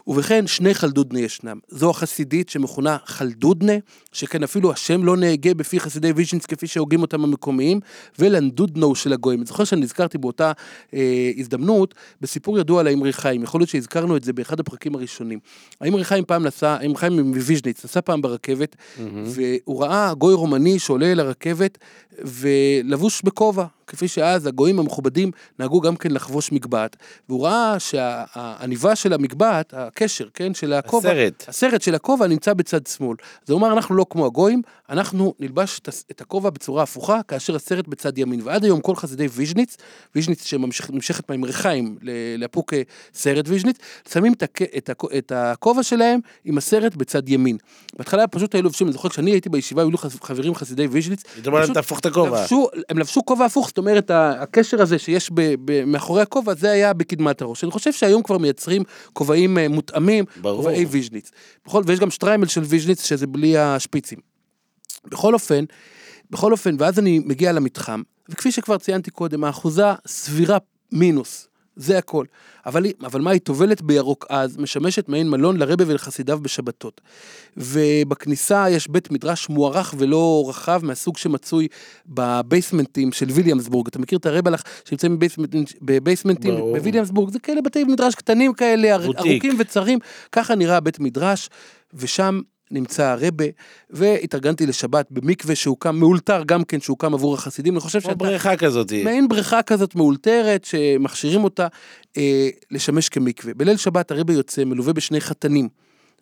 ובכן, 0.07 0.47
שני 0.47 0.75
חלדודנה 0.75 1.21
ישנם. 1.21 1.59
זו 1.69 1.91
החסידית 1.91 2.49
שמכונה 2.49 2.97
חלדודנה, 3.07 3.73
שכן 4.13 4.43
אפילו 4.43 4.73
השם 4.73 5.05
לא 5.05 5.17
נהגה 5.17 5.55
בפי 5.55 5.81
חסידי 5.81 6.13
ויז'ניץ 6.13 6.47
כפי 6.47 6.67
שהוגים 6.67 7.03
אותם 7.03 7.25
המקומיים, 7.25 7.81
ולנדודנו 8.19 8.95
של 8.95 9.13
הגויים. 9.13 9.41
אני 9.41 9.47
זוכר 9.47 9.65
שאני 9.65 9.81
נזכרתי 9.81 10.19
באותה 10.19 10.53
אה, 10.95 11.31
הזדמנות 11.37 11.95
בסיפור 12.21 12.59
ידוע 12.59 12.81
על 12.81 12.87
האמרי 12.87 13.13
חיים, 13.13 13.43
יכול 13.43 13.61
להיות 13.61 13.71
שהזכרנו 13.71 14.17
את 14.17 14.25
זה 14.25 14.33
באחד 14.33 14.61
הפרקים 14.61 14.95
הראשונים. 14.95 15.39
האמרי 15.81 16.05
חיים 16.05 16.25
פעם 16.25 16.47
נסע, 16.47 16.77
האמרי 16.81 16.97
חיים 16.97 17.21
מוויז'ניץ, 17.21 17.85
נסע 17.85 18.01
פעם 18.01 18.23
ברכבת, 18.23 18.77
והוא 19.25 19.83
ראה 19.83 20.15
גוי 20.15 20.35
רומני 20.35 20.79
שעולה 20.79 21.13
אל 21.13 21.21
הרכבת 21.21 21.79
ולבוש 22.19 23.23
בכובע, 23.23 23.65
כפי 23.87 24.09
שאז 24.09 24.47
הגויים 24.47 24.79
המכובדים 24.79 25.31
נהגו 25.59 25.81
גם 25.81 25.97
כן 25.97 26.11
לחבוש 26.11 26.53
מגבעת, 26.53 26.97
והוא 27.29 27.45
ראה 27.47 27.77
שהעניבה 27.79 28.97
של 28.97 29.13
המגבעת, 29.13 29.75
הקשר, 29.77 30.27
כן, 30.35 30.55
של 30.55 30.73
הכובע, 30.73 31.11
הסרט. 31.11 31.45
הסרט 31.49 31.83
של 31.83 31.95
הכובע 31.95 32.27
נמצא 32.27 32.53
בצד 32.55 32.87
שמאל. 32.87 33.17
זה 33.47 33.55
אומר, 33.55 33.73
אנחנו 33.73 33.95
לא 33.95 34.07
כמו 34.11 34.27
הגויים, 34.27 34.63
אנחנו 34.91 35.35
נלבש 35.41 35.81
את 36.11 36.21
הכובע 36.21 36.51
בצורה 36.51 36.83
הפוכה, 36.83 37.21
כאשר 37.29 37.57
הסרט 37.57 37.89
בצד 37.89 38.19
ימין. 38.19 38.41
ועד 38.45 38.65
היום 38.65 38.81
כל 38.81 38.97
חסידי 38.97 39.27
ויז'ניץ, 39.33 39.77
ויז'ניץ 40.15 40.45
שנמשכת 40.45 41.31
מהאמרי 41.31 41.71
חיים 41.71 41.99
לאפוקי 42.39 42.73
סערט 43.15 43.45
ויז'ניץ, 43.49 43.77
שמים 44.13 44.33
את 44.33 44.43
הכ- 44.43 44.77
את 44.77 44.91
הכ- 44.91 45.17
את 45.19 45.33
הכובע 45.35 45.83
שלהם 45.83 46.21
עם 46.45 46.59
הסרט 46.59 46.95
בצד 46.97 47.29
ימין. 47.29 47.57
בהתחלה 47.99 48.27
פשוט 48.27 48.55
היו 48.55 48.63
לובשים, 48.63 48.87
אני 48.87 48.93
זוכר 48.93 49.09
כשאני 49.09 49.31
הייתי 49.31 49.49
בישיבה, 49.49 49.83
היו 49.83 49.91
לי 49.91 49.97
חברים 50.23 50.55
חסידי 50.55 50.87
ויז'ניץ, 50.87 51.23
הם 52.89 52.99
לבשו 52.99 53.25
כובע 53.25 53.45
הפוך, 53.45 53.71
זאת 53.75 53.79
אומרת, 53.79 54.11
הקשר 54.15 54.83
הזה 54.83 54.99
שיש 54.99 55.31
ב, 55.35 55.55
ב, 55.65 55.85
מאחורי 55.85 56.23
הכובע, 56.23 56.55
זה 56.55 56.71
היה 56.71 56.93
בקדמת 56.93 57.43
הראש. 57.43 57.65
אני 57.65 57.71
חושב 57.71 57.93
שהיום 57.93 58.23
כבר 58.23 58.39
מייצרים 58.39 58.83
כובעים 59.13 59.59
אה, 59.59 59.69
מותאמים, 59.69 60.25
ברור. 60.43 60.57
כובעי 60.57 60.85
ויז'ניץ. 60.85 61.31
בכל, 61.67 61.83
ויש 61.87 62.01
גם 62.01 62.11
שטריימל 62.11 62.47
של 62.47 62.61
ויז'ניץ, 62.65 63.05
שזה 63.05 63.27
בלי 63.27 63.59
השפיצים. 63.59 64.19
בכל 65.05 65.35
אופן, 65.35 65.65
בכל 66.31 66.53
אופן, 66.53 66.77
ואז 66.79 66.99
אני 66.99 67.19
מגיע 67.19 67.53
למתחם, 67.53 68.03
וכפי 68.29 68.53
שכבר 68.53 68.79
ציינתי 68.79 69.11
קודם, 69.11 69.45
האחוזה 69.45 69.85
סבירה 70.07 70.59
מינוס, 70.93 71.49
זה 71.77 71.99
הכל. 71.99 72.25
אבל, 72.67 72.87
אבל 73.01 73.21
מה, 73.21 73.31
היא 73.31 73.41
טובלת 73.41 73.83
בירוק 73.83 74.27
עז, 74.29 74.57
משמשת 74.57 75.09
מעין 75.09 75.31
מלון 75.31 75.57
לרבה 75.57 75.85
ולחסידיו 75.87 76.39
בשבתות. 76.43 77.01
ובכניסה 77.57 78.71
יש 78.71 78.89
בית 78.89 79.11
מדרש 79.11 79.49
מוארך 79.49 79.95
ולא 79.99 80.45
רחב, 80.49 80.81
מהסוג 80.85 81.17
שמצוי 81.17 81.69
בבייסמנטים 82.07 83.13
של 83.13 83.27
ויליאמסבורג. 83.31 83.87
אתה 83.89 83.99
מכיר 83.99 84.19
את 84.19 84.27
הרבלח 84.27 84.63
שנמצאים 84.85 85.19
בבייסמנט- 85.19 85.75
בבייסמנטים 85.83 86.55
ברור. 86.55 86.77
בוויליאמסבורג? 86.77 87.33
זה 87.33 87.39
כאלה 87.39 87.61
בתי 87.63 87.85
מדרש 87.85 88.15
קטנים 88.15 88.53
כאלה, 88.53 88.99
בוטיק. 88.99 89.21
ארוכים 89.33 89.57
וצרים, 89.59 89.99
ככה 90.33 90.55
נראה 90.55 90.81
בית 90.81 91.01
מדרש, 91.01 91.51
ושם 91.95 92.41
נמצא 92.71 93.05
הרבה, 93.05 93.45
והתארגנתי 93.91 94.67
לשבת 94.67 95.07
במקווה 95.11 95.55
שהוקם, 95.55 95.97
מאולתר 95.97 96.43
גם 96.47 96.65
כן, 96.65 96.81
שהוקם 96.81 97.15
עבור 97.15 97.35
החסידים, 97.35 97.75
אני 97.75 97.81
חושב 97.81 98.01
שאתה... 98.01 98.15
בריכה 98.15 98.57
כזאת. 98.57 98.93
מעין 99.05 99.29
בריכה 99.29 99.63
כזאת 99.63 99.95
מאולתרת, 99.95 100.65
שמכשירים 100.65 101.45
אותה 101.45 101.67
אה, 102.17 102.49
לשמש 102.71 103.09
כמקווה. 103.09 103.55
בליל 103.55 103.77
שבת 103.77 104.11
הרבה 104.11 104.33
יוצא, 104.33 104.65
מלווה 104.65 104.93
בשני 104.93 105.21
חתנים. 105.21 105.69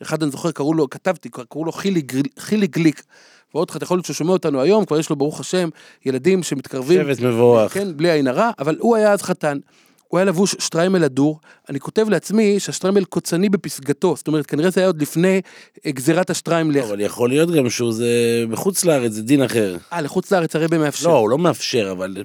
אחד 0.03 0.23
אני 0.23 0.31
זוכר, 0.31 0.51
קראו 0.51 0.75
לו, 0.75 0.91
כתבתי, 0.91 1.29
קראו 1.29 1.65
לו 1.65 1.73
חילי, 1.73 2.03
חילי 2.39 2.67
גליק. 2.67 3.03
ועוד 3.55 3.71
אחד, 3.71 3.83
יכול 3.83 3.97
להיות 3.97 4.07
שהוא 4.07 4.15
שומע 4.15 4.33
אותנו 4.33 4.61
היום, 4.61 4.85
כבר 4.85 4.99
יש 4.99 5.11
לו, 5.11 5.17
ברוך 5.17 5.41
השם, 5.41 5.69
ילדים 6.07 6.43
שמתקרבים. 6.43 7.01
שבט 7.01 7.21
מבורך. 7.21 7.75
כן, 7.75 7.97
בלי 7.97 8.11
עין 8.11 8.27
הרע, 8.27 8.51
אבל 8.59 8.77
הוא 8.81 8.97
היה 8.97 9.13
אז 9.13 9.23
חתן. 9.23 9.59
הוא 10.13 10.19
היה 10.19 10.25
לבוש 10.25 10.57
שטריימל 10.59 11.05
הדור, 11.05 11.41
אני 11.69 11.81
כותב 11.81 12.09
לעצמי 12.09 12.61
שהשטריימל 12.61 13.05
קוצני 13.05 13.49
בפסגתו, 13.49 14.17
זאת 14.17 14.29
אומרת, 14.29 14.47
כנראה 14.47 14.71
זה 14.71 14.81
היה 14.81 14.87
עוד 14.87 15.03
לפני 15.03 15.41
אה, 15.87 15.91
גזירת 15.91 16.31
השטריימלך. 16.31 16.85
אבל 16.85 17.01
יכול 17.01 17.29
להיות 17.29 17.51
גם 17.51 17.71
שהוא 17.71 17.93
זה 17.93 18.45
בחוץ 18.51 18.85
לארץ, 18.85 19.13
זה 19.13 19.23
דין 19.23 19.43
אחר. 19.43 19.77
אה, 19.93 20.01
לחוץ 20.01 20.33
לארץ 20.33 20.57
הרבה 20.57 20.79
מאפשר. 20.79 21.09
לא, 21.09 21.17
הוא 21.17 21.31
לא 21.31 21.39
מאפשר, 21.39 21.89
אבל 21.93 22.17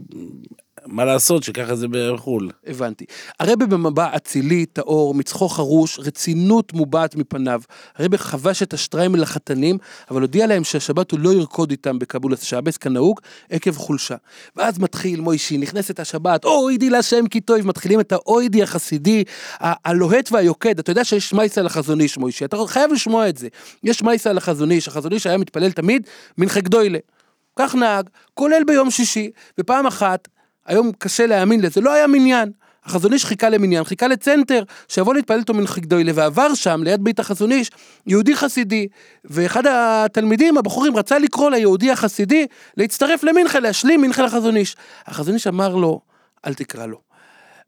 מה 0.88 1.06
לעשות 1.06 1.44
שככה 1.44 1.76
זה 1.76 1.88
בחו"ל. 1.90 2.50
הבנתי. 2.68 3.06
הרבה 3.40 3.66
במבע 3.66 4.16
אצילי, 4.16 4.66
טהור, 4.66 5.14
מצחו 5.14 5.50
חרוש, 5.50 6.00
רצינות 6.00 6.74
מובעת 6.74 7.16
מפניו. 7.16 7.62
הרבה 7.96 8.18
חבש 8.18 8.64
את 8.64 8.74
השטריימל 8.74 9.22
לחתנים, 9.22 9.78
אבל 10.12 10.22
הודיע 10.22 10.48
להם 10.48 10.64
שהשבת 10.64 11.12
הוא 11.12 11.20
לא 11.20 11.34
ירקוד 11.34 11.72
איתם 11.72 12.00
בקבולת 12.00 12.42
שבס 12.42 12.78
כנהוג, 12.78 13.20
עקב 13.50 13.76
חולשה. 13.78 14.16
ואז 14.56 14.80
מתחיל 14.80 15.22
מוישי, 15.22 15.58
נכנסת 15.58 16.00
השבת, 16.00 16.46
אוידי 16.46 16.90
להשם 16.90 17.28
כי 17.28 17.42
טוב, 17.42 17.62
מתחילים 17.62 18.00
את 18.00 18.12
האוידי 18.12 18.64
החסידי, 18.64 19.24
הלוהט 19.60 20.32
והיוקד. 20.32 20.80
אתה 20.80 20.92
יודע 20.92 21.04
שיש 21.04 21.34
מייסה 21.34 21.62
לחזון 21.62 22.02
איש, 22.02 22.18
מוישי, 22.18 22.46
אתה 22.46 22.58
חייב 22.68 22.94
לשמוע 22.94 23.30
את 23.30 23.38
זה. 23.38 23.48
יש 23.84 24.04
מייסה 24.04 24.34
לחזון 24.34 24.72
איש, 24.72 24.88
החזון 24.88 25.14
איש 25.14 25.28
היה 25.28 25.38
מתפלל 25.38 25.72
תמיד 25.72 26.08
מנחה 26.38 26.62
גדוילה. 26.62 27.00
כך 27.60 27.76
נהג, 27.76 28.10
כולל 28.34 28.64
ביום 28.68 28.92
שישי, 28.92 29.32
ופעם 29.60 29.88
אחת, 29.88 30.28
היום 30.68 30.92
קשה 30.98 31.26
להאמין 31.26 31.62
לזה, 31.62 31.82
לא 31.82 31.94
היה 31.94 32.08
מניין. 32.08 32.52
החזון 32.86 33.14
איש 33.14 33.26
חיכה 33.26 33.50
למניין, 33.50 33.84
חיכה 33.84 34.08
לצנטר, 34.08 34.64
שיבוא 34.88 35.14
להתפלל 35.14 35.40
איתו 35.40 35.54
גדוילה, 35.80 36.12
ועבר 36.16 36.54
שם, 36.54 36.82
ליד 36.84 37.04
בית 37.04 37.20
החזון 37.20 37.52
איש, 37.52 37.72
יהודי 38.08 38.36
חסידי, 38.36 38.88
ואחד 39.26 39.64
התלמידים, 39.68 40.58
הבחורים, 40.58 40.98
רצה 40.98 41.20
לקרוא 41.20 41.50
ליהודי 41.50 41.92
החסידי 41.92 42.48
להצטרף 42.78 43.24
למנחה, 43.24 43.60
להשלים 43.60 44.02
מנחה 44.02 44.24
לחזון 44.24 44.56
איש. 44.58 44.76
החזון 45.06 45.34
איש 45.34 45.48
אמר 45.48 45.76
לו, 45.76 46.02
אל 46.46 46.54
תקרא 46.54 46.86
לו. 46.86 47.00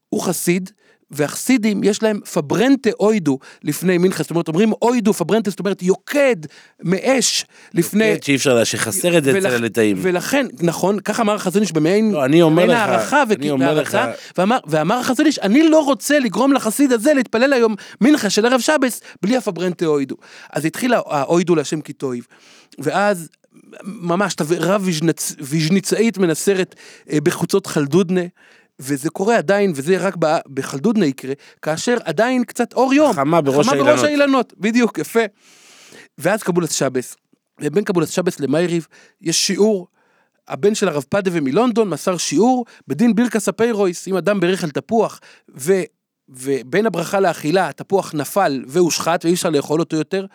הוא 0.10 0.22
חסיד, 0.22 0.72
והחסידים 1.12 1.84
יש 1.84 2.03
להם 2.03 2.20
פברנטה 2.34 2.89
אוידו 2.99 3.39
לפני 3.64 3.97
מנחה, 3.97 4.24
זאת 4.24 4.32
אומרת 4.32 4.47
אומרים 4.47 4.72
אוידו 4.82 5.14
פברנטה, 5.14 5.49
זאת 5.49 5.60
אומרת 5.60 5.84
יוקד 5.84 6.36
מאש 6.84 7.45
לפני... 7.74 8.16
כן, 8.16 8.22
שאי 8.22 8.36
אפשר, 8.36 8.64
שחסר 8.64 9.18
את 9.18 9.24
זה 9.24 9.38
אצל 9.38 9.47
הליטאים. 9.47 9.97
ולכן, 10.01 10.45
נכון, 10.62 10.99
ככה 10.99 11.22
אמר 11.22 11.36
החזון 11.36 11.62
איש 11.62 11.72
במעין 11.72 12.12
לא, 12.12 12.24
הערכה 12.74 13.24
והערצה, 13.60 14.12
ואמר, 14.38 14.57
ואמר 14.68 14.95
החזון 14.95 15.26
איש, 15.26 15.39
אני 15.39 15.70
לא 15.70 15.80
רוצה 15.80 16.20
לגרום 16.20 16.53
לחסיד 16.53 16.91
הזה 16.91 17.14
להתפלל 17.14 17.53
היום 17.53 17.76
מנחה 18.01 18.30
של 18.30 18.45
ערב 18.45 18.60
שבס 18.60 19.01
בלי 19.22 19.38
הפברנטה 19.38 19.86
אוידו. 19.86 20.16
אז 20.53 20.66
התחיל 20.66 20.93
האוידו 20.93 21.55
להשם 21.55 21.82
כי 21.82 21.93
טויב, 21.93 22.28
ואז 22.80 23.30
ממש 23.84 24.34
תבערה 24.34 24.78
ויז'ניצאית 25.39 26.18
מנסרת 26.18 26.76
אה, 27.12 27.22
בחוצות 27.22 27.68
חלדודנה. 27.68 28.22
וזה 28.80 29.09
קורה 29.09 29.38
עדיין, 29.38 29.71
וזה 29.75 29.97
רק 29.97 30.15
בחלדודנה 30.53 31.05
יקרה, 31.05 31.34
כאשר 31.61 31.97
עדיין 32.03 32.43
קצת 32.43 32.73
אור 32.73 32.93
יום. 32.93 33.13
חמה 33.13 33.41
בראש 33.41 33.65
חמה 33.65 33.71
האילנות. 33.71 33.95
בראש 33.95 34.03
האילנות, 34.03 34.53
בדיוק, 34.57 34.97
יפה. 34.97 35.19
ואז 36.17 36.43
קבולת 36.43 36.71
שבס. 36.71 37.15
ובין 37.61 37.84
קבולת 37.84 38.07
שבס 38.07 38.39
למייריב 38.39 38.88
יש 39.21 39.47
שיעור. 39.47 39.88
הבן 40.47 40.75
של 40.75 40.88
הרב 40.88 41.05
פדווה 41.10 41.32
מלונדון 41.34 41.89
מסר 41.89 42.17
שיעור 42.17 42.65
בדין 42.88 43.15
בירקס 43.15 43.49
הפיירויס, 43.49 44.07
אם 44.07 44.15
אדם 44.15 44.39
בירך 44.39 44.63
על 44.63 44.69
תפוח, 44.69 45.19
ו, 45.57 45.73
ובין 46.30 46.86
הברכה 46.86 47.19
לאכילה 47.19 47.69
התפוח 47.69 48.13
נפל 48.13 48.63
והושחת 48.67 49.25
ואי 49.25 49.34
אפשר 49.34 49.49
לאכול 49.49 49.80
אותו 49.80 49.95
יותר, 49.95 50.25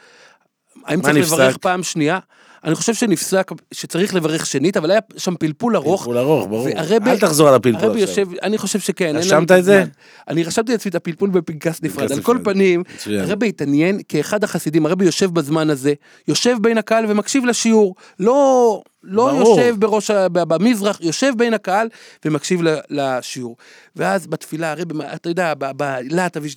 האם 0.85 1.03
צריך 1.03 1.17
נפסק? 1.17 1.33
לברך 1.33 1.57
פעם 1.57 1.83
שנייה? 1.83 2.19
אני 2.65 2.75
חושב 2.75 2.95
שנפסק, 2.95 3.51
שצריך 3.73 4.15
לברך 4.15 4.47
שנית, 4.47 4.77
אבל 4.77 4.91
היה 4.91 5.01
שם 5.17 5.35
פלפול 5.37 5.77
ארוך. 5.77 6.01
פלפול 6.01 6.19
ארוך, 6.19 6.47
ברור. 6.49 6.69
והרבה- 6.77 7.11
אל 7.13 7.19
תחזור 7.19 7.49
על 7.49 7.55
הפלפול 7.55 7.81
עכשיו. 7.91 7.99
יושב, 7.99 8.27
אני 8.43 8.59
חושב 8.59 8.79
שכן. 8.81 9.17
רשמת 9.17 9.51
את 9.53 9.65
זה? 9.65 9.85
אני 10.29 10.43
רשמתי 10.45 10.73
לעצמי 10.73 10.91
את 10.91 10.95
הפלפול 10.95 11.31
בפנקס 11.31 11.83
נפרד. 11.83 12.13
על 12.13 12.23
כל. 12.23 12.39
פנים. 12.45 12.83
הרבי 13.07 13.49
התעניין 13.49 14.01
כאחד 14.09 14.45
החסידים, 14.45 14.87
הרבי 14.87 15.05
יושב 15.05 15.31
בזמן 15.35 15.71
הזה, 15.71 15.93
יושב 16.29 16.57
בין 16.61 16.79
הקהל 16.79 17.05
ומקשיב 17.09 17.45
לשיעור. 17.45 17.95
לא, 18.21 18.83
לא 19.03 19.33
ברור. 19.33 19.61
יושב 19.61 19.75
בראש, 19.79 20.11
במזרח, 20.33 20.99
יושב 21.01 21.33
בין 21.37 21.55
הקהל 21.55 21.89
ומקשיב 22.25 22.61
לשיעור. 22.91 23.57
ואז 23.97 24.27
בתפילה, 24.27 24.71
הרבי, 24.71 24.95
אתה 25.15 25.29
יודע, 25.29 25.53
בלהט 25.77 26.37
אוי 26.37 26.49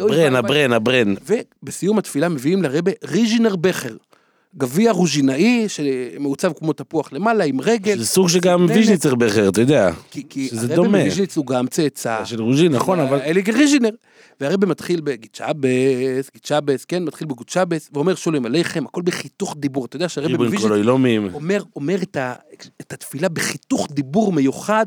הברן. 0.00 0.36
הברן, 0.36 0.72
הברן. 0.72 1.14
ובסיום 1.62 1.98
התפילה 1.98 2.28
מביאים 2.28 2.62
לרבה 2.62 2.92
ריז'ינר 3.04 3.56
בכר. 3.56 3.96
גביע 4.58 4.92
רוז'ינאי 4.92 5.64
שמעוצב 5.68 6.52
כמו 6.58 6.72
תפוח 6.72 7.12
למעלה 7.12 7.44
עם 7.44 7.60
רגל. 7.60 7.98
זה 7.98 8.06
סוג 8.06 8.28
שגם. 8.28 8.66
ויז'ניצר 8.68 9.14
בכר, 9.14 9.48
אתה 9.48 9.60
יודע. 9.60 9.90
כי, 10.10 10.22
כי 10.28 10.48
שזה 10.48 10.60
הרבי 10.60 10.74
דומה. 10.76 10.98
מוויז'ניץ 10.98 11.36
הוא 11.36 11.46
גם 11.46 11.66
צאצא. 11.66 12.24
של 12.24 12.42
רוז'ין, 12.42 12.72
נכון, 12.72 13.00
אבל... 13.00 13.20
אלי 13.20 13.42
ריז'ינר. 13.52 13.90
והרבי 14.40 14.66
מתחיל 14.66 15.00
בגיצ'אבס, 15.00 16.30
גיצ'אבס, 16.34 16.84
כן, 16.84 17.04
מתחיל 17.04 17.26
בגוצ'אבס, 17.26 17.90
ואומר 17.92 18.14
שולם 18.14 18.46
עליכם, 18.46 18.84
הכל 18.84 19.02
בחיתוך 19.02 19.56
דיבור. 19.58 19.84
אתה 19.84 19.96
יודע 19.96 20.08
שהרבי 20.08 20.36
בוויז'ניץ 20.36 20.60
קולוילומים. 20.60 21.28
אומר, 21.34 21.62
אומר 21.76 22.02
את, 22.02 22.16
ה, 22.16 22.34
את 22.80 22.92
התפילה 22.92 23.28
בחיתוך 23.28 23.88
דיבור 23.90 24.32
מיוחד, 24.32 24.86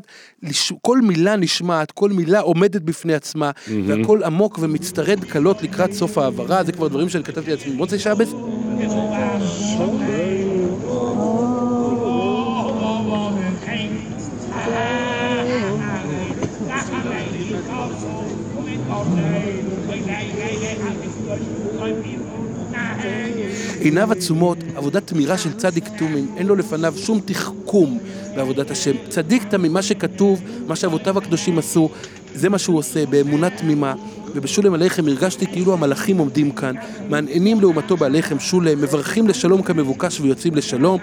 כל 0.80 1.00
מילה 1.00 1.36
נשמעת, 1.36 1.90
כל 1.90 2.10
מילה 2.10 2.40
עומדת 2.40 2.82
בפני 2.82 3.14
עצמה, 3.14 3.50
והכל 3.86 4.22
עמוק 4.22 4.58
ומצטרד 4.62 5.24
קלות 5.24 5.62
לקראת 5.62 5.92
סוף 5.92 6.18
העברה, 6.18 6.64
זה 6.64 6.72
כבר 6.72 6.88
דברים 6.88 7.08
שאני 7.08 7.24
כתבתי 7.24 7.50
לעצמי 7.50 7.72
במוצאי 7.72 7.98
שבס. 7.98 8.28
עיניו 23.80 24.12
עצומות, 24.12 24.58
עבודת 24.76 25.06
תמירה 25.06 25.38
של 25.38 25.52
צדיק 25.52 25.84
תומים, 25.98 26.34
אין 26.36 26.46
לו 26.46 26.54
לפניו 26.54 26.94
שום 26.96 27.20
תחכום 27.24 27.98
בעבודת 28.36 28.70
השם. 28.70 28.92
צדיק 29.08 29.44
תמים, 29.44 29.72
מה 29.72 29.82
שכתוב, 29.82 30.42
מה 30.66 30.76
שאבותיו 30.76 31.18
הקדושים 31.18 31.58
עשו, 31.58 31.90
זה 32.34 32.48
מה 32.48 32.58
שהוא 32.58 32.78
עושה, 32.78 33.06
באמונה 33.06 33.50
תמימה. 33.50 33.94
ובשולם 34.34 34.74
עליכם 34.74 35.08
הרגשתי 35.08 35.46
כאילו 35.46 35.72
המלאכים 35.72 36.18
עומדים 36.18 36.50
כאן, 36.50 36.74
מעניינים 37.08 37.60
לעומתו 37.60 37.96
בעליכם 37.96 38.38
שולם, 38.40 38.80
מברכים 38.80 39.28
לשלום 39.28 39.62
כמבוקש 39.62 40.20
ויוצאים 40.20 40.54
לשלום. 40.54 40.98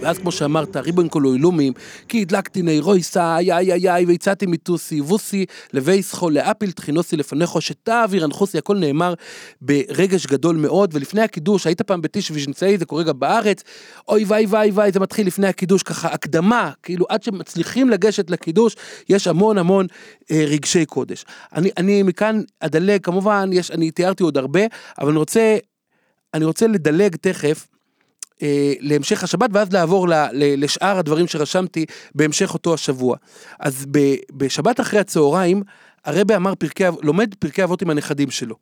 ואז 0.00 0.18
כמו 0.18 0.32
שאמרת, 0.32 0.76
ריבון 0.76 1.08
קולוילומים, 1.08 1.72
כי 2.08 2.20
הדלקתי 2.22 2.62
נאירויסה, 2.62 3.36
איי 3.36 3.52
איי 3.52 3.72
איי 3.72 3.90
איי, 3.90 4.04
והצעתי 4.04 4.46
מיתוסי, 4.46 5.00
ווסי, 5.00 5.46
לבייסחו, 5.72 6.30
לאפיל 6.30 6.70
תחינוסי 6.70 7.16
לפניכו, 7.16 7.60
שתעביר 7.60 8.24
אנחוסי, 8.24 8.58
הכל 8.58 8.78
נאמר 8.78 9.14
ברגש 9.60 10.26
גדול 10.26 10.56
מאוד, 10.56 10.90
ולפני 10.94 11.22
הקידוש, 11.22 11.66
היית 11.66 11.82
פעם 11.82 12.02
בטיש 12.02 12.30
ויז'נצאי, 12.30 12.78
זה 12.78 12.84
קורה 12.84 13.02
גם 13.02 13.18
בארץ, 13.18 13.62
אוי 14.08 14.24
ואי 14.26 14.46
ואי 14.48 14.70
ואי, 14.70 14.92
זה 14.92 15.00
מתחיל 15.00 15.26
לפני 15.26 15.48
הקידוש, 15.48 15.82
ככה 15.82 16.08
הקדמה, 16.08 16.70
כאילו 16.82 17.06
עד 17.08 17.22
שמצליחים 17.22 17.90
לגשת 17.90 18.30
לקידוש, 18.30 18.76
יש 19.08 19.26
המון 19.26 19.58
המון 19.58 19.86
אה, 20.30 20.44
רגשי 20.48 20.86
קודש. 20.86 21.24
אני, 21.54 21.70
אני 21.76 22.02
מכאן 22.02 22.40
אדלג, 22.60 23.00
כמובן, 23.02 23.50
יש, 23.52 23.70
אני 23.70 23.90
תיארתי 23.90 24.22
עוד 24.22 24.38
הרבה, 24.38 24.60
אבל 24.98 25.08
אני 25.08 25.18
רוצה, 25.18 25.56
אני 26.34 26.44
רוצה 26.44 26.66
לדלג 26.66 27.16
תכף, 27.16 27.69
אה, 28.42 28.72
להמשך 28.80 29.24
השבת, 29.24 29.50
ואז 29.52 29.72
לעבור 29.72 30.08
ל, 30.08 30.12
ל, 30.12 30.64
לשאר 30.64 30.98
הדברים 30.98 31.26
שרשמתי 31.26 31.84
בהמשך 32.14 32.54
אותו 32.54 32.74
השבוע. 32.74 33.16
אז 33.60 33.86
ב, 33.90 34.14
בשבת 34.32 34.80
אחרי 34.80 35.00
הצהריים, 35.00 35.62
הרבי 36.04 36.36
אמר 36.36 36.54
פרקי, 36.54 36.84
לומד 37.02 37.34
פרקי 37.38 37.64
אבות 37.64 37.82
עם 37.82 37.90
הנכדים 37.90 38.30
שלו. 38.30 38.56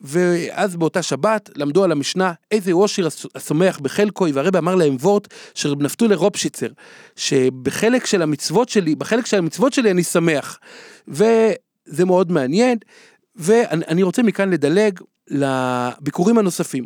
ואז 0.00 0.76
באותה 0.76 1.02
שבת 1.02 1.50
למדו 1.56 1.84
על 1.84 1.92
המשנה 1.92 2.32
איזה 2.50 2.72
אושר 2.72 3.06
הס- 3.06 3.26
השמח 3.34 3.78
בחלקוי 3.78 4.32
והרבא 4.32 4.58
אמר 4.58 4.74
להם 4.74 4.96
וורט 5.00 5.28
של 5.54 5.68
רב 5.68 5.82
נפתולי 5.82 6.14
רופשיצר 6.14 6.66
שבחלק 7.16 8.06
של 8.06 8.22
המצוות 8.22 8.68
שלי 8.68 8.94
בחלק 8.94 9.26
של 9.26 9.36
המצוות 9.38 9.72
שלי 9.72 9.90
אני 9.90 10.02
שמח 10.02 10.58
וזה 11.08 12.04
מאוד 12.04 12.32
מעניין 12.32 12.78
ואני 13.36 13.84
אני 13.88 14.02
רוצה 14.02 14.22
מכאן 14.22 14.50
לדלג 14.50 15.00
לביקורים 15.28 16.38
הנוספים. 16.38 16.84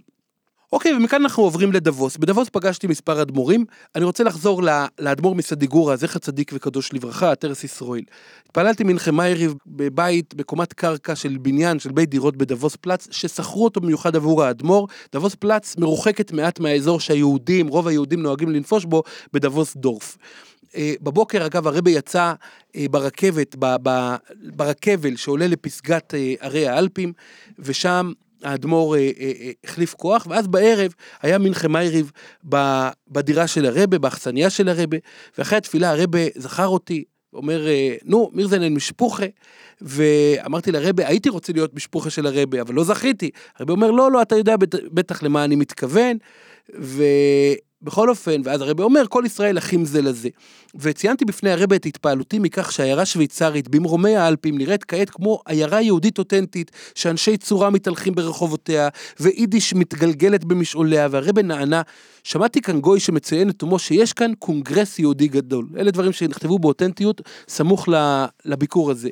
אוקיי 0.73 0.95
ומכאן 0.95 1.23
אנחנו 1.23 1.43
עוברים 1.43 1.73
לדבוס 1.73 2.17
בדבוס 2.17 2.49
פגשתי 2.49 2.87
מספר 2.87 3.23
אדמו"רים 3.23 3.65
אני 3.95 4.05
רוצה 4.05 4.25
לחזור 4.25 4.63
לאדמו"ר 4.99 5.35
מסדיגורה 5.35 5.97
זכר 5.97 6.19
צדיק 6.19 6.51
וקדוש 6.55 6.93
לברכה 6.93 7.35
תרס 7.35 7.65
ישראל. 7.65 8.03
התפללתי 8.47 8.85
מנחם 8.85 9.15
מייריב 9.15 9.55
בבית 9.67 10.35
בקומת 10.35 10.73
קרקע 10.73 11.15
של 11.17 11.37
בניין 11.43 11.79
של 11.79 11.93
בית 11.93 12.11
דירות 12.11 12.37
בדבוס 12.37 12.77
פלאץ 12.77 13.09
ששכרו 13.11 13.65
אותו 13.65 13.81
במיוחד 13.81 14.17
עבור 14.17 14.45
האדמו"ר 14.45 14.89
דבוס 15.13 15.35
פלאץ 15.35 15.77
מרוחקת 15.77 16.33
מעט 16.33 16.61
מהאזור 16.61 17.01
שהיהודים 17.01 17.69
רוב 17.69 17.89
היהודים 17.89 18.23
נוהגים 18.23 18.51
לנפוש 18.51 18.85
בו 18.85 19.03
בדבוס 19.33 19.77
דורף. 19.77 20.19
אה, 20.77 20.95
בבוקר 21.03 21.47
אגב 21.47 21.67
הרבי 21.67 21.91
יצא 21.91 22.33
אה, 22.77 22.87
ברכבת 22.91 23.57
ברכבל 24.57 25.17
שעולה 25.17 25.47
לפסגת 25.47 26.15
אה, 26.15 26.35
ערי 26.41 26.69
האלפים 26.69 27.13
ושם 27.59 28.13
האדמו"ר 28.43 28.97
אה, 28.97 29.11
אה, 29.21 29.33
אה, 29.41 29.51
החליף 29.65 29.95
כוח 29.95 30.27
ואז 30.31 30.47
בערב 30.47 30.95
היה 31.23 31.39
מנחה 31.39 31.69
מייריב 31.69 32.11
ב- 32.49 32.89
בדירה 33.09 33.47
של 33.47 33.67
הרבה 33.67 33.99
באכסניה 33.99 34.51
של 34.51 34.69
הרבה 34.69 34.97
ואחרי 35.39 35.59
התפילה 35.59 35.91
הרבה 35.91 36.19
זכר 36.37 36.67
אותי 36.67 37.05
אומר 37.35 37.67
נו 38.05 38.31
מירזנן 38.33 38.75
משפוחה. 38.75 39.27
ואמרתי 39.81 40.73
לרבה 40.73 41.09
הייתי 41.09 41.29
רוצה 41.29 41.53
להיות 41.53 41.75
משפוחה 41.75 42.11
של 42.11 42.27
הרבה 42.27 42.61
אבל 42.61 42.75
לא 42.75 42.85
זכיתי. 42.85 43.31
הרבה 43.59 43.73
אומר 43.73 43.91
לא 43.91 44.13
לא 44.13 44.23
אתה 44.23 44.37
יודע 44.37 44.57
בט- 44.57 44.75
בטח 44.93 45.23
למה 45.23 45.45
אני 45.45 45.57
מתכוון 45.57 46.17
ובכל 47.83 48.09
אופן 48.09 48.41
ואז 48.45 48.61
הרבה 48.61 48.85
אומר 48.85 49.03
כל 49.09 49.23
ישראל 49.27 49.59
אחים 49.59 49.85
זה 49.85 50.03
לזה. 50.03 50.29
וציינתי 50.75 51.25
בפני 51.25 51.51
הרבה 51.51 51.77
את 51.77 51.87
התפעלותי 51.87 52.39
מכך 52.39 52.73
שעיירה 52.73 53.07
שוויצרית 53.07 53.69
במרומי 53.69 54.17
האלפים 54.17 54.59
נראית 54.59 54.85
כעת 54.85 55.11
כמו 55.11 55.43
עיירה 55.47 55.81
יהודית 55.83 56.19
אותנטית 56.19 56.71
שאנשי 56.95 57.37
צורה 57.37 57.71
מתהלכים 57.71 58.15
ברחובותיה 58.15 58.89
ויידיש 59.21 59.75
מתגלגלת 59.75 60.45
במשעוליה 60.45 61.09
והרבה 61.11 61.43
נענה 61.43 61.83
שמעתי 62.25 62.61
כאן 62.61 62.81
גוי 62.81 63.01
שמציין 63.01 63.51
את 63.51 63.57
תומו 63.57 63.79
שיש 63.79 64.13
כאן 64.13 64.33
קונגרס 64.39 64.99
יהודי 64.99 65.29
גדול 65.29 65.67
אלה 65.79 65.91
דברים 65.91 66.13
שנכתבו 66.13 66.59
באותנטיות 66.59 67.21
סמוך 67.49 67.89
לביקור 68.45 68.91
הזה. 68.91 69.09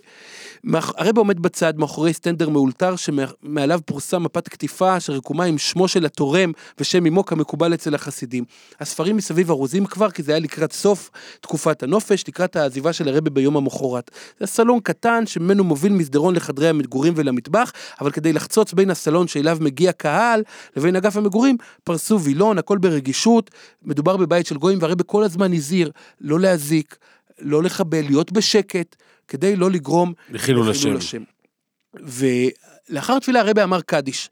הרב 0.75 1.19
עומד 1.19 1.41
בצד 1.41 1.79
מאחורי 1.79 2.13
סטנדר 2.13 2.49
מאולתר 2.49 2.97
שמעליו 2.97 3.81
פורסם 3.87 4.23
מפת 4.23 4.49
קטיפה 4.49 5.01
שרקומה 5.01 5.45
עם 5.45 5.59
שמו 5.59 5.89
של 5.89 6.07
התורם 6.07 6.53
ושם 6.81 7.07
אמו 7.07 7.25
כמקובל 7.25 7.75
אצל 7.75 7.95
החסידים. 7.95 8.45
הספרים 8.81 9.17
מסביב 9.17 9.51
ארוזים 9.51 9.87
כבר 9.87 10.11
כי 10.11 10.23
זה 10.23 10.33
היה 10.33 10.39
לקראת 10.39 10.73
סוף 10.73 11.11
תקופת 11.41 11.83
הנופש, 11.83 12.25
לקראת 12.29 12.57
העזיבה 12.57 12.93
של 12.93 13.09
הרבה 13.09 13.31
ביום 13.31 13.57
המחרת. 13.57 14.11
זה 14.41 14.47
סלון 14.47 14.81
קטן 14.81 15.27
שממנו 15.27 15.65
מוביל 15.65 15.93
מסדרון 15.93 16.37
לחדרי 16.37 16.69
המגורים 16.69 17.13
ולמטבח, 17.17 17.73
אבל 18.01 18.11
כדי 18.11 18.33
לחצוץ 18.33 18.73
בין 18.73 18.91
הסלון 18.91 19.29
שאליו 19.29 19.59
מגיע 19.61 19.93
קהל 19.93 20.43
לבין 20.77 20.97
אגף 20.97 21.17
המגורים 21.17 21.57
פרסו 21.85 22.21
וילון, 22.21 22.59
הכל 22.59 22.79
ברגישות, 22.99 23.51
מדובר 23.83 24.17
בבית 24.17 24.47
של 24.47 24.57
גויים 24.57 24.79
והרבה 24.83 25.05
כל 25.05 25.25
הזמן 25.25 25.53
הזהיר 25.53 25.91
לא 26.21 26.41
להזיק, 26.41 26.97
לא 27.41 27.63
לחבל, 27.63 28.01
להיות 28.01 28.33
בשקט, 28.33 28.97
כדי 29.29 29.57
לא 29.57 29.71
לגרום 29.71 30.13
לחילול 30.31 30.71
השם. 30.71 31.23
ולאחר 31.95 33.19
תפילה 33.19 33.41
הרבי 33.41 33.63
אמר 33.63 33.81
קדיש. 33.81 34.31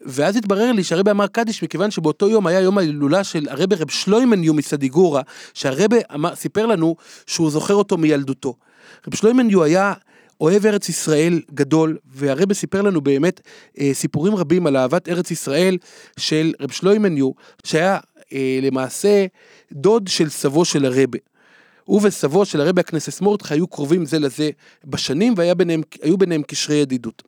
ואז 0.00 0.36
התברר 0.36 0.72
לי 0.72 0.84
שהרבי 0.84 1.10
אמר 1.10 1.26
קדיש 1.26 1.62
מכיוון 1.62 1.90
שבאותו 1.90 2.28
יום 2.28 2.46
היה 2.46 2.60
יום 2.60 2.78
ההילולה 2.78 3.24
של 3.24 3.48
הרבי 3.48 3.74
רב 3.74 3.90
שלוימניו 3.90 4.54
מסדיגורה, 4.54 5.22
שהרבי 5.54 5.98
אמר, 6.14 6.34
סיפר 6.34 6.66
לנו 6.66 6.96
שהוא 7.26 7.50
זוכר 7.50 7.74
אותו 7.74 7.98
מילדותו. 7.98 8.54
רב 9.06 9.14
שלוימניו 9.14 9.62
היה 9.62 9.92
אוהב 10.40 10.66
ארץ 10.66 10.88
ישראל 10.88 11.40
גדול, 11.54 11.98
והרבי 12.04 12.54
סיפר 12.54 12.82
לנו 12.82 13.00
באמת 13.00 13.40
אה, 13.80 13.90
סיפורים 13.94 14.34
רבים 14.34 14.66
על 14.66 14.76
אהבת 14.76 15.08
ארץ 15.08 15.30
ישראל 15.30 15.78
של 16.18 16.52
רב 16.60 16.70
שלוימניו, 16.70 17.30
שהיה 17.64 17.98
אה, 18.32 18.58
למעשה 18.62 19.26
דוד 19.72 20.08
של 20.08 20.28
סבו 20.28 20.64
של 20.64 20.84
הרבי. 20.84 21.18
הוא 21.84 22.00
וסבו 22.04 22.44
של 22.44 22.60
הרבי 22.60 22.80
הכנסס 22.80 23.20
מורדכי 23.20 23.54
היו 23.54 23.66
קרובים 23.66 24.04
זה 24.04 24.18
לזה 24.18 24.50
בשנים 24.84 25.34
והיו 25.36 25.56
ביניהם, 25.56 25.82
ביניהם 26.18 26.42
קשרי 26.42 26.76
ידידות. 26.76 27.22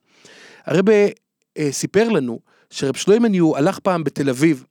הרבי 0.67 1.11
אה, 1.59 1.69
סיפר 1.73 2.09
לנו 2.09 2.39
שרב 2.71 2.97
שלוימניו 2.97 3.57
הלך 3.57 3.79
פעם 3.79 4.05
בתל 4.05 4.29
אביב, 4.29 4.65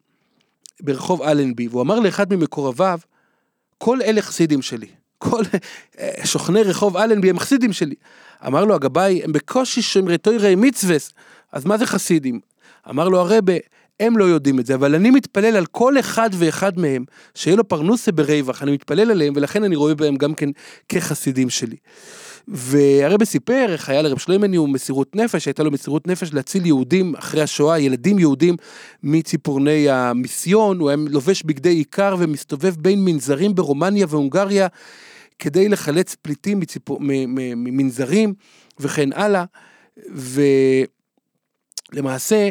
ברחוב 0.81 1.21
אלנבי, 1.21 1.67
והוא 1.67 1.81
אמר 1.81 1.99
לאחד 1.99 2.33
ממקורביו, 2.33 2.99
כל 3.77 4.01
אלה 4.01 4.21
חסידים 4.21 4.61
שלי. 4.61 4.87
כל 5.17 5.43
אה, 5.99 6.25
שוכני 6.25 6.61
רחוב 6.61 6.97
אלנבי 6.97 7.29
הם 7.29 7.39
חסידים 7.39 7.73
שלי. 7.73 7.95
אמר 8.47 8.65
לו 8.65 8.75
הגבאי, 8.75 9.21
הם 9.23 9.31
בקושי 9.31 9.81
שומרי 9.81 10.17
תוירי 10.17 10.55
מצווס, 10.55 11.13
אז 11.51 11.65
מה 11.65 11.77
זה 11.77 11.85
חסידים? 11.85 12.39
אמר 12.89 13.09
לו 13.09 13.19
הרבה, 13.19 13.53
הם 13.99 14.17
לא 14.17 14.23
יודעים 14.25 14.59
את 14.59 14.65
זה, 14.65 14.75
אבל 14.75 14.95
אני 14.95 15.11
מתפלל 15.11 15.55
על 15.55 15.65
כל 15.65 15.99
אחד 15.99 16.29
ואחד 16.33 16.79
מהם, 16.79 17.03
שיהיה 17.35 17.57
לו 17.57 17.67
פרנוסה 17.67 18.11
ברווח, 18.11 18.63
אני 18.63 18.71
מתפלל 18.71 19.11
עליהם, 19.11 19.33
ולכן 19.35 19.63
אני 19.63 19.75
רואה 19.75 19.95
בהם 19.95 20.15
גם 20.15 20.33
כן 20.33 20.49
כחסידים 20.89 21.49
שלי. 21.49 21.75
והרבי 22.47 23.25
סיפר 23.25 23.65
איך 23.69 23.89
היה 23.89 24.01
לרב 24.01 24.17
שלוימניו 24.17 24.67
מסירות 24.67 25.15
נפש, 25.15 25.45
הייתה 25.45 25.63
לו 25.63 25.71
מסירות 25.71 26.07
נפש 26.07 26.33
להציל 26.33 26.65
יהודים 26.65 27.15
אחרי 27.15 27.41
השואה, 27.41 27.79
ילדים 27.79 28.19
יהודים 28.19 28.55
מציפורני 29.03 29.89
המיסיון, 29.89 30.79
הוא 30.79 30.89
היה 30.89 30.97
לובש 31.09 31.43
בגדי 31.43 31.69
עיקר 31.69 32.15
ומסתובב 32.19 32.75
בין 32.79 33.05
מנזרים 33.05 33.55
ברומניה 33.55 34.05
והונגריה 34.09 34.67
כדי 35.39 35.69
לחלץ 35.69 36.15
פליטים 36.15 36.59
מציפור, 36.59 36.97
ממנזרים 37.01 38.33
וכן 38.79 39.13
הלאה. 39.13 39.45
ולמעשה, 41.93 42.49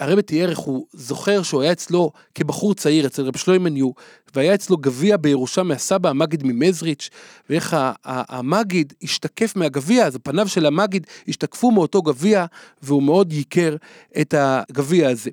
הרבי 0.00 0.22
איך 0.42 0.58
הוא 0.58 0.86
זוכר 0.92 1.42
שהוא 1.42 1.62
היה 1.62 1.72
אצלו 1.72 2.12
כבחור 2.34 2.74
צעיר 2.74 3.06
אצל 3.06 3.22
רב 3.22 3.36
שלוימניו, 3.36 3.90
והיה 4.34 4.54
אצלו 4.54 4.76
גביע 4.76 5.16
בירושה 5.16 5.62
מהסבא 5.62 6.08
המגיד 6.08 6.42
ממזריץ', 6.44 7.10
ואיך 7.50 7.76
המגיד 8.04 8.92
השתקף 9.02 9.56
מהגביע, 9.56 10.06
אז 10.06 10.18
פניו 10.22 10.48
של 10.48 10.66
המגיד 10.66 11.06
השתקפו 11.28 11.70
מאותו 11.70 12.02
גביע, 12.02 12.44
והוא 12.82 13.02
מאוד 13.02 13.32
ייקר 13.32 13.76
את 14.20 14.34
הגביע 14.38 15.08
הזה. 15.08 15.30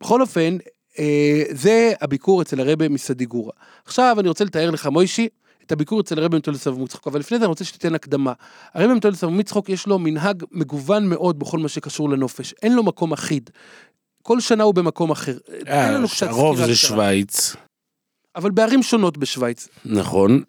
בכל 0.00 0.20
אופן, 0.20 0.56
אה, 0.98 1.42
זה 1.50 1.92
הביקור 2.00 2.42
אצל 2.42 2.60
הרבי 2.60 2.88
מסדיגורה. 2.88 3.52
עכשיו 3.84 4.16
אני 4.20 4.28
רוצה 4.28 4.44
לתאר 4.44 4.70
לך, 4.70 4.86
מוישי, 4.86 5.28
את 5.66 5.72
הביקור 5.72 6.00
אצל 6.00 6.18
הרבי 6.18 6.36
מטולד 6.36 6.56
סבא 6.56 6.82
מצחוק, 6.82 7.06
אבל 7.06 7.20
לפני 7.20 7.38
זה 7.38 7.44
אני 7.44 7.48
רוצה 7.48 7.64
שתיתן 7.64 7.94
הקדמה. 7.94 8.32
הרבי 8.74 8.94
מטולד 8.94 9.14
סבא 9.14 9.30
מצחוק 9.30 9.68
יש 9.68 9.86
לו 9.86 9.98
מנהג 9.98 10.44
מגוון 10.52 11.08
מאוד 11.08 11.38
בכל 11.38 11.58
מה 11.58 11.68
שקשור 11.68 12.10
לנופש, 12.10 12.54
אין 12.62 12.74
לו 12.74 12.82
מקום 12.82 13.12
אחיד. 13.12 13.50
כל 14.22 14.40
שנה 14.40 14.64
הוא 14.64 14.74
במקום 14.74 15.10
אחר. 15.10 15.38
תן 15.64 15.94
לנו 15.94 16.08
קצת 16.08 16.26
הרוב 16.26 16.56
זה. 16.56 16.76
שווייץ, 16.76 17.56
אבל 18.36 18.50
בערים 18.50 18.82
שונות 18.82 19.18
בשוויץ. 19.18 19.68
נכון. 19.84 20.42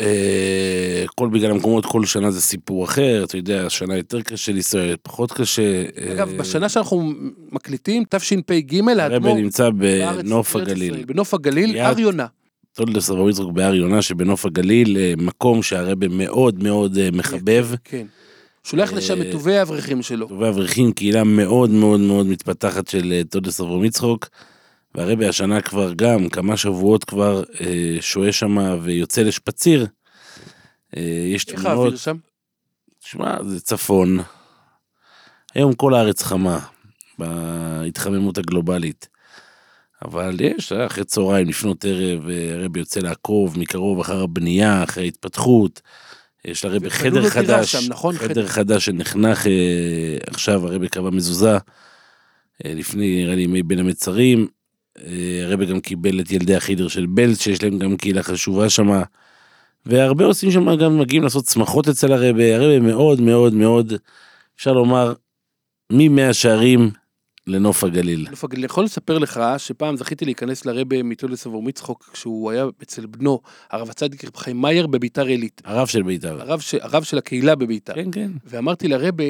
אה, 0.00 1.04
כל 1.14 1.28
בגלל 1.28 1.50
המקומות, 1.50 1.86
כל 1.86 2.06
שנה 2.06 2.30
זה 2.30 2.40
סיפור 2.40 2.84
אחר, 2.84 3.24
אתה 3.24 3.36
יודע, 3.36 3.66
השנה 3.66 3.96
יותר 3.96 4.22
קשה 4.22 4.52
לישראל, 4.52 4.96
פחות 5.02 5.32
קשה. 5.32 5.84
אגב, 6.12 6.28
אה, 6.28 6.38
בשנה 6.38 6.68
שאנחנו 6.68 7.12
מקליטים, 7.52 8.04
תשפ"ג, 8.10 8.74
הרבי 8.78 9.02
האדמו"ר 9.02 9.36
נמצא 9.36 9.70
בארץ, 9.70 10.24
בנוף 10.24 10.56
הגליל. 10.56 11.04
בנוף 11.04 11.34
הגליל, 11.34 11.78
הר 11.78 12.00
יונה. 12.00 12.26
תולדס 12.72 13.10
רב 13.10 13.28
יצחק 13.28 13.46
בהר 13.52 13.74
יונה 13.74 14.02
שבנוף 14.02 14.46
הגליל, 14.46 14.96
אה, 14.96 15.14
מקום 15.16 15.62
שהרבי 15.62 16.08
מאוד 16.08 16.62
מאוד 16.62 16.98
אה, 16.98 17.08
מחבב. 17.12 17.68
כן. 17.84 18.06
שולח 18.64 18.92
לשם 18.92 19.22
את 19.22 19.26
אה, 19.26 19.32
טובי 19.32 19.56
האברכים 19.56 20.02
שלו. 20.02 20.28
טובי 20.28 20.48
אברכים, 20.48 20.92
קהילה 20.92 21.24
מאוד 21.24 21.70
מאוד 21.70 22.00
מאוד 22.00 22.26
מתפתחת 22.26 22.88
של 22.88 23.12
אה, 23.12 23.24
תולדס 23.24 23.60
אברהם 23.60 23.84
יצחוק. 23.84 24.28
והרבי 24.94 25.26
השנה 25.26 25.60
כבר 25.60 25.92
גם 25.96 26.28
כמה 26.28 26.56
שבועות 26.56 27.04
כבר 27.04 27.42
אה, 27.60 27.96
שוהה 28.00 28.32
שם 28.32 28.78
ויוצא 28.82 29.22
לשפציר. 29.22 29.86
אה, 30.96 31.02
יש 31.34 31.48
איך 31.48 31.60
תמונות, 31.60 31.78
האוויר 31.78 31.96
שם? 31.96 32.16
שמע 33.00 33.42
זה 33.42 33.60
צפון. 33.60 34.18
היום 35.54 35.72
כל 35.72 35.94
הארץ 35.94 36.22
חמה 36.22 36.58
בהתחממות 37.18 38.38
הגלובלית. 38.38 39.08
אבל 40.04 40.36
יש, 40.40 40.72
אה, 40.72 40.86
אחרי 40.86 41.04
צהריים, 41.04 41.48
לפנות 41.48 41.84
ערב, 41.84 42.28
אה, 42.28 42.54
הרבי 42.54 42.78
יוצא 42.78 43.00
לעקוב 43.00 43.58
מקרוב 43.58 44.00
אחר 44.00 44.22
הבנייה, 44.22 44.84
אחרי 44.84 45.04
ההתפתחות. 45.04 45.80
יש 46.44 46.64
לרבי 46.64 46.90
חדר 46.90 47.28
חדש, 47.28 47.72
שם, 47.72 47.92
נכון? 47.92 48.14
חדר 48.14 48.28
חדר. 48.28 48.46
חדש 48.46 48.84
שנחנך 48.84 49.46
אה, 49.46 50.16
עכשיו, 50.26 50.66
הרבי 50.66 50.88
קבע 50.88 51.10
מזוזה, 51.10 51.52
אה, 52.64 52.74
לפני, 52.74 53.24
נראה 53.24 53.34
לי, 53.34 53.42
ימי 53.42 53.62
בין 53.62 53.78
המצרים. 53.78 54.46
אה, 54.98 55.40
הרבי 55.44 55.66
גם 55.66 55.80
קיבל 55.80 56.20
את 56.20 56.30
ילדי 56.30 56.54
החידר 56.54 56.88
של 56.88 57.06
בלז, 57.06 57.38
שיש 57.38 57.62
להם 57.62 57.78
גם 57.78 57.96
קהילה 57.96 58.22
חשובה 58.22 58.70
שמה. 58.70 59.02
והרבה 59.86 60.24
עושים 60.24 60.50
שם 60.50 60.76
גם 60.76 60.98
מגיעים 60.98 61.22
לעשות 61.22 61.46
שמחות 61.46 61.88
אצל 61.88 62.12
הרבי, 62.12 62.54
הרבי 62.54 62.80
מאוד 62.80 63.20
מאוד 63.20 63.54
מאוד, 63.54 63.92
אפשר 64.56 64.72
לומר, 64.72 65.12
ממאה 65.92 66.34
שערים 66.34 66.90
לנוף 67.46 67.84
הגליל. 67.84 68.26
נוף 68.30 68.44
הגליל. 68.44 68.60
אני 68.60 68.66
יכול 68.66 68.84
לספר 68.84 69.18
לך 69.18 69.40
שפעם 69.58 69.96
זכיתי 69.96 70.24
להיכנס 70.24 70.66
לרבה 70.66 71.02
מטולס 71.02 71.46
עבור 71.46 71.62
מצחוק 71.62 72.10
כשהוא 72.12 72.50
היה 72.50 72.66
אצל 72.82 73.06
בנו, 73.06 73.40
הרב 73.70 73.90
הצדיק 73.90 74.24
רב 74.24 74.36
חיים 74.36 74.60
מאייר 74.60 74.86
בביתר 74.86 75.26
עילית. 75.26 75.62
הרב 75.64 75.86
של 75.86 76.02
בית"ר. 76.02 76.40
הרב, 76.40 76.60
ש... 76.60 76.74
הרב 76.74 77.02
של 77.02 77.18
הקהילה 77.18 77.54
בביתר. 77.54 77.94
כן, 77.94 78.10
כן. 78.12 78.30
ואמרתי 78.44 78.88
לרבה, 78.88 79.24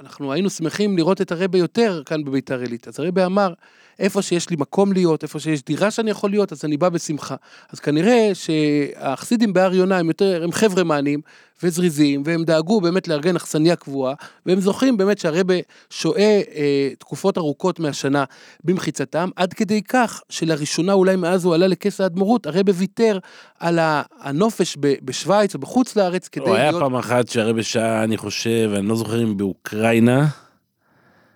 אנחנו 0.00 0.32
היינו 0.32 0.50
שמחים 0.50 0.96
לראות 0.96 1.20
את 1.20 1.32
הרבה 1.32 1.58
יותר 1.58 2.02
כאן 2.06 2.24
בביתר 2.24 2.60
עילית. 2.60 2.88
אז 2.88 3.00
הרבה 3.00 3.26
אמר, 3.26 3.52
איפה 3.98 4.22
שיש 4.22 4.50
לי 4.50 4.56
מקום 4.58 4.92
להיות, 4.92 5.22
איפה 5.22 5.40
שיש 5.40 5.64
דירה 5.64 5.90
שאני 5.90 6.10
יכול 6.10 6.30
להיות, 6.30 6.52
אז 6.52 6.64
אני 6.64 6.76
בא 6.76 6.88
בשמחה. 6.88 7.34
אז 7.70 7.80
כנראה 7.80 8.30
שהחסידים 8.34 9.52
בהר 9.52 9.74
יונה 9.74 9.98
הם 9.98 10.08
יותר, 10.08 10.40
הם 10.44 10.52
חבר'ה 10.52 10.84
מענים 10.84 11.20
וזריזים, 11.62 12.22
והם 12.24 12.44
דאגו 12.44 12.80
באמת 12.80 13.08
לארגן 13.08 13.36
אכסניה 13.36 13.76
קבועה, 13.76 14.14
והם 14.46 14.60
זוכים 14.60 14.96
באמת 14.96 15.18
שהרבה 15.18 15.54
שוהה 15.90 16.40
אה, 16.54 16.90
תקופות 16.98 17.38
ארוכות 17.38 17.80
מהשנה 17.80 18.24
במחיצתם, 18.64 19.28
עד 19.36 19.52
כדי 19.52 19.82
כך 19.82 20.20
שלראשונה 20.28 20.92
אולי 20.92 21.16
מאז 21.16 21.44
הוא 21.44 21.54
עלה 21.54 21.66
לכס 21.66 22.00
האדמו"רות, 22.00 22.46
הרבה 22.46 22.72
ויתר 22.74 23.18
על 23.58 23.78
הנופש 24.20 24.76
בשוויץ 24.80 25.54
או 25.54 25.60
בחוץ 25.60 25.96
לארץ 25.96 26.28
כדי 26.28 26.44
הוא 26.44 26.54
היה 26.54 26.70
להיות... 26.70 26.82
פעם 26.82 26.96
אחת 26.96 27.28
שהרבי 27.28 27.62
שעה, 27.62 28.04
אני 28.04 28.16
חושב, 28.16 28.70
אני 28.76 28.88
לא 28.88 28.96
זוכר 28.96 29.22
אם 29.22 29.36
באוקראינה, 29.36 30.26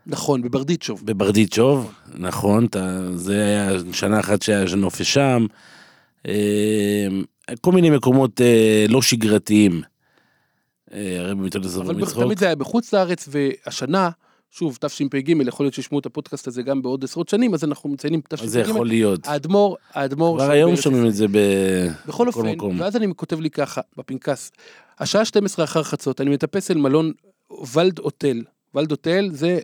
נכון, 0.07 0.43
בברדיצ'וב. 0.43 1.03
בברדיצ'וב, 1.05 1.93
נכון, 2.15 2.65
אתה- 2.65 3.17
זה 3.17 3.45
היה 3.45 3.71
שנה 3.93 4.21
אחת 4.21 4.43
שהיה 4.43 4.77
נופש 4.77 5.15
שם. 5.15 5.47
אה, 6.29 7.07
כל 7.61 7.73
מיני 7.73 7.91
מקומות 7.91 8.41
אה, 8.41 8.87
לא 8.89 9.03
שגרתיים. 9.03 9.83
אה, 10.93 11.35
מתעודד 11.37 11.67
אבל 11.67 11.75
סבור 11.75 11.93
מצחוק. 11.93 12.25
תמיד 12.25 12.39
זה 12.39 12.47
היה 12.47 12.55
בחוץ 12.55 12.93
לארץ, 12.95 13.29
והשנה, 13.31 14.11
שוב, 14.51 14.79
תשפ"ג, 14.81 15.29
יכול 15.47 15.67
להיות 15.67 15.75
שישמעו 15.75 15.99
את 16.01 16.07
הפודקאסט 16.07 16.47
הזה 16.47 16.63
גם 16.63 16.83
בעוד 16.83 17.05
עשרות 17.05 17.29
שנים, 17.29 17.55
אז 17.55 17.65
אנחנו 17.65 17.91
מציינים 17.91 18.21
אז 18.31 18.39
זה 18.51 18.61
תשפ"ג. 18.63 18.71
יכול 18.71 18.87
להיות. 18.87 19.27
האדמו"ר, 19.27 19.77
האדמו"ר... 19.93 20.39
כבר 20.39 20.51
היום 20.51 20.77
שומעים 20.77 21.07
את. 21.07 21.15
זה 21.15 21.27
בכל 22.07 22.27
אופן, 22.29 22.47
מקום. 22.47 22.81
ואז 22.81 22.97
אני 22.97 23.07
כותב 23.17 23.41
לי 23.41 23.51
ככה, 23.51 23.81
בפנקס, 23.97 24.53
השעה 24.99 25.25
12 25.25 25.65
אחר 25.65 25.83
חצות, 25.83 26.21
אני 26.21 26.31
מטפס 26.31 26.71
אל 26.71 26.77
מלון 26.79 27.13
ולד 27.73 27.99
אוטל. 27.99 28.43
ולד 28.75 28.91
אוטל 28.91 29.29
זה 29.33 29.61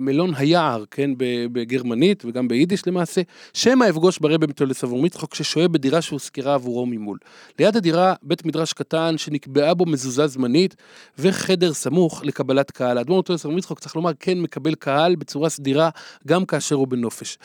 מלון 0.00 0.34
היער, 0.36 0.84
כן, 0.90 1.10
בגרמנית 1.52 2.24
וגם 2.24 2.48
ביידיש 2.48 2.86
למעשה, 2.86 3.20
שמא 3.54 3.88
אפגוש 3.90 4.18
ברבי 4.18 4.46
מתולס 4.46 4.84
עבור 4.84 5.02
מצחוק 5.02 5.34
ששוהה 5.34 5.68
בדירה 5.68 6.02
שהושכרה 6.02 6.54
עבורו 6.54 6.86
ממול. 6.86 7.18
ליד 7.58 7.76
הדירה 7.76 8.14
בית 8.22 8.44
מדרש 8.44 8.72
קטן 8.72 9.18
שנקבעה 9.18 9.74
בו 9.74 9.86
מזוזה 9.86 10.26
זמנית 10.26 10.76
וחדר 11.18 11.72
סמוך 11.72 12.24
לקבלת 12.24 12.70
קהל. 12.70 12.98
האדמו"ר 12.98 13.18
מתולס 13.18 13.44
עבור 13.44 13.56
מצחוק 13.56 13.80
צריך 13.80 13.96
לומר 13.96 14.10
כן 14.20 14.38
מקבל 14.40 14.74
קהל 14.74 15.16
בצורה 15.16 15.48
סדירה 15.48 15.90
גם 16.26 16.44
כאשר 16.44 16.74
הוא 16.74 16.88
בנופש. 16.88 17.38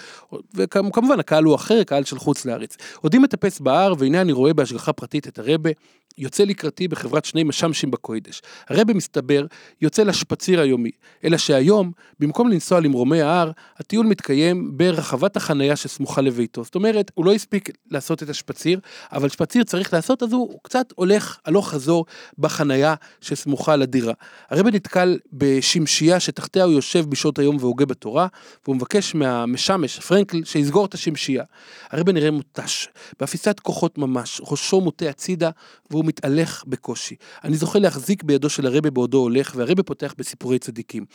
וכמובן 0.56 1.20
הקהל 1.20 1.44
הוא 1.44 1.56
אחר, 1.56 1.84
קהל 1.84 2.04
של 2.04 2.20
חוץ 2.20 2.46
לארץ. 2.46 2.78
עודי 3.02 3.18
מטפס 3.18 3.60
בהר 3.60 3.94
והנה 3.98 4.22
אני 4.22 4.32
רואה 4.32 4.54
בהשגחה 4.54 4.94
פרטית 4.94 5.28
את 5.28 5.40
הרבה 5.40 5.70
יוצא 6.18 6.44
לקראתי 6.44 6.88
בחברת 6.88 7.26
שני 7.26 7.44
משמשים 7.44 7.92
בקוידש. 7.92 8.42
הרבה 8.70 8.94
מסתבר 8.94 9.46
יוצא 9.82 10.04
לשפציר 10.04 10.62
היומי, 10.62 10.92
אלא 11.24 11.38
שהיום 11.38 11.92
במקום 12.20 12.50
לנסוע 12.50 12.80
למרומי 12.80 13.22
ההר 13.22 13.52
הטיול 13.78 14.06
מתקיים 14.06 14.78
ברחבת 14.78 15.38
החנייה 15.38 15.76
שסמוכה 15.76 16.22
לביתו. 16.22 16.64
זאת 16.64 16.76
אומרת 16.76 17.12
הוא 17.14 17.26
לא 17.26 17.34
הספיק 17.34 17.70
לעשות 17.92 18.24
את 18.24 18.30
השפציר 18.30 18.80
אבל 19.12 19.30
שפציר 19.30 19.64
צריך 19.64 19.94
לעשות 19.94 20.24
אז 20.24 20.34
הוא 20.34 20.60
קצת 20.64 20.94
הולך 20.96 21.38
הלוך 21.46 21.70
חזור 21.70 22.06
בחנייה 22.38 22.96
שסמוכה 23.22 23.76
לדירה. 23.76 24.14
הרבה 24.50 24.72
נתקל 24.72 25.20
בשמשייה 25.34 26.20
שתחתיה 26.20 26.64
הוא 26.64 26.74
יושב 26.74 27.10
בשעות 27.10 27.40
היום 27.40 27.58
והוגה 27.60 27.86
בתורה 27.86 28.28
והוא 28.66 28.76
מבקש 28.76 29.16
מהמשמש 29.16 30.00
פרנקל 30.00 30.44
שיסגור 30.44 30.86
את 30.86 30.94
השמשייה. 30.94 31.44
הרבה 31.92 32.12
נראה 32.12 32.32
מותש, 32.32 32.88
באפיסת 33.20 33.60
כוחות 33.60 33.98
ממש, 33.98 34.42
ראשו 34.52 34.82
מוטה 34.82 35.10
הצידה 35.10 35.50
והוא 35.92 36.05
מתהלך 36.06 36.64
בקושי. 36.68 37.16
אני 37.44 37.58
זוכה 37.58 37.80
להחזיק 37.80 38.24
בידו 38.24 38.50
של 38.50 38.66
הרבה 38.68 38.92
בעודו 38.92 39.18
הולך 39.18 39.54
והרבה 39.56 39.84
פותח 39.84 40.14
בסיפורי 40.18 40.60
צדיקים. 40.60 41.06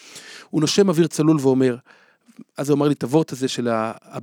הוא 0.51 0.61
נושם 0.61 0.88
אוויר 0.88 1.07
צלול 1.07 1.36
ואומר, 1.41 1.76
אז 2.57 2.70
הוא 2.70 2.76
אמר 2.76 2.88
לי 2.88 2.95
את 2.95 3.03
הוורט 3.03 3.32
הזה 3.32 3.49
של 3.49 3.68
ה- 3.68 3.93
ה- 4.03 4.18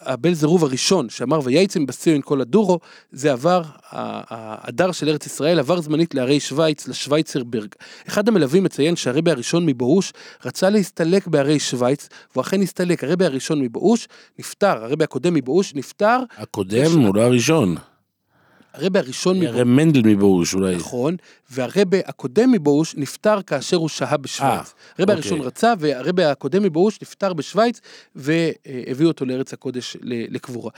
הבל 0.00 0.34
זירוב 0.34 0.64
הראשון 0.64 1.08
שאמר 1.08 1.40
וייצם 1.44 1.86
בציון 1.86 2.20
כל 2.24 2.40
הדורו 2.40 2.78
זה 3.12 3.32
עבר 3.32 3.62
ה- 3.64 4.34
ההדר 4.34 4.92
של 4.92 5.08
ארץ 5.08 5.26
ישראל 5.26 5.58
עבר 5.58 5.80
זמנית 5.80 6.14
להרי 6.14 6.40
שווייץ 6.40 6.88
לשווייצרברג. 6.88 7.68
אחד 8.08 8.28
המלווים 8.28 8.64
מציין 8.64 8.96
שהרבה 8.96 9.32
הראשון 9.32 9.66
מבאוש 9.66 10.12
רצה 10.44 10.70
להסתלק 10.70 11.26
בהרי 11.26 11.58
שווייץ 11.58 12.08
והוא 12.32 12.42
אכן 12.42 12.62
הסתלק 12.62 13.04
הרבה 13.04 13.26
הראשון 13.26 13.60
מבאוש 13.60 14.08
נפטר 14.38 14.84
הרבה 14.84 15.04
הקודם 15.04 15.34
מבאוש 15.34 15.74
נפטר 15.74 16.18
הקודם 16.36 17.00
הוא 17.00 17.14
לא 17.14 17.20
הראשון. 17.22 17.76
הרבה 18.74 18.98
הראשון 18.98 19.36
מבאוש 19.38 19.54
הרי 19.54 19.64
מנדל 19.64 20.02
מבאוש 20.04 20.54
אולי. 20.54 20.76
נכון, 20.76 21.16
והרבה 21.50 21.98
הקודם 22.04 22.52
מבאוש 22.52 22.94
נפטר 22.96 23.42
כאשר 23.42 23.76
הוא 23.76 23.88
שהה 23.88 24.16
בשוויץ. 24.16 24.50
הרבה 24.50 24.72
אוקיי. 24.98 25.14
הראשון 25.14 25.40
רצה, 25.40 25.74
והרבה 25.78 26.30
הקודם 26.30 26.62
מבאוש 26.62 26.98
נפטר 27.02 27.32
בשוויץ, 27.32 27.80
והביאו 28.14 29.08
אותו 29.08 29.24
לארץ 29.24 29.52
הקודש 29.52 29.96
לקבורה. 30.02 30.70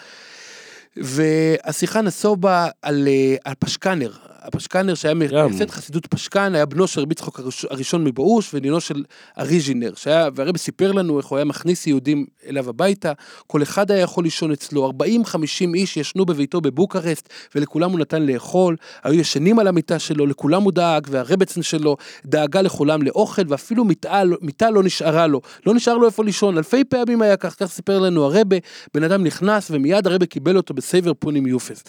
והשיחה 0.97 2.01
נסובה 2.01 2.69
על, 2.83 3.09
אה, 3.09 3.37
על 3.45 3.55
פשקנר, 3.59 4.11
הפשקנר 4.43 4.95
שהיה 4.95 5.15
מייסד 5.15 5.71
חסידות 5.71 6.07
פשקן, 6.07 6.55
היה 6.55 6.67
בנו 6.67 6.87
של 6.87 7.01
רבי 7.01 7.13
יצחוק 7.13 7.39
הראש- 7.41 7.67
הראשון 7.71 8.05
מבאוש 8.05 8.55
ונינו 8.55 8.81
של 8.81 9.05
אריז'ינר, 9.39 9.93
שהיה, 9.97 10.29
והרבי 10.35 10.59
סיפר 10.59 10.93
לנו 10.93 11.19
איך 11.19 11.27
הוא 11.27 11.37
היה 11.37 11.45
מכניס 11.45 11.87
יהודים 11.87 12.27
אליו 12.49 12.69
הביתה, 12.69 13.13
כל 13.47 13.63
אחד 13.63 13.91
היה 13.91 14.01
יכול 14.01 14.25
לישון 14.25 14.53
אצלו, 14.53 14.87
40-50 14.87 15.75
איש 15.75 15.97
ישנו 15.97 16.25
בביתו 16.27 16.61
בבוקרשט, 16.61 17.29
ולכולם 17.55 17.91
הוא 17.91 17.99
נתן 17.99 18.23
לאכול, 18.23 18.77
היו 19.03 19.21
ישנים 19.21 19.59
על 19.59 19.67
המיטה 19.67 19.99
שלו, 19.99 20.27
לכולם 20.27 20.63
הוא 20.63 20.73
דאג, 20.73 21.07
והרביצין 21.11 21.63
שלו 21.63 21.97
דאגה 22.25 22.63
לכולם 22.63 23.03
לאוכל, 23.03 23.43
ואפילו 23.49 23.85
מיטה, 23.85 24.23
מיטה 24.41 24.71
לא 24.71 24.83
נשארה 24.83 25.27
לו, 25.27 25.41
לא 25.67 25.75
נשאר 25.75 25.97
לו 25.97 26.07
איפה 26.07 26.25
לישון, 26.25 26.59
אלפי 26.59 26.85
פעמים 26.85 27.23
היה 27.23 27.37
כך, 27.37 27.55
כך 27.59 27.67
סיפר 27.67 27.99
לנו 27.99 28.25
הרבי, 28.25 28.57
בן 28.95 29.03
אדם 29.05 29.25
נכנס 29.25 29.71
ומיד 29.71 30.07
הרבי 30.07 30.27
קיבל 30.27 30.57
אותו 30.57 30.75
בסבר 30.83 31.15
פנים 31.15 31.47
יפות. 31.47 31.85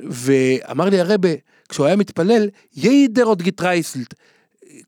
ואמר 0.00 0.88
לי 0.88 1.00
הרבי, 1.00 1.28
כשהוא 1.68 1.86
היה 1.86 1.96
מתפלל, 1.96 2.48
יעדער 2.76 3.24
האט 3.24 3.42
געטרייסלט. 3.42 4.14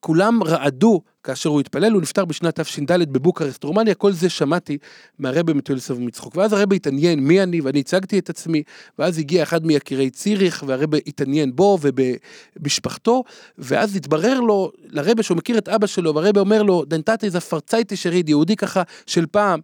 כולם 0.01 0.43
רעדו 0.43 1.03
כאשר 1.25 1.51
הוא 1.51 1.61
התפלל, 1.61 1.93
הוא 1.93 2.03
נפטר 2.03 2.25
בשנת 2.25 2.61
תש"ד 2.61 3.13
בבוקרסט, 3.13 3.65
רומניה, 3.65 3.95
כל 3.95 4.13
זה 4.13 4.29
שמעתי 4.29 4.79
מהרבה 5.19 5.55
מטולסוב 5.55 5.99
ומצחוק. 5.99 6.37
ואז 6.37 6.53
הרבה 6.53 6.77
התעניין 6.77 7.21
מי 7.21 7.43
אני, 7.43 7.61
ואני 7.61 7.81
הצגתי 7.81 8.19
את 8.19 8.31
עצמי, 8.31 8.63
ואז 8.99 9.19
הגיע 9.19 9.43
אחד 9.43 9.67
מיקירי 9.67 10.11
ציריך, 10.11 10.65
והרבה 10.67 10.99
התעניין 11.07 11.57
בו 11.57 11.79
ובמשפחתו, 11.81 13.25
ואז 13.59 13.97
התברר 13.97 14.41
לו, 14.41 14.73
לרבה 14.85 15.23
שהוא 15.23 15.37
מכיר 15.37 15.59
את 15.59 15.69
אבא 15.69 15.87
שלו, 15.87 16.15
והרבה 16.15 16.41
אומר 16.41 16.63
לו, 16.63 16.85
דנטטי 16.85 17.31
זה 17.31 17.41
פרצייטי 17.41 17.97
שריד, 17.97 18.29
יהודי 18.29 18.57
ככה 18.57 18.83
של 19.07 19.27
פעם. 19.27 19.61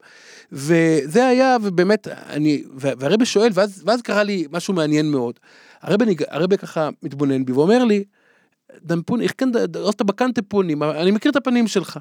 וזה 0.52 1.26
היה, 1.26 1.56
ובאמת, 1.62 2.08
אני, 2.08 2.62
והרבה 2.74 3.24
שואל, 3.24 3.50
ואז, 3.54 3.82
ואז 3.86 4.02
קרה 4.02 4.22
לי 4.22 4.46
משהו 4.52 4.74
מעניין 4.74 5.10
מאוד. 5.10 5.34
הרבה, 5.82 6.04
הרבה 6.28 6.56
ככה 6.56 6.88
מתבונן 7.02 7.44
בי 7.44 7.52
ואומר 7.52 7.84
לי, 7.84 8.04
דמפון, 8.82 9.20
איך 9.20 9.32
כן, 9.38 9.48
אוסטה 9.76 10.04
בקנטה 10.04 10.42
פונים, 10.42 10.82
אני 10.82 11.10
מכיר 11.10 11.30
את 11.30 11.36
הפנים 11.36 11.66
שלך. 11.66 11.98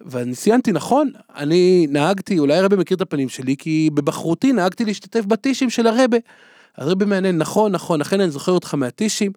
ואני 0.00 0.34
ציינתי, 0.34 0.72
נכון, 0.72 1.10
אני 1.36 1.86
נהגתי, 1.90 2.38
אולי 2.38 2.58
הרבה 2.58 2.76
מכיר 2.76 2.96
את 2.96 3.00
הפנים 3.00 3.28
שלי, 3.28 3.56
כי 3.56 3.90
בבחרותי 3.94 4.52
נהגתי 4.52 4.84
להשתתף 4.84 5.24
בטישים 5.24 5.70
של 5.70 5.86
הרבה. 5.86 6.16
אז 6.76 6.88
הרבה 6.88 7.06
מעניין, 7.06 7.38
נכון, 7.38 7.72
נכון, 7.72 8.00
אכן 8.00 8.20
אני 8.20 8.30
זוכר 8.30 8.52
אותך 8.52 8.74
מהטישים, 8.74 9.32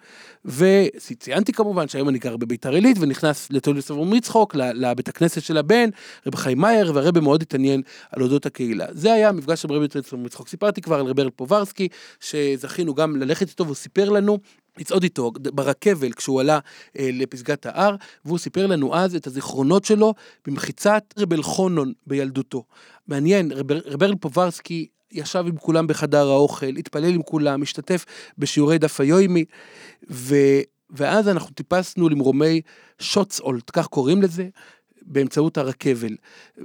וציינתי 0.46 1.54
כמובן 1.54 1.88
שהיום 1.88 2.10
אני 2.10 2.20
גר 2.20 2.38
בביתר 2.38 2.74
עילית, 2.74 2.98
ונכנס 3.00 3.48
לטוליס 3.52 3.92
אברום 3.92 4.14
מצחוק, 4.14 4.56
לבית 4.56 5.08
הכנסת 5.08 5.42
של 5.42 5.58
הבן, 5.58 5.90
רב 6.28 6.36
חיים 6.36 6.58
מאייר, 6.58 6.92
והרבה 6.96 7.22
מאוד 7.22 7.42
התעניין 7.42 7.82
על 8.12 8.22
אודות 8.22 8.46
הקהילה. 8.46 8.86
זה 8.92 9.14
היה 9.14 9.30
המפגש 9.30 9.62
של 9.62 9.72
רבי 9.72 9.88
טוליס 9.88 10.08
אברום 10.08 10.24
מצחוק. 10.24 10.48
סיפרתי 10.48 10.82
כבר 10.82 11.00
על 11.00 11.06
רבי 11.06 11.22
פוברסקי, 11.36 11.88
שזכינו 12.20 12.94
גם 12.94 13.16
ללכת 13.16 13.50
איתו, 13.50 13.66
והוא 13.66 13.76
סיפר 13.76 14.10
לנו 14.10 14.38
לצעוד 14.78 15.04
איתו 15.04 15.32
ברכבל 15.54 16.12
כשהוא 16.12 16.42
עלה 16.42 16.60
אה, 17.00 17.10
לפסגת 17.14 17.66
ההר, 17.66 17.96
והוא 18.26 18.38
סיפר 18.38 18.68
לנו 18.68 18.96
אז 18.96 19.16
את 19.16 19.28
הזיכרונות 19.28 19.86
שלו 19.86 20.14
במחיצת 20.48 21.14
רבל 21.18 21.44
חונון 21.44 21.94
בילדותו. 22.08 22.64
מעניין, 23.08 23.52
רב- 23.52 24.16
פוברסקי 24.20 24.88
ישב 25.12 25.44
עם 25.48 25.58
כולם 25.58 25.88
בחדר 25.88 26.28
האוכל, 26.28 26.76
התפלל 26.78 27.14
עם 27.14 27.22
כולם, 27.22 27.62
השתתף 27.62 28.06
בשיעורי 28.38 28.78
דף 28.78 29.02
היומי, 29.02 29.46
ו... 30.10 30.36
ואז 30.90 31.28
אנחנו 31.28 31.56
טיפסנו 31.56 32.10
למרומי 32.10 32.62
שוטסאולט, 33.00 33.72
כך 33.74 33.88
קוראים 33.88 34.22
לזה, 34.22 34.48
באמצעות 35.02 35.58
הרכבל. 35.58 36.16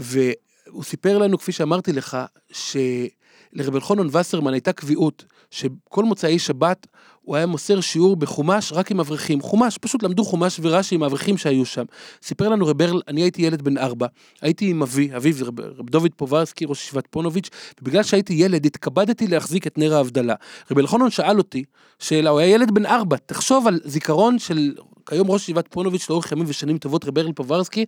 ו... 0.01 0.21
הוא 0.69 0.85
סיפר 0.85 1.19
לנו, 1.19 1.39
כפי 1.39 1.53
שאמרתי 1.53 1.93
לך, 1.93 2.19
שלרב 2.53 3.75
אלחנון 3.75 4.09
וסרמן 4.17 4.53
הייתה 4.53 4.73
קביעות 4.73 5.25
שכל 5.51 6.05
מוצאי 6.05 6.39
שבת 6.39 6.87
הוא 7.25 7.37
היה 7.37 7.47
מוסר 7.47 7.81
שיעור 7.81 8.17
בחומש 8.17 8.73
רק 8.73 8.91
עם 8.91 9.01
אברכים. 9.01 9.41
חומש, 9.41 9.79
פשוט 9.79 10.03
למדו 10.03 10.25
חומש 10.25 10.61
ורש"י 10.63 10.95
עם 10.95 11.03
האברכים 11.03 11.39
שהיו 11.39 11.65
שם. 11.65 11.85
סיפר 12.23 12.49
לנו 12.49 12.67
רב 12.67 12.79
ברל, 12.79 13.01
אני 13.09 13.23
הייתי 13.23 13.43
ילד 13.43 13.63
בן 13.63 13.79
ארבע, 13.79 14.07
הייתי 14.43 14.71
עם 14.71 14.83
אבי, 14.83 15.11
אביו 15.17 15.33
זה 15.33 15.45
רב, 15.45 15.61
רב 15.61 15.91
דוד 15.91 16.11
פוברסקי, 16.17 16.65
ראש 16.69 16.85
ישיבת 16.85 17.07
פונוביץ', 17.11 17.51
ובגלל 17.83 18.03
שהייתי 18.03 18.33
ילד 18.33 18.67
התכבדתי 18.67 19.27
להחזיק 19.27 19.67
את 19.67 19.79
נר 19.79 19.95
ההבדלה. 19.95 20.35
רב 20.71 20.79
אלחנון 20.79 21.11
שאל 21.11 21.39
אותי, 21.39 21.65
שאלה, 21.99 22.31
הוא 22.31 22.39
היה 22.39 22.55
ילד 22.55 22.71
בן 22.71 22.87
ארבע, 22.87 23.17
תחשוב 23.27 23.67
על 23.67 23.81
זיכרון 23.85 24.39
של 24.39 24.73
כיום 25.07 25.31
ראש 25.31 25.43
ישיבת 25.43 25.69
פונוביץ' 25.71 26.11
לאורך 26.11 26.33
ימים 26.33 26.45
ושנים 26.49 26.79
טובות 26.79 27.05
רב 27.05 27.15
ברל 27.15 27.33
פוברסקי, 27.33 27.85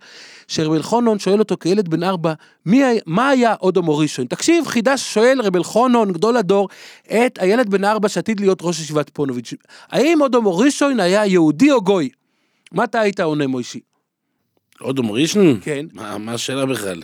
שרב 0.47 0.73
אלחנון 0.73 1.19
שואל 1.19 1.39
אותו 1.39 1.57
כילד 1.59 1.87
בן 1.87 2.03
ארבע, 2.03 2.33
מי, 2.65 2.83
מה 3.05 3.29
היה 3.29 3.55
אודו 3.61 3.83
מורישון? 3.83 4.25
תקשיב, 4.25 4.67
חידש 4.67 5.13
שואל 5.13 5.41
רב 5.43 5.55
אלחנון, 5.55 6.11
גדול 6.11 6.37
הדור, 6.37 6.69
את 7.05 7.39
הילד 7.41 7.69
בן 7.69 7.83
ארבע 7.83 8.09
שעתיד 8.09 8.39
להיות 8.39 8.59
ראש 8.61 8.79
ישיבת 8.79 9.09
פונוביץ'. 9.09 9.26
האם 9.89 10.21
אודו 10.21 10.41
מורישון 10.41 10.99
היה 10.99 11.25
יהודי 11.25 11.71
או 11.71 11.81
גוי? 11.81 12.09
מה 12.71 12.83
אתה 12.83 12.99
היית 12.99 13.19
עונה 13.19 13.47
מוישי? 13.47 13.79
אודום 14.81 15.11
ראשון? 15.11 15.59
כן. 15.61 15.85
מה 15.93 16.17
מה 16.17 16.33
השאלה 16.33 16.65
בכלל? 16.65 17.01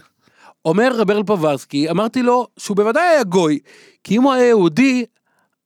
אומר 0.66 0.92
רב 0.96 1.08
ברל 1.08 1.24
פוברסקי, 1.24 1.90
אמרתי 1.90 2.22
לו 2.22 2.48
שהוא 2.58 2.78
בוודאי 2.78 3.04
היה 3.04 3.24
גוי, 3.24 3.60
כי 4.04 4.18
אם 4.18 4.22
הוא 4.22 4.34
היה 4.34 4.48
יהודי, 4.48 5.06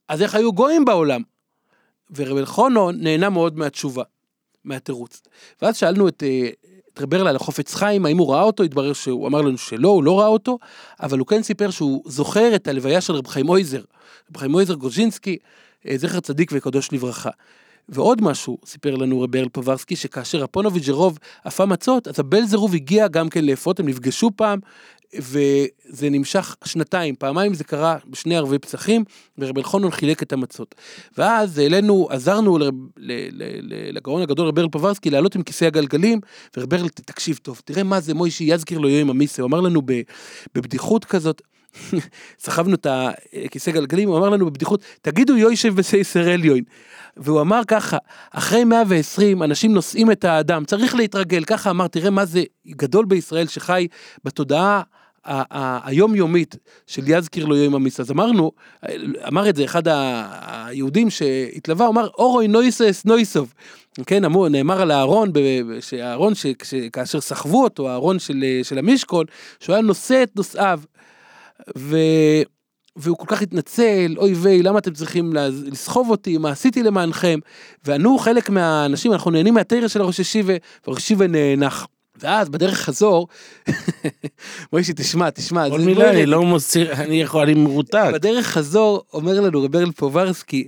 אז 0.09 0.21
איך 0.21 0.35
היו 0.35 0.53
גויים 0.53 0.85
בעולם? 0.85 1.21
ורב 2.15 2.37
אלחנון 2.37 2.95
נהנה 2.99 3.29
מאוד 3.29 3.57
מהתשובה, 3.57 4.03
מהתירוץ. 4.65 5.21
ואז 5.61 5.77
שאלנו 5.77 6.07
את, 6.07 6.23
אה, 6.23 6.49
את 6.93 7.01
רב 7.01 7.09
ברל 7.09 7.27
על 7.27 7.35
החופץ 7.35 7.75
חיים, 7.75 8.05
האם 8.05 8.17
הוא 8.17 8.33
ראה 8.33 8.41
אותו, 8.41 8.63
התברר 8.63 8.93
שהוא 8.93 9.27
אמר 9.27 9.41
לנו 9.41 9.57
שלא, 9.57 9.87
הוא 9.87 10.03
לא 10.03 10.19
ראה 10.19 10.27
אותו, 10.27 10.59
אבל 10.99 11.19
הוא 11.19 11.27
כן 11.27 11.43
סיפר 11.43 11.69
שהוא 11.69 12.03
זוכר 12.05 12.55
את 12.55 12.67
הלוויה 12.67 13.01
של 13.01 13.13
רב 13.13 13.27
חיים 13.27 13.49
אויזר, 13.49 13.81
רב 14.29 14.37
חיים 14.37 14.53
אויזר 14.53 14.73
גוז'ינסקי, 14.73 15.37
זכר 15.95 16.19
צדיק 16.19 16.51
וקדוש 16.53 16.91
לברכה. 16.91 17.29
ועוד 17.89 18.21
משהו, 18.21 18.57
סיפר 18.65 18.95
לנו 18.95 19.21
רב 19.21 19.31
ברל 19.31 19.49
פוברסקי, 19.49 19.95
שכאשר 19.95 20.43
אפונוביץ' 20.43 20.83
ז'רוב 20.83 21.17
אפה 21.47 21.65
מצות, 21.65 22.07
אז 22.07 22.19
הבן 22.19 22.45
זרוב 22.45 22.75
הגיע 22.75 23.07
גם 23.07 23.29
כן 23.29 23.45
לאפות, 23.45 23.79
הם 23.79 23.87
נפגשו 23.87 24.31
פעם, 24.35 24.59
וזה 25.15 26.09
נמשך 26.09 26.55
שנתיים, 26.65 27.15
פעמיים 27.15 27.53
זה 27.53 27.63
קרה 27.63 27.97
בשני 28.07 28.37
ערבי 28.37 28.59
פסחים, 28.59 29.03
ורב 29.37 29.57
אלחנון 29.57 29.91
חילק 29.91 30.23
את 30.23 30.33
המצות. 30.33 30.75
ואז 31.17 31.57
העלינו, 31.57 32.07
עזרנו 32.09 32.57
לגאון 33.93 34.21
הגדול 34.21 34.47
רב 34.47 34.55
ברל 34.55 34.69
פוברסקי 34.69 35.09
לעלות 35.09 35.35
עם 35.35 35.43
כיסא 35.43 35.65
הגלגלים, 35.65 36.19
ורב 36.57 36.69
ברל, 36.69 36.89
תקשיב 36.89 37.39
טוב, 37.41 37.61
תראה 37.65 37.83
מה 37.83 37.99
זה 37.99 38.13
מוישי 38.13 38.43
יזכיר 38.43 38.79
לו 38.79 38.89
יום 38.89 39.09
המיסה, 39.09 39.41
הוא 39.41 39.49
אמר 39.49 39.61
לנו 39.61 39.81
בבדיחות 40.55 41.05
כזאת, 41.05 41.41
סחבנו 42.39 42.75
את 42.75 42.87
הכיסא 43.45 43.71
גלגלים, 43.71 44.09
הוא 44.09 44.17
אמר 44.17 44.29
לנו 44.29 44.45
בבדיחות, 44.45 44.81
תגידו 45.01 45.37
יוישב 45.37 45.75
בסייסר 45.75 46.29
עליון. 46.29 46.59
והוא 47.17 47.41
אמר 47.41 47.61
ככה, 47.67 47.97
אחרי 48.31 48.63
120 48.63 49.43
אנשים 49.43 49.73
נושאים 49.73 50.11
את 50.11 50.25
האדם, 50.25 50.65
צריך 50.65 50.95
להתרגל, 50.95 51.43
ככה 51.43 51.69
אמר, 51.69 51.87
תראה 51.87 52.09
מה 52.09 52.25
זה 52.25 52.43
גדול 52.67 53.05
בישראל 53.05 53.47
שחי 53.47 53.87
בתודעה 54.23 54.81
היומיומית 55.83 56.55
של 56.87 57.03
יזכיר 57.07 57.45
לו 57.45 57.55
יום 57.55 57.75
המיס. 57.75 57.99
אז 57.99 58.11
אמרנו, 58.11 58.51
אמר 59.27 59.49
את 59.49 59.55
זה 59.55 59.65
אחד 59.65 59.83
היהודים 59.87 61.09
שהתלווה, 61.09 61.85
הוא 61.85 61.93
אמר, 61.93 62.07
אורוי 62.07 62.47
נויסס 62.47 63.03
נויסוב. 63.05 63.53
כן, 64.05 64.25
אמרו, 64.25 64.49
נאמר 64.49 64.81
על 64.81 64.91
הארון, 64.91 65.33
ב- 65.33 65.39
ב- 65.39 65.79
שהארון, 65.79 66.35
ש- 66.35 66.45
ש- 66.63 66.89
כאשר 66.93 67.21
סחבו 67.21 67.63
אותו, 67.63 67.89
הארון 67.89 68.19
של, 68.19 68.43
של 68.63 68.77
המשכון, 68.77 69.25
שהוא 69.59 69.73
היה 69.73 69.81
נושא 69.81 70.23
את 70.23 70.35
נושאיו. 70.35 70.79
ו... 71.77 71.97
והוא 72.97 73.17
כל 73.17 73.25
כך 73.27 73.41
התנצל, 73.41 74.15
אוי 74.17 74.33
ויי, 74.33 74.63
למה 74.63 74.79
אתם 74.79 74.93
צריכים 74.93 75.33
לסחוב 75.71 76.09
אותי, 76.09 76.37
מה 76.37 76.49
עשיתי 76.49 76.83
למענכם? 76.83 77.39
וענו 77.85 78.17
חלק 78.17 78.49
מהאנשים, 78.49 79.13
אנחנו 79.13 79.31
נהנים 79.31 79.53
מהתרא 79.53 79.87
של 79.87 80.01
הראש 80.01 80.19
ישיבה, 80.19 80.53
והראש 80.87 80.99
ישיבה 80.99 81.27
נאנח. 81.27 81.87
ואז 82.19 82.49
בדרך 82.49 82.77
חזור, 82.77 83.27
מוישי 84.73 84.93
תשמע, 84.95 85.29
תשמע, 85.29 85.69
זה 85.69 85.77
מילה, 85.77 86.05
לא 86.05 86.09
אני. 86.09 86.25
לא 86.25 86.43
מוסר, 86.43 86.91
אני 86.93 87.21
יכול, 87.21 87.41
אני 87.41 87.53
מרותק. 87.53 88.09
בדרך 88.13 88.47
חזור, 88.47 89.03
אומר 89.13 89.41
לנו 89.41 89.63
רב 89.63 89.71
ברל 89.71 89.91
פוברסקי, 89.91 90.67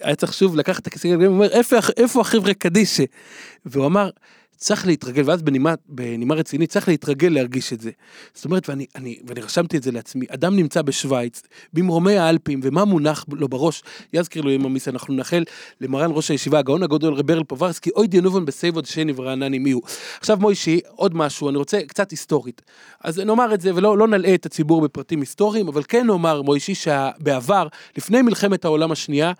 היה 0.00 0.14
צריך 0.14 0.32
שוב 0.32 0.56
לקחת 0.56 0.82
את 0.82 0.86
הכיסא 0.86 1.08
גלגלים, 1.08 1.30
הוא 1.30 1.34
אומר, 1.34 1.50
איפה, 1.50 1.76
איפה 1.96 2.20
החברה 2.20 2.54
קדישא? 2.54 3.04
והוא 3.66 3.86
אמר, 3.86 4.10
צריך 4.58 4.86
להתרגל, 4.86 5.22
ואז 5.26 5.42
בנימה, 5.42 5.74
בנימה 5.88 6.34
רצינית, 6.34 6.70
צריך 6.70 6.88
להתרגל 6.88 7.28
להרגיש 7.28 7.72
את 7.72 7.80
זה. 7.80 7.90
זאת 8.34 8.44
אומרת, 8.44 8.68
ואני, 8.68 8.86
אני, 8.94 9.18
ואני 9.26 9.40
רשמתי 9.40 9.76
את 9.76 9.82
זה 9.82 9.92
לעצמי, 9.92 10.26
אדם 10.28 10.56
נמצא 10.56 10.82
בשוויץ, 10.82 11.42
במרומי 11.72 12.16
האלפים, 12.16 12.60
ומה 12.62 12.84
מונח 12.84 13.24
לו 13.32 13.48
בראש, 13.48 13.82
יזכיר 14.12 14.42
לו 14.42 14.50
יום 14.50 14.64
המיתה, 14.64 14.88
אנחנו 14.88 15.14
נאחל 15.14 15.44
למרן 15.80 16.10
ראש 16.14 16.30
הישיבה, 16.30 16.58
הגאון 16.58 16.82
הגדול 16.82 17.14
רב 17.14 17.26
ברל 17.26 17.44
פוברסקי, 17.44 17.90
עוד 17.90 18.06
ינובון 18.06 18.44
בשיבה 18.44 18.86
דשנים 18.86 19.12
ורעננים 19.16 19.58
יהיו. 19.58 19.80
עכשיו 20.18 20.38
מוישי, 20.40 20.80
עוד 20.86 21.16
משהו, 21.16 21.48
אני 21.48 21.58
רוצה 21.58 21.80
קצת 21.86 22.10
היסטורית. 22.10 22.62
אז 23.04 23.18
נאמר 23.18 23.54
את 23.54 23.60
זה, 23.60 23.74
ולא 23.74 23.98
לא 23.98 24.08
נלאה 24.08 24.34
את 24.34 24.46
הציבור 24.46 24.80
בפרטים 24.80 25.20
היסטוריים, 25.20 25.68
אבל 25.68 25.82
כן 25.88 26.06
נאמר, 26.06 26.42
מוישי, 26.42 26.74
שבעבר, 26.74 27.68
לפני 27.96 28.22
מלחמת 28.22 28.64
העולם 28.64 28.92
השנייה, 28.92 29.32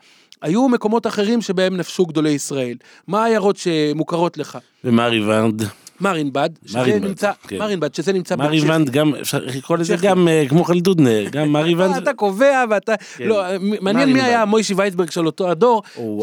היו 0.43 0.69
מקומות 0.69 1.07
אחרים 1.07 1.41
שבהם 1.41 1.77
נפשו 1.77 2.07
גדולי 2.07 2.31
ישראל. 2.31 2.77
מה 3.07 3.25
העיירות 3.25 3.57
שמוכרות 3.57 4.39
לך? 4.39 4.59
ומרי 4.85 5.25
ונד. 5.25 5.63
מרינבד, 6.01 6.51
שזה 6.67 6.79
מרינבד, 6.79 7.09
נמצא, 7.09 7.33
כן. 7.49 7.59
מרינבד, 7.59 7.95
שזה 7.95 8.13
נמצא 8.13 8.37
בצ'כיה. 8.37 8.75
ונד 8.75 8.91
גם, 8.91 9.15
אפשר 9.15 9.39
לקרוא 9.45 9.79
לזה. 9.79 9.97
גם 10.03 10.29
אה, 10.29 10.45
כמו 10.49 10.65
חלדודנר, 10.65 11.25
גם 11.31 11.53
מרי 11.53 11.75
ונד. 11.75 11.97
אתה 11.97 12.13
קובע 12.13 12.65
ואתה, 12.71 12.95
כן. 13.17 13.25
לא, 13.25 13.43
מעניין 13.61 14.09
מי 14.09 14.15
מרינבד. 14.15 14.21
היה 14.21 14.45
מוישי 14.45 14.75
וייסברג 14.75 15.11
של 15.11 15.27
אותו 15.27 15.51
הדור. 15.51 15.83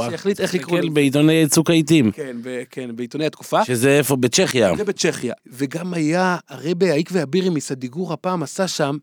שהחליט 0.09 0.39
איך 0.39 0.55
תסתכל 0.55 0.75
לזה. 0.75 0.89
בעיתוני 0.89 1.47
צוק 1.47 1.69
העיתים, 1.69 2.11
כן, 2.11 2.37
כן, 2.71 2.89
בעיתוני 2.95 3.25
התקופה. 3.25 3.65
שזה 3.65 3.97
איפה? 3.97 4.15
בצ'כיה. 4.15 4.75
זה 4.77 4.83
בצ'כיה. 4.83 5.33
וגם 5.47 5.93
היה 5.93 6.37
הרבה 6.49 6.91
העיק 6.91 7.09
והבירי 7.13 7.49
מסדיגור 7.49 8.13
הפעם 8.13 8.43
עשה 8.43 8.67
שם 8.67 8.97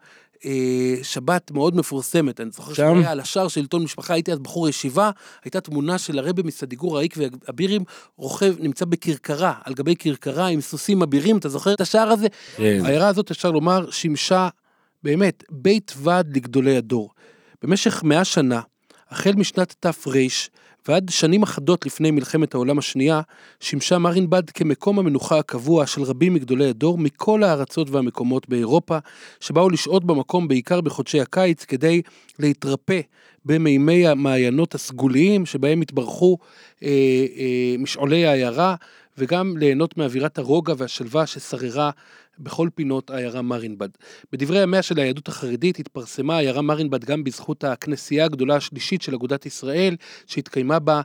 שבת 1.03 1.51
מאוד 1.51 1.77
מפורסמת. 1.77 2.41
אני 2.41 2.51
זוכר 2.51 2.75
שם? 2.75 2.95
שהיה 2.95 3.11
על 3.11 3.21
השער 3.21 3.49
של 3.49 3.61
עיתון 3.61 3.83
משפחה, 3.83 4.15
הייתי 4.15 4.33
אז 4.33 4.39
בחור 4.39 4.69
ישיבה, 4.69 5.11
הייתה 5.45 5.61
תמונה 5.61 5.99
של 5.99 6.19
הרבי 6.19 6.43
מסדיגור 6.43 6.99
העיק 6.99 7.15
והבירים 7.17 7.85
רוכב, 8.17 8.55
נמצא 8.59 8.85
בכרכרה, 8.85 9.55
על 9.65 9.75
גבי 9.75 9.97
כרכרה 9.97 10.47
עם 10.47 10.61
סוסים 10.61 11.03
אבירים, 11.03 11.39
אתה 11.39 11.49
זוכר 11.49 11.75
את 11.75 11.81
השער 11.81 12.09
הזה? 12.09 12.27
כן. 12.57 12.81
העיירה 12.85 13.09
הזאת, 13.09 13.31
אפשר 13.31 13.51
לומר, 13.51 13.91
שימשה 13.91 14.49
באמת 15.03 15.45
בית 15.51 15.93
ועד 15.97 16.37
לגדולי 16.37 16.77
הדור. 16.77 17.11
במשך 17.63 18.03
מאה 18.03 18.25
שנה, 18.25 18.61
החל 19.11 19.33
משנת 19.33 19.75
תר 19.81 19.93
ועד 20.89 21.09
שנים 21.09 21.43
אחדות 21.43 21.87
לפני 21.87 22.11
מלחמת 22.11 22.55
העולם 22.55 22.79
השנייה, 22.79 23.21
שימשה 23.61 23.99
מרינבד 23.99 24.51
כמקום 24.51 24.99
המנוחה 24.99 25.39
הקבוע 25.39 25.87
של 25.87 26.03
רבים 26.03 26.35
מגדולי 26.35 26.69
הדור 26.69 26.99
מכל 26.99 27.45
הארצות 27.45 27.91
והמקומות 27.91 28.49
באירופה, 28.49 28.99
שבאו 29.41 29.71
לשהות 29.71 30.05
במקום 30.05 30.49
בעיקר 30.49 30.81
בחודשי 30.81 31.21
הקיץ 31.21 31.65
כדי 31.65 32.03
להתרפא 32.39 33.01
במימי 33.45 34.07
המעיינות 34.07 34.75
הסגוליים 34.75 35.47
שבהם 35.47 35.81
התברכו 35.81 36.39
אה, 36.83 36.89
אה, 37.37 37.77
משעולי 37.79 38.27
העיירה, 38.27 38.75
וגם 39.19 39.57
ליהנות 39.57 39.97
מאווירת 39.97 40.39
הרוגע 40.39 40.75
והשלווה 40.77 41.27
ששררה 41.27 41.91
בכל 42.43 42.69
פינות 42.75 43.11
העיירה 43.11 43.43
מרינבד. 43.43 43.89
בדברי 44.33 44.63
ימיה 44.63 44.83
של 44.83 44.99
היהדות 44.99 45.29
החרדית 45.29 45.79
התפרסמה 45.79 46.37
העיירה 46.37 46.63
מרינבד 46.63 47.05
גם 47.05 47.25
בזכות 47.25 47.65
הכנסייה 47.65 48.25
הגדולה 48.25 48.57
השלישית 48.57 49.03
של 49.03 49.15
אגודת 49.15 49.47
ישראל, 49.47 49.97
שהתקיימה 50.27 50.79
בה 50.79 51.01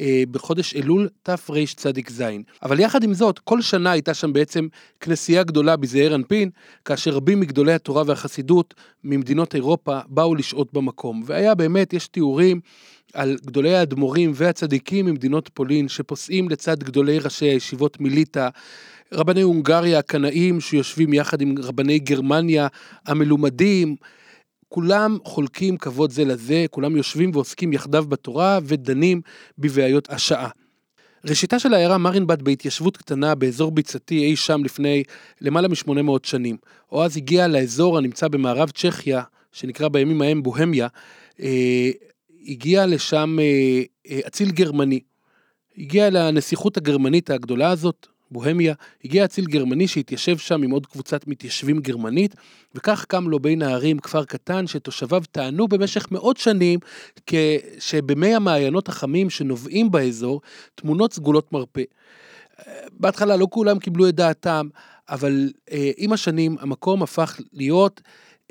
אה, 0.00 0.22
בחודש 0.30 0.76
אלול 0.76 1.08
תרצ"ז. 1.22 2.22
אבל 2.62 2.80
יחד 2.80 3.04
עם 3.04 3.14
זאת, 3.14 3.38
כל 3.38 3.62
שנה 3.62 3.90
הייתה 3.90 4.14
שם 4.14 4.32
בעצם 4.32 4.68
כנסייה 5.00 5.42
גדולה 5.42 5.76
בזעיר 5.76 6.14
אנפין, 6.14 6.50
כאשר 6.84 7.10
רבים 7.10 7.40
מגדולי 7.40 7.72
התורה 7.72 8.02
והחסידות 8.06 8.74
ממדינות 9.04 9.54
אירופה 9.54 9.98
באו 10.08 10.34
לשהות 10.34 10.72
במקום. 10.72 11.22
והיה 11.26 11.54
באמת, 11.54 11.92
יש 11.92 12.08
תיאורים 12.08 12.60
על 13.14 13.36
גדולי 13.46 13.74
האדמו"רים 13.74 14.32
והצדיקים 14.34 15.06
ממדינות 15.06 15.50
פולין 15.54 15.88
שפוסעים 15.88 16.48
לצד 16.48 16.82
גדולי 16.82 17.18
ראשי 17.18 17.46
הישיבות 17.46 18.00
מליטא, 18.00 18.48
רבני 19.12 19.42
הונגריה 19.42 19.98
הקנאים 19.98 20.60
שיושבים 20.60 21.12
יחד 21.12 21.40
עם 21.40 21.54
רבני 21.58 21.98
גרמניה 21.98 22.66
המלומדים, 23.06 23.96
כולם 24.68 25.18
חולקים 25.24 25.76
כבוד 25.76 26.10
זה 26.10 26.24
לזה, 26.24 26.64
כולם 26.70 26.96
יושבים 26.96 27.30
ועוסקים 27.34 27.72
יחדיו 27.72 28.04
בתורה 28.08 28.58
ודנים 28.64 29.20
בבעיות 29.58 30.10
השעה. 30.10 30.48
ראשיתה 31.24 31.58
של 31.58 31.74
העיירה 31.74 31.98
מרינבד 31.98 32.42
בהתיישבות 32.42 32.96
קטנה 32.96 33.34
באזור 33.34 33.70
ביצתי 33.70 34.24
אי 34.24 34.36
שם 34.36 34.64
לפני 34.64 35.02
למעלה 35.40 35.68
מ-800 35.68 36.10
שנים. 36.22 36.56
או 36.92 37.04
אז 37.04 37.16
הגיעה 37.16 37.48
לאזור 37.48 37.98
הנמצא 37.98 38.28
במערב 38.28 38.70
צ'כיה, 38.70 39.22
שנקרא 39.52 39.88
בימים 39.88 40.22
ההם 40.22 40.42
בוהמיה, 40.42 40.88
אה, 41.40 41.90
הגיע 42.46 42.86
לשם 42.86 43.36
אה, 43.40 43.82
אה, 44.10 44.20
אציל 44.26 44.50
גרמני. 44.50 45.00
הגיע 45.78 46.10
לנסיכות 46.10 46.76
הגרמנית 46.76 47.30
הגדולה 47.30 47.70
הזאת, 47.70 48.06
בוהמיה, 48.32 48.74
הגיע 49.04 49.24
אציל 49.24 49.44
גרמני 49.44 49.88
שהתיישב 49.88 50.38
שם 50.38 50.62
עם 50.62 50.70
עוד 50.70 50.86
קבוצת 50.86 51.26
מתיישבים 51.26 51.80
גרמנית, 51.80 52.34
וכך 52.74 53.04
קם 53.08 53.28
לו 53.28 53.38
בין 53.40 53.62
הערים 53.62 53.98
כפר 53.98 54.24
קטן 54.24 54.66
שתושביו 54.66 55.22
טענו 55.32 55.68
במשך 55.68 56.06
מאות 56.10 56.36
שנים 56.36 56.78
שבמי 57.78 58.34
המעיינות 58.34 58.88
החמים 58.88 59.30
שנובעים 59.30 59.90
באזור 59.90 60.40
תמונות 60.74 61.12
סגולות 61.12 61.52
מרפא. 61.52 61.82
בהתחלה 62.92 63.36
לא 63.36 63.46
כולם 63.50 63.78
קיבלו 63.78 64.08
את 64.08 64.14
דעתם, 64.14 64.68
אבל 65.08 65.50
אה, 65.72 65.90
עם 65.96 66.12
השנים 66.12 66.56
המקום 66.60 67.02
הפך 67.02 67.40
להיות 67.52 68.00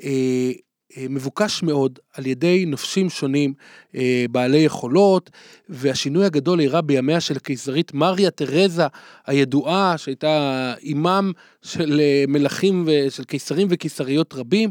אה, 0.02 0.52
מבוקש 0.96 1.62
מאוד 1.62 1.98
על 2.14 2.26
ידי 2.26 2.64
נופשים 2.66 3.10
שונים 3.10 3.54
אה, 3.94 4.24
בעלי 4.30 4.58
יכולות, 4.58 5.30
והשינוי 5.68 6.24
הגדול 6.24 6.60
אירע 6.60 6.80
בימיה 6.80 7.20
של 7.20 7.36
הקיסרית 7.36 7.94
מריה 7.94 8.30
תרזה 8.30 8.86
הידועה, 9.26 9.98
שהייתה 9.98 10.74
אימם 10.82 11.32
של 11.62 12.00
אה, 12.00 12.24
מלכים 12.28 12.84
ושל 12.86 13.24
קיסרים 13.24 13.66
וקיסריות 13.70 14.34
רבים, 14.34 14.70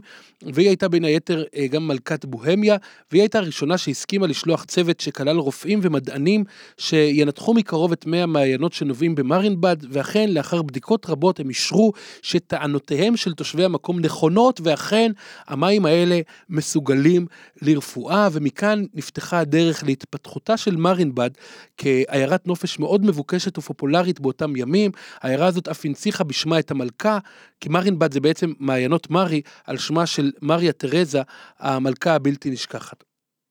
והיא 0.54 0.68
הייתה 0.68 0.88
בין 0.88 1.06
היתר 1.06 1.44
אה, 1.56 1.68
גם 1.68 1.88
מלכת 1.88 2.26
בוהמיה, 2.26 2.78
והיא 3.12 3.22
הייתה 3.22 3.40
הראשונה 3.40 3.78
שהסכימה 3.78 4.28
לשלוח 4.28 4.64
צוות 4.64 5.00
שכלל 5.00 5.38
רופאים 5.38 5.80
ומדענים 5.84 6.44
שינתחו 6.78 7.54
מקרוב 7.54 7.92
את 7.92 8.06
מי 8.06 8.22
המעיינות 8.22 8.74
שנובעים 8.74 9.16
במרינבד, 9.16 9.78
ואכן 9.90 10.30
לאחר 10.30 10.62
בדיקות 10.62 11.06
רבות 11.10 11.40
הם 11.40 11.50
אישרו 11.50 11.92
שטענותיהם 12.22 13.18
של 13.18 13.34
תושבי 13.34 13.64
המקום 13.64 14.00
נכונות, 14.00 14.62
ואכן 14.64 15.12
המים 15.48 15.86
האלה 15.86 16.20
מסוגלים 16.50 17.26
לרפואה, 17.62 18.28
ומכאן 18.32 18.86
נפתחה 18.94 19.40
הדרך 19.40 19.84
להתפתחותה 19.84 20.58
של 20.58 20.76
מרינבד 20.76 21.30
כעיירת 21.78 22.48
נופש 22.48 22.80
מאוד 22.80 23.06
מבוקשת 23.06 23.58
ופופולרית 23.58 24.20
באותם 24.20 24.56
ימים. 24.56 24.92
העיירה 25.22 25.48
הזאת 25.48 25.68
אף 25.68 25.86
הנציחה 25.86 26.24
בשמה 26.24 26.60
את 26.60 26.72
המלכה, 26.82 27.18
כי 27.60 27.70
מרינבד 27.70 28.14
זה 28.14 28.20
בעצם 28.20 28.54
מעיינות 28.60 29.10
מרי, 29.10 29.42
על 29.66 29.78
שמה 29.78 30.06
של 30.06 30.32
מריה 30.42 30.72
תרזה, 30.72 31.22
המלכה 31.60 32.16
הבלתי 32.16 32.50
נשכחת. 32.50 33.04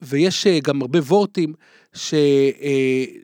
ויש 0.02 0.46
אה, 0.46 0.58
גם 0.60 0.82
הרבה 0.82 0.98
וורטים 0.98 1.54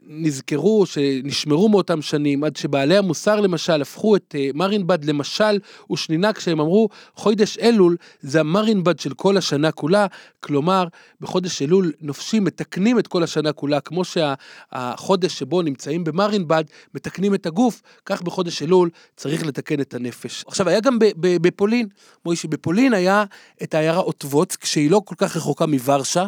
שנזכרו, 0.09 0.85
שנשמרו 0.85 1.69
מאותם 1.69 2.01
שנים, 2.01 2.43
עד 2.43 2.55
שבעלי 2.55 2.97
המוסר 2.97 3.41
למשל 3.41 3.81
הפכו 3.81 4.15
את 4.15 4.35
אה, 4.37 4.49
מרינבד 4.53 5.05
למשל 5.05 5.59
ושנינה 5.91 6.33
כשהם 6.33 6.59
אמרו 6.59 6.89
חודש 7.15 7.57
אלול 7.57 7.97
זה 8.21 8.39
המרינבד 8.39 8.99
של 8.99 9.13
כל 9.13 9.37
השנה 9.37 9.71
כולה, 9.71 10.05
כלומר 10.39 10.87
בחודש 11.21 11.61
אלול 11.61 11.91
נופשים 12.01 12.43
מתקנים 12.43 12.99
את 12.99 13.07
כל 13.07 13.23
השנה 13.23 13.51
כולה, 13.51 13.79
כמו 13.79 14.03
שהחודש 14.05 15.39
שבו 15.39 15.61
נמצאים 15.61 16.03
במרינבד 16.03 16.63
מתקנים 16.93 17.33
את 17.33 17.45
הגוף, 17.45 17.81
כך 18.05 18.21
בחודש 18.21 18.63
אלול 18.63 18.89
צריך 19.15 19.45
לתקן 19.45 19.81
את 19.81 19.93
הנפש. 19.93 20.43
עכשיו 20.47 20.69
היה 20.69 20.79
גם 20.79 20.97
בפולין, 21.21 21.87
מוישי, 22.25 22.47
בפולין 22.47 22.93
היה 22.93 23.23
את 23.63 23.73
העיירה 23.73 23.99
אוטבוצק 23.99 24.65
שהיא 24.65 24.91
לא 24.91 25.01
כל 25.05 25.15
כך 25.17 25.37
רחוקה 25.37 25.65
מוורשה, 25.65 26.27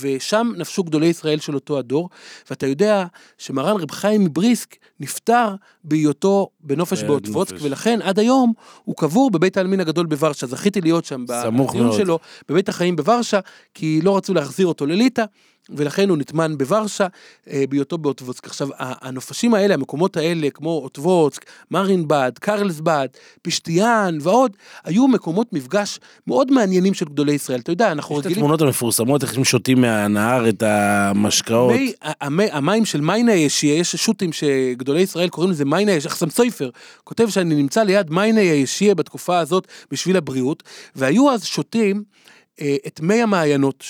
ושם 0.00 0.52
נפשו 0.56 0.84
גדולי 0.84 1.06
ישראל 1.06 1.40
של 1.40 1.54
אותו 1.64 1.78
הדור, 1.78 2.08
ואתה 2.50 2.66
יודע 2.66 3.04
שמרן 3.38 3.76
רב 3.76 3.90
חיים 3.90 4.24
מבריסק 4.24 4.76
נפטר 5.00 5.54
בהיותו 5.84 6.48
בנופש 6.60 7.02
באוטבוצק. 7.02 7.54
ולכן 7.62 8.02
עד 8.02 8.18
היום 8.18 8.52
הוא 8.84 8.96
קבור 8.96 9.30
בבית 9.30 9.56
העלמין 9.56 9.80
הגדול 9.80 10.06
בוורשה. 10.06 10.46
זכיתי 10.46 10.80
להיות 10.80 11.04
שם 11.04 11.24
בדיון. 11.26 11.92
שלו 11.96 12.18
בבית 12.48 12.68
החיים 12.68 12.96
בוורשה, 12.96 13.40
כי 13.74 14.00
לא 14.02 14.16
רצו 14.16 14.34
להחזיר 14.34 14.66
אותו 14.66 14.86
לליטא. 14.86 15.24
ולכן 15.70 16.08
הוא 16.08 16.18
נטמן 16.18 16.58
בוורשה 16.58 17.06
אה, 17.50 17.64
בהיותו 17.68 17.98
באוטבוצק. 17.98 18.46
עכשיו, 18.46 18.68
הנופשים 18.78 19.54
האלה, 19.54 19.74
המקומות 19.74 20.16
האלה, 20.16 20.50
כמו 20.50 20.70
אוטבוצק, 20.70 21.44
מרינבד, 21.70 22.32
קרלסבד, 22.40 23.08
פשטיאן 23.42 24.18
ועוד, 24.20 24.56
היו 24.84 25.08
מקומות 25.08 25.52
מפגש 25.52 26.00
מאוד 26.26 26.50
מעניינים 26.50 26.94
של 26.94 27.04
גדולי 27.04 27.32
ישראל. 27.32 27.60
אתה 27.60 27.72
יודע, 27.72 27.92
אנחנו 27.92 28.14
יש 28.14 28.20
את 28.20 28.26
רגילים... 28.26 28.44
התמונות 28.44 28.62
המפורסמות, 28.62 29.22
איך 29.22 29.36
הם 29.36 29.44
שותים 29.44 29.80
מהנהר 29.80 30.48
את 30.48 30.62
המשקאות. 30.62 31.72
מי, 31.72 31.92
המי, 32.20 32.46
המים 32.52 32.84
של 32.84 33.00
מיינה 33.00 33.32
יש 33.32 33.96
שו"תים 33.96 34.32
שגדולי 34.32 35.00
ישראל 35.00 35.28
קוראים 35.28 35.50
לזה 35.52 35.64
מיינה 35.64 35.92
ישיה, 35.92 36.10
אחסם 36.10 36.30
סויפר 36.30 36.70
כותב 37.04 37.28
שאני 37.28 37.54
נמצא 37.54 37.82
ליד 37.82 38.10
מיינה 38.10 38.40
ישיה 38.40 38.94
בתקופה 38.94 39.38
הזאת 39.38 39.68
בשביל 39.90 40.16
הבריאות, 40.16 40.62
והיו 40.96 41.30
אז 41.30 41.44
שותים 41.44 42.04
את 42.86 43.00
מי 43.00 43.22
המעיינות 43.22 43.84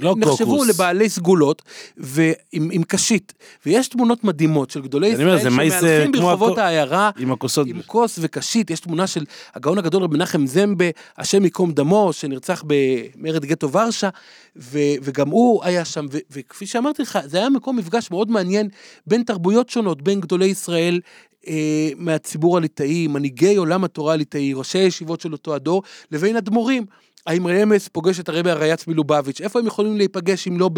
לא 0.00 0.14
שנחשבו 0.14 0.52
קוקוס. 0.52 0.68
לבעלי 0.68 1.08
סגולות 1.08 1.62
ועם 1.96 2.68
עם 2.72 2.82
קשית 2.82 3.32
ויש 3.66 3.88
תמונות 3.88 4.24
מדהימות 4.24 4.70
של 4.70 4.82
גדולי 4.82 5.08
ישראל 5.08 5.38
שמהלכים 5.40 6.12
ברחובות 6.12 6.52
הקו- 6.52 6.60
העיירה 6.60 7.10
עם 7.18 7.32
הכוסות. 7.32 7.66
עם 7.66 7.82
כוס 7.86 8.18
וקשית, 8.22 8.70
יש 8.70 8.80
תמונה 8.80 9.06
של 9.06 9.24
הגאון 9.54 9.78
הגדול 9.78 10.02
רבי 10.02 10.16
מנחם 10.16 10.46
זמבה, 10.46 10.84
השם 11.18 11.44
ייקום 11.44 11.72
דמו, 11.72 12.12
שנרצח 12.12 12.64
במרד 12.66 13.44
גטו 13.44 13.72
ורשה, 13.72 14.08
ו, 14.56 14.78
וגם 15.02 15.28
הוא 15.28 15.64
היה 15.64 15.84
שם, 15.84 16.06
ו, 16.12 16.18
וכפי 16.30 16.66
שאמרתי 16.66 17.02
לך, 17.02 17.18
זה 17.26 17.38
היה 17.38 17.50
מקום 17.50 17.76
מפגש 17.76 18.10
מאוד 18.10 18.30
מעניין 18.30 18.68
בין 19.06 19.22
תרבויות 19.22 19.68
שונות, 19.68 20.02
בין 20.02 20.20
גדולי 20.20 20.46
ישראל. 20.46 21.00
אה, 21.48 21.90
מהציבור 21.96 22.56
הליטאי, 22.56 23.06
מנהיגי 23.06 23.56
עולם 23.56 23.84
התורה 23.84 24.12
הליטאי, 24.12 24.52
ראשי 24.54 24.78
הישיבות 24.78 25.20
של 25.20 25.32
אותו 25.32 25.54
הדור, 25.54 25.82
לבין 26.12 26.36
אדמו"רים. 26.36 26.86
האם 27.28 27.46
רמס 27.46 27.88
פוגש 27.88 28.20
את 28.20 28.28
הרבי 28.28 28.50
הרייץ 28.50 28.86
מלובביץ', 28.86 29.40
איפה 29.40 29.58
הם 29.58 29.66
יכולים 29.66 29.96
להיפגש 29.96 30.48
אם 30.48 30.60
לא 30.60 30.70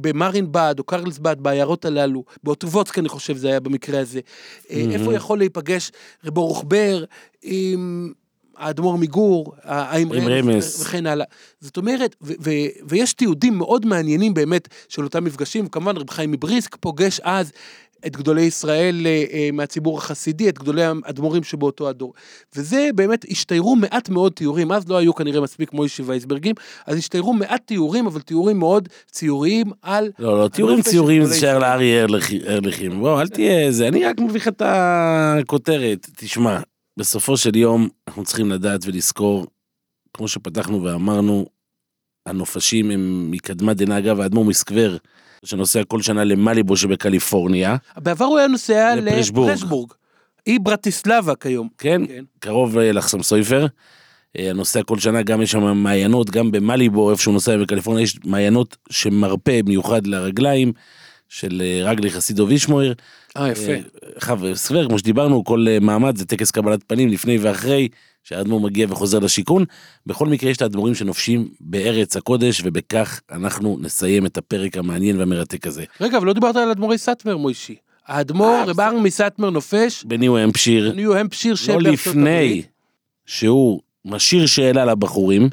במרינבד 0.00 0.74
או 0.78 0.84
קרלסבד, 0.84 1.36
בעיירות 1.38 1.84
הללו, 1.84 2.24
באוטובוצק 2.42 2.98
אני 2.98 3.08
חושב 3.08 3.36
זה 3.36 3.48
היה 3.48 3.60
במקרה 3.60 4.00
הזה. 4.00 4.20
אה, 4.70 4.84
איפה 4.90 5.14
יכול 5.14 5.38
להיפגש 5.38 5.92
רב 6.24 6.34
ברוך 6.34 6.64
בר 6.68 7.04
עם 7.42 8.12
האדמו"ר 8.56 8.98
מגור, 8.98 9.54
האם 9.62 10.12
עם 10.12 10.28
רמס 10.28 10.54
רמס. 10.54 10.80
וכן 10.80 11.06
הלאה. 11.06 11.26
זאת 11.60 11.76
אומרת, 11.76 12.16
ו- 12.22 12.32
ו- 12.40 12.50
ויש 12.88 13.12
תיעודים 13.12 13.58
מאוד 13.58 13.86
מעניינים 13.86 14.34
באמת 14.34 14.68
של 14.88 15.04
אותם 15.04 15.24
מפגשים, 15.24 15.66
כמובן 15.68 15.96
רב 15.96 16.10
חיים 16.10 16.30
מבריסק 16.30 16.76
פוגש 16.80 17.20
אז 17.20 17.52
את 18.06 18.16
גדולי 18.16 18.42
ישראל 18.42 19.06
אה, 19.06 19.24
אה, 19.32 19.48
מהציבור 19.52 19.98
החסידי, 19.98 20.48
את 20.48 20.58
גדולי 20.58 20.82
האדמו"רים 20.84 21.42
שבאותו 21.42 21.88
הדור. 21.88 22.14
וזה 22.56 22.88
באמת, 22.94 23.24
השתיירו 23.30 23.76
מעט 23.76 24.08
מאוד 24.08 24.32
תיאורים, 24.32 24.72
אז 24.72 24.88
לא 24.88 24.96
היו 24.96 25.14
כנראה 25.14 25.40
מספיק 25.40 25.72
מוישי 25.72 26.02
וייסברגים, 26.02 26.54
אז 26.86 26.96
השתיירו 26.96 27.32
מעט 27.32 27.62
תיאורים, 27.66 28.06
אבל 28.06 28.20
תיאורים 28.20 28.58
מאוד 28.58 28.88
ציוריים 29.10 29.66
על... 29.82 30.10
לא, 30.18 30.42
לא, 30.42 30.48
תיאורים 30.48 30.82
ציוריים 30.82 31.24
זה. 31.24 31.52
לאריה 31.52 32.04
ארליכ- 32.06 32.46
ארליכים. 32.48 33.00
בוא, 33.00 33.20
אל 33.20 33.28
תהיה 33.28 33.72
זה, 33.72 33.88
אני 33.88 34.04
רק 34.04 34.20
מביא 34.20 34.40
לך 34.40 34.48
את 34.48 34.62
הכותרת. 34.64 36.06
תשמע, 36.16 36.60
בסופו 36.98 37.36
של 37.36 37.56
יום 37.56 37.88
אנחנו 38.08 38.24
צריכים 38.24 38.50
לדעת 38.50 38.80
ולזכור, 38.86 39.46
כמו 40.14 40.28
שפתחנו 40.28 40.82
ואמרנו, 40.82 41.46
הנופשים 42.26 42.90
הם 42.90 43.30
מקדמת 43.30 43.76
דנא 43.76 43.98
אגב, 43.98 44.20
האדמו"ר 44.20 44.44
מסקבר, 44.44 44.96
שנוסע 45.44 45.84
כל 45.84 46.02
שנה 46.02 46.24
למליבו 46.24 46.76
שבקליפורניה, 46.76 47.76
בעבר 47.96 48.24
הוא 48.24 48.38
היה 48.38 48.48
נוסע 48.48 48.94
לפרשבורג. 48.96 49.92
היא 50.46 50.60
ברטיסלבה 50.60 51.34
כיום. 51.34 51.68
כן? 51.78 52.06
כן. 52.06 52.24
קרוב 52.38 52.78
אה, 52.78 52.92
לחסם 52.92 53.22
סויפר. 53.22 53.66
אה, 54.38 54.52
נוסע 54.54 54.82
כל 54.82 54.98
שנה, 54.98 55.22
גם 55.22 55.42
יש 55.42 55.50
שם 55.50 55.76
מעיינות, 55.76 56.30
גם 56.30 56.50
במליבו, 56.50 57.10
איפה 57.10 57.22
שהוא 57.22 57.34
נוסע 57.34 57.56
בקליפורניה, 57.56 58.02
יש 58.02 58.18
מעיינות 58.24 58.76
שמרפא 58.90 59.60
מיוחד 59.66 60.06
לרגליים, 60.06 60.72
של 61.28 61.62
אה, 61.64 61.90
רגלי 61.90 62.10
חסידו 62.10 62.48
וישמויר. 62.48 62.94
אה, 63.36 63.48
יפה. 63.48 63.72
חב 64.18 64.54
סבר, 64.54 64.88
כמו 64.88 64.98
שדיברנו, 64.98 65.44
כל 65.44 65.66
מעמד 65.80 66.16
זה 66.16 66.26
טקס 66.26 66.50
קבלת 66.50 66.80
פנים 66.86 67.08
לפני 67.08 67.38
ואחרי, 67.38 67.88
שהאדמו"ר 68.24 68.60
מגיע 68.60 68.86
וחוזר 68.90 69.18
לשיכון. 69.18 69.64
בכל 70.06 70.26
מקרה 70.26 70.50
יש 70.50 70.56
את 70.56 70.62
האדמו"רים 70.62 70.94
שנופשים 70.94 71.48
בארץ 71.60 72.16
הקודש, 72.16 72.60
ובכך 72.64 73.20
אנחנו 73.32 73.78
נסיים 73.80 74.26
את 74.26 74.38
הפרק 74.38 74.76
המעניין 74.76 75.18
והמרתק 75.18 75.66
הזה. 75.66 75.84
רגע, 76.00 76.18
אבל 76.18 76.26
לא 76.26 76.32
דיברת 76.32 76.56
על 76.56 76.70
אדמו"רי 76.70 76.98
סאטמר, 76.98 77.36
מוישי. 77.36 77.76
האדמו"ר, 78.06 78.46
אה, 78.46 78.64
רב 78.64 78.80
ארם 78.80 79.02
מסאטמר 79.02 79.50
נופש, 79.50 80.04
בניו 80.04 80.38
המפשיר, 80.38 80.92
ניו 80.92 81.16
המפשיר 81.16 81.52
לא 81.52 81.56
שבארצות 81.56 81.82
לפני 81.82 82.30
הברית. 82.30 82.66
שהוא 83.26 83.80
משאיר 84.04 84.46
שאלה 84.46 84.84
לבחורים, 84.84 85.48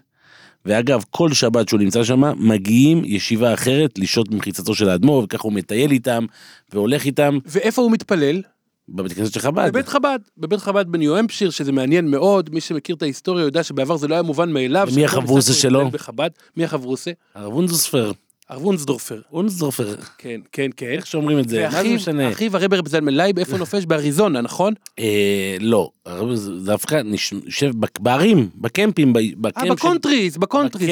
ואגב, 0.66 1.04
כל 1.12 1.34
שבת 1.34 1.70
שהוא 1.70 1.80
נמצא 1.80 2.04
שם, 2.04 2.24
מגיעים 2.48 3.02
ישיבה 3.06 3.54
אחרת 3.54 4.00
לשהות 4.00 4.30
במחיצתו 4.30 4.76
של 4.76 4.90
האדמו"ר, 4.90 5.24
וככה 5.24 5.44
הוא 5.44 5.54
מטייל 5.54 5.92
איתם, 5.92 6.26
והולך 6.74 7.06
איתם 7.06 7.38
ואיפה 7.46 7.82
הוא 7.82 7.92
מתפלל? 7.92 8.42
בבית 8.90 9.14
כנסת 9.14 9.34
של 9.34 9.40
חב"ד. 9.40 9.68
בבית 9.70 9.88
חב"ד, 9.88 10.20
בבית 10.38 10.60
חב"ד 10.60 10.86
בניו 10.88 11.18
המפשייר, 11.18 11.50
שזה 11.50 11.72
מעניין 11.72 12.12
מאוד, 12.12 12.50
מי 12.54 12.62
שמכיר 12.62 12.96
את 12.96 13.02
ההיסטוריה 13.02 13.44
יודע 13.46 13.64
שבעבר 13.64 13.98
זה 13.98 14.08
לא 14.08 14.14
היה 14.16 14.22
מובן 14.24 14.52
מאליו. 14.52 14.88
שכל 14.92 15.20
החברותא 15.20 15.54
שלו? 15.54 15.90
בחב"ד. 15.92 16.30
מי 16.58 16.64
החברותא? 16.64 17.12
הרב 17.36 17.54
אונסדורפר, 17.54 18.12
הרב 18.50 18.66
אונסדורפר. 18.66 19.22
אונסדורפר, 19.34 19.96
כן, 20.18 20.42
כן, 20.52 20.70
כן. 20.78 20.86
איך 20.86 21.08
שאומרים 21.08 21.40
את 21.40 21.50
זה, 21.50 21.64
מה 21.64 21.72
זה 21.72 21.96
משנה? 21.96 22.30
אחיו 22.32 22.58
הרב 22.58 22.74
רב 22.74 22.88
זלמן 22.88 23.14
לייב, 23.14 23.40
איפה 23.40 23.58
נופש? 23.58 23.86
באריזונה, 23.86 24.42
נכון? 24.42 24.74
אה, 25.00 25.58
לא, 25.60 25.92
הרב 26.06 26.36
זה 26.36 26.52
דווקא 26.66 27.02
נש- 27.06 27.34
יושב 27.46 27.72
בק- 27.80 28.00
בערים, 28.00 28.50
בקמפים, 28.56 29.14
אה, 29.18 29.22
ב 29.38 29.43
camp 29.43 29.64
של- 29.66 29.74
ב 29.74 29.80
countries, 29.80 30.38
ב 30.38 30.42
countries. 30.42 30.88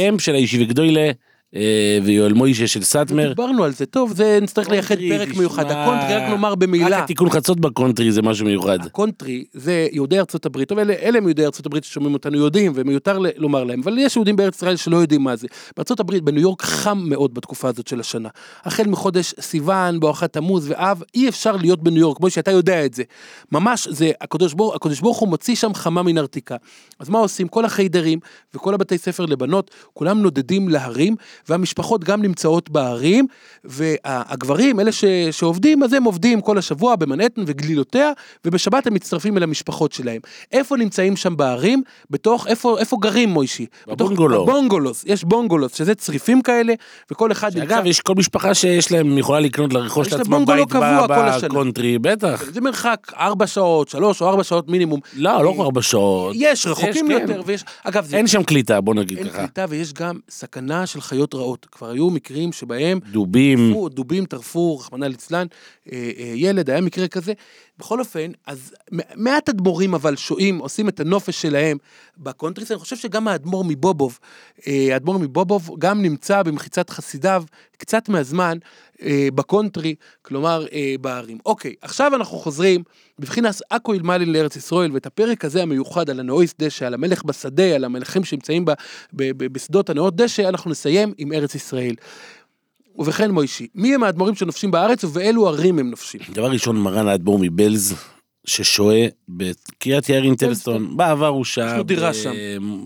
אה, 1.55 1.99
ויואל 2.03 2.33
מוישה 2.33 2.67
של 2.67 2.83
סאטמר. 2.83 3.27
דיברנו 3.29 3.63
על 3.63 3.71
זה, 3.71 3.85
טוב, 3.85 4.13
זה 4.15 4.39
נצטרך 4.41 4.69
לייחד 4.69 4.95
פרק 5.09 5.29
תשמע, 5.29 5.39
מיוחד. 5.39 5.71
הקונטרי, 5.71 6.15
רק 6.15 6.29
נאמר 6.29 6.55
במילה. 6.55 6.97
רק 6.97 7.03
התיקון 7.03 7.29
חצות 7.29 7.59
בקונטרי 7.59 8.11
זה 8.11 8.21
משהו 8.21 8.45
מיוחד. 8.45 8.85
הקונטרי 8.85 9.43
זה 9.53 9.87
יהודי 9.91 10.19
ארצות 10.19 10.45
הברית, 10.45 10.69
טוב, 10.69 10.79
אלה, 10.79 10.93
אלה 10.93 11.17
הם 11.17 11.23
יהודי 11.23 11.45
ארצות 11.45 11.65
הברית 11.65 11.83
ששומעים 11.83 12.13
אותנו 12.13 12.37
יודעים, 12.37 12.71
ומיותר 12.75 13.19
לומר 13.35 13.63
להם, 13.63 13.81
אבל 13.83 13.97
יש 13.97 14.15
יהודים 14.15 14.35
בארץ 14.35 14.55
ישראל 14.55 14.75
שלא 14.75 14.97
יודעים 14.97 15.23
מה 15.23 15.35
זה. 15.35 15.47
בארצות 15.77 15.99
הברית, 15.99 16.23
בניו 16.23 16.41
יורק, 16.41 16.61
חם 16.61 16.97
מאוד 17.05 17.33
בתקופה 17.33 17.67
הזאת 17.67 17.87
של 17.87 17.99
השנה. 17.99 18.29
החל 18.63 18.87
מחודש 18.87 19.33
סיוון, 19.39 19.99
בואכה 19.99 20.27
תמוז 20.27 20.71
ואב, 20.71 21.03
אי 21.15 21.29
אפשר 21.29 21.55
להיות 21.55 21.83
בניו 21.83 21.99
יורק, 21.99 22.17
כמו 22.17 22.29
שאתה 22.29 22.51
יודע 22.51 22.85
את 22.85 22.93
זה. 22.93 23.03
ממש, 23.51 23.87
זה, 23.87 24.11
הקדוש 24.21 24.53
ברוך, 24.53 24.75
הקדוש 24.75 24.99
ברוך 24.99 25.17
הוא 25.17 25.29
מוציא 25.29 25.55
שם 25.55 25.73
חמה 25.73 26.03
מנרתיקה. 26.03 26.55
אז 26.99 27.09
מה 27.09 27.19
עושים? 27.19 27.47
כל 27.47 27.65
החיידרים 27.65 28.19
וכל 28.53 28.73
הבתי 28.73 28.97
ספר 28.97 29.25
לבנות, 29.25 29.71
כולם 29.93 30.21
נודדים 30.21 30.69
להרים, 30.69 31.15
והמשפחות 31.49 32.03
גם 32.03 32.21
נמצאות 32.21 32.69
בערים, 32.69 33.27
והגברים, 33.63 34.79
אלה 34.79 34.91
ש, 34.91 35.05
שעובדים, 35.31 35.83
אז 35.83 35.93
הם 35.93 36.03
עובדים 36.03 36.41
כל 36.41 36.57
השבוע 36.57 36.95
במנהטן 36.95 37.43
וגלילותיה, 37.47 38.11
ובשבת 38.45 38.87
הם 38.87 38.93
מצטרפים 38.93 39.37
אל 39.37 39.43
המשפחות 39.43 39.91
שלהם. 39.91 40.21
איפה 40.51 40.77
נמצאים 40.77 41.15
שם 41.15 41.37
בערים? 41.37 41.83
בתוך, 42.09 42.47
איפה, 42.47 42.79
איפה 42.79 42.97
גרים 43.01 43.29
מוישי? 43.29 43.65
בבונגולו. 43.87 44.45
בבונגולוס, 44.45 45.03
יש 45.07 45.23
בונגולוס, 45.23 45.75
שזה 45.75 45.95
צריפים 45.95 46.41
כאלה, 46.41 46.73
וכל 47.11 47.31
אחד 47.31 47.57
אגב, 47.57 47.85
יש 47.85 48.01
כל 48.01 48.15
משפחה 48.15 48.53
שיש 48.53 48.91
להם, 48.91 49.17
יכולה 49.17 49.39
לקנות 49.39 49.73
לרכוש 49.73 50.07
יש 50.07 50.13
בונגולו 50.13 50.65
בית. 50.65 51.43
בקונטרי, 51.43 51.99
בטח. 51.99 52.43
זה 52.53 52.61
מרחק 52.61 53.11
4 53.17 53.47
שעות, 53.47 53.89
3 53.89 54.21
או 54.21 54.29
4 54.29 54.43
שעות 54.43 54.69
מינימום. 54.69 54.99
לא, 55.15 55.43
לא 55.43 55.55
ארבע 55.59 55.81
שעות. 55.81 56.35
יש, 56.39 56.67
רחוקים 56.67 57.07
כן. 57.07 57.11
יותר, 57.11 57.41
ויש, 57.45 57.63
אגב, 57.83 58.05
זה 58.05 58.17
אין 58.17 58.27
שם 58.27 58.43
קליטה, 58.43 58.81
בוא 58.81 58.95
נגיד 58.95 59.17
אין 59.17 59.29
ככה. 59.29 59.37
קליטה 59.37 59.65
ויש 59.69 59.93
גם 59.93 60.19
סכנה 60.29 60.85
של 60.85 61.01
חיות 61.01 61.28
רעות. 61.35 61.67
כבר 61.71 61.89
היו 61.89 62.09
מקרים 62.09 62.51
שבהם 62.51 62.99
דובים. 63.11 63.57
טרפו, 63.73 63.89
דובים 63.89 64.25
טרפו, 64.25 64.77
רחמנא 64.77 65.05
ליצלן, 65.05 65.47
אה, 65.91 66.11
אה, 66.19 66.31
ילד, 66.35 66.69
היה 66.69 66.81
מקרה 66.81 67.07
כזה. 67.07 67.33
בכל 67.79 67.99
אופן, 67.99 68.31
אז 68.47 68.73
מעט 69.15 69.49
אדמו"רים 69.49 69.93
אבל 69.93 70.15
שוהים, 70.15 70.57
עושים 70.57 70.89
את 70.89 70.99
הנופש 70.99 71.41
שלהם 71.41 71.77
ב 72.17 72.22
countries. 72.22 72.71
אני 72.71 72.79
חושב 72.79 72.95
שגם 72.95 73.27
האדמו"ר 73.27 73.63
מבובוב, 73.67 74.19
אה, 74.67 74.87
האדמו"ר 74.93 75.17
מבובוב 75.17 75.75
גם 75.79 76.01
נמצא 76.01 76.43
במחיצת 76.43 76.89
חסידיו 76.89 77.43
קצת 77.77 78.09
מהזמן 78.09 78.57
אה, 79.01 79.27
בקונטרי, 79.35 79.95
כלומר 80.21 80.65
אה, 80.73 80.95
בערים. 81.01 81.37
אוקיי, 81.45 81.75
עכשיו 81.81 82.15
אנחנו 82.15 82.37
חוזרים 82.37 82.83
בבחינת 83.19 83.55
עכו 83.69 83.95
ילמלין 83.95 84.33
לארץ 84.33 84.55
ישראל, 84.55 84.91
ואת 84.93 85.05
הפרק 85.05 85.45
הזה 85.45 85.61
המיוחד 85.61 86.09
על 86.09 86.19
הנאויס 86.19 86.53
דשא, 86.59 86.85
על 86.85 86.93
המלך 86.93 87.23
בשדה, 87.23 87.75
על 87.75 87.83
המלכים 87.83 88.23
שנמצאים 88.23 88.65
בשדות 89.13 89.89
הנאות 89.89 90.15
דשא, 90.15 90.49
אנחנו 90.49 90.71
נסיים 90.71 91.13
עם 91.17 91.33
ארץ 91.33 91.55
ישראל. 91.55 91.95
ובכן 92.99 93.31
מוישי, 93.31 93.67
מי 93.75 93.95
הם 93.95 94.03
האדמו"רים 94.03 94.35
שנופשים 94.35 94.71
בארץ 94.71 95.03
ובאילו 95.03 95.47
ערים 95.47 95.79
הם 95.79 95.89
נופשים? 95.89 96.21
דבר 96.33 96.51
ראשון, 96.51 96.77
מרן 96.77 97.07
האדמו"ר 97.07 97.39
מבלז, 97.41 97.95
ששוהה 98.45 99.07
בקריית 99.29 100.09
יערים 100.09 100.35
טלסטון. 100.35 100.97
בעבר 100.97 101.27
הוא 101.27 101.45
שהה... 101.45 101.71
יש 101.71 101.77
לו 101.77 101.83
דירה 101.83 102.13
שם. 102.13 102.31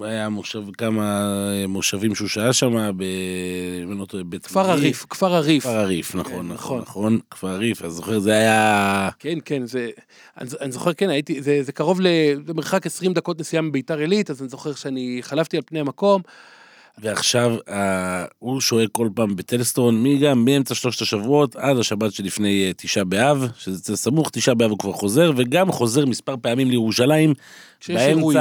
היה 0.02 0.30
מושב, 0.30 0.62
כמה 0.78 1.30
מושבים 1.68 2.16
שהוא 2.16 2.28
שהה 2.28 2.54
שם, 2.54 2.92
ב... 2.98 3.04
אם 3.84 3.92
אני 3.92 4.00
לא. 4.00 4.06
הריף, 4.56 5.06
כפר 5.10 5.36
הריף. 5.36 5.64
כפר 5.64 5.78
הריף, 5.78 6.16
נכון, 6.16 6.32
כן, 6.32 6.38
נכון, 6.38 6.48
נכון. 6.54 6.82
נכון. 6.82 7.20
כפר 7.32 7.48
הריף, 7.48 7.82
אני 7.82 7.92
זוכר, 7.92 8.20
זה 8.20 8.32
היה... 8.32 9.10
כן, 9.20 9.38
כן, 9.46 9.66
זה... 9.66 9.90
אני, 10.38 10.72
זוכר, 10.72 10.94
כן, 10.94 11.10
הייתי... 11.10 11.42
זה, 11.42 11.72
קרוב 11.74 12.02
ל... 12.02 12.08
זה 12.48 12.54
מרחק 12.54 12.86
20 12.86 13.14
דקות 13.14 13.40
נסיעה 13.40 13.62
מביתר 13.62 13.98
עילית, 13.98 14.30
אז 14.30 14.42
אני 14.42 14.50
זוכר 14.50 14.74
שאני 14.74 15.18
חלפתי 15.22 15.58
על 15.58 15.64
פני 15.66 15.80
המקום. 15.80 16.22
ועכשיו 16.98 17.56
אה, 17.70 18.26
הוא 18.40 18.62
שוהה 18.62 18.88
כל 18.88 19.10
פעם 19.16 19.36
בטלסטון, 19.36 20.04
מגם 20.04 20.46
מאמצע 20.46 20.76
שלושת 20.76 21.02
השבועות 21.02 21.56
עד 21.56 21.78
השבת 21.78 22.14
שלפני 22.14 22.66
אה, 22.68 22.72
תשעה 22.78 23.04
באב, 23.04 23.48
שזה 23.58 23.98
סמוך, 23.98 24.30
תשעה 24.30 24.56
באב 24.56 24.70
הוא 24.70 24.80
כבר 24.80 24.92
חוזר, 24.92 25.32
וגם 25.38 25.72
חוזר 25.72 26.06
מספר 26.06 26.36
פעמים 26.42 26.70
לירושלים, 26.70 27.34
כשיש 27.80 28.02
אירועים. 28.02 28.40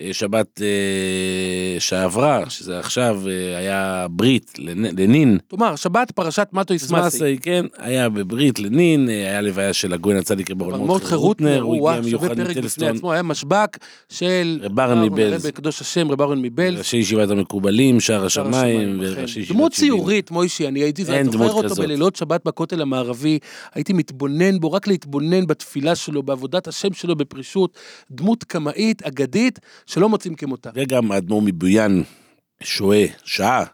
אה, 0.00 0.08
שבת 0.12 0.60
אה, 0.62 1.80
שעברה, 1.80 2.50
שזה 2.50 2.78
עכשיו 2.78 3.20
אה, 3.28 3.58
היה 3.58 4.06
ברית 4.10 4.52
לנ- 4.58 5.00
לנין. 5.00 5.38
כלומר, 5.50 5.76
שבת 5.76 6.10
פרשת 6.10 6.48
מטויס 6.52 6.90
מסי. 6.90 7.06
מסי, 7.06 7.38
כן, 7.42 7.66
היה 7.78 8.08
בברית 8.08 8.58
לנין, 8.58 9.08
היה 9.08 9.40
לוויה 9.40 9.72
של 9.72 9.92
הגויין 9.92 10.18
הצדיק 10.18 10.50
רב 10.50 10.76
מורדכי 10.76 11.14
רוטנר, 11.14 11.60
הוא 11.60 11.90
הגיע 11.90 12.02
מיוחד 12.02 12.40
מטלסטון, 12.40 12.88
עצמו, 12.88 13.12
היה 13.12 13.22
משבק 13.22 13.78
של... 14.08 14.60
רב 14.62 14.94
מבלז. 14.94 15.46
רב 15.46 15.50
קדוש 15.50 15.80
השם, 15.80 16.10
רב 16.10 16.20
אהרון 16.20 16.42
מבלז. 16.42 16.78
ראשי 16.78 16.96
ישיבת 16.96 17.30
המקובלים, 17.30 18.00
שער 18.00 18.26
השמיים, 18.26 18.96
וראשי. 19.00 19.40
ישיבת 19.40 19.56
דמות. 19.56 19.72
ציורית, 19.72 20.30
מוישי, 20.30 20.68
אני 20.68 20.80
הייתי 20.80 21.04
זוכר 21.04 21.52
אותו. 21.52 21.74
בלילות 21.74 22.16
שבת 22.16 22.44
בכותל 22.44 22.82
המערבי, 22.82 23.38
הייתי 23.74 23.92
מתבונן 23.92 24.58
בו, 24.60 24.72
רק 24.72 24.86
להתבונן 24.86 25.46
בתפילה 25.46 25.94
שלו, 25.94 26.22
בעבודת 26.22 26.68
השם 26.68 26.92
שלו 26.92 27.16
בפרישות, 27.16 27.78
דמות 28.10 28.44
קמאית, 28.44 29.02
אגדית, 29.02 29.58
שלא 29.88 30.08
מוצאים 30.08 30.34
כמותה. 30.34 30.70
וגם 30.74 31.12
האדמו"ר 31.12 31.42
מבויאן 31.44 32.02
שוהה 32.62 33.06
שעה 33.24 33.64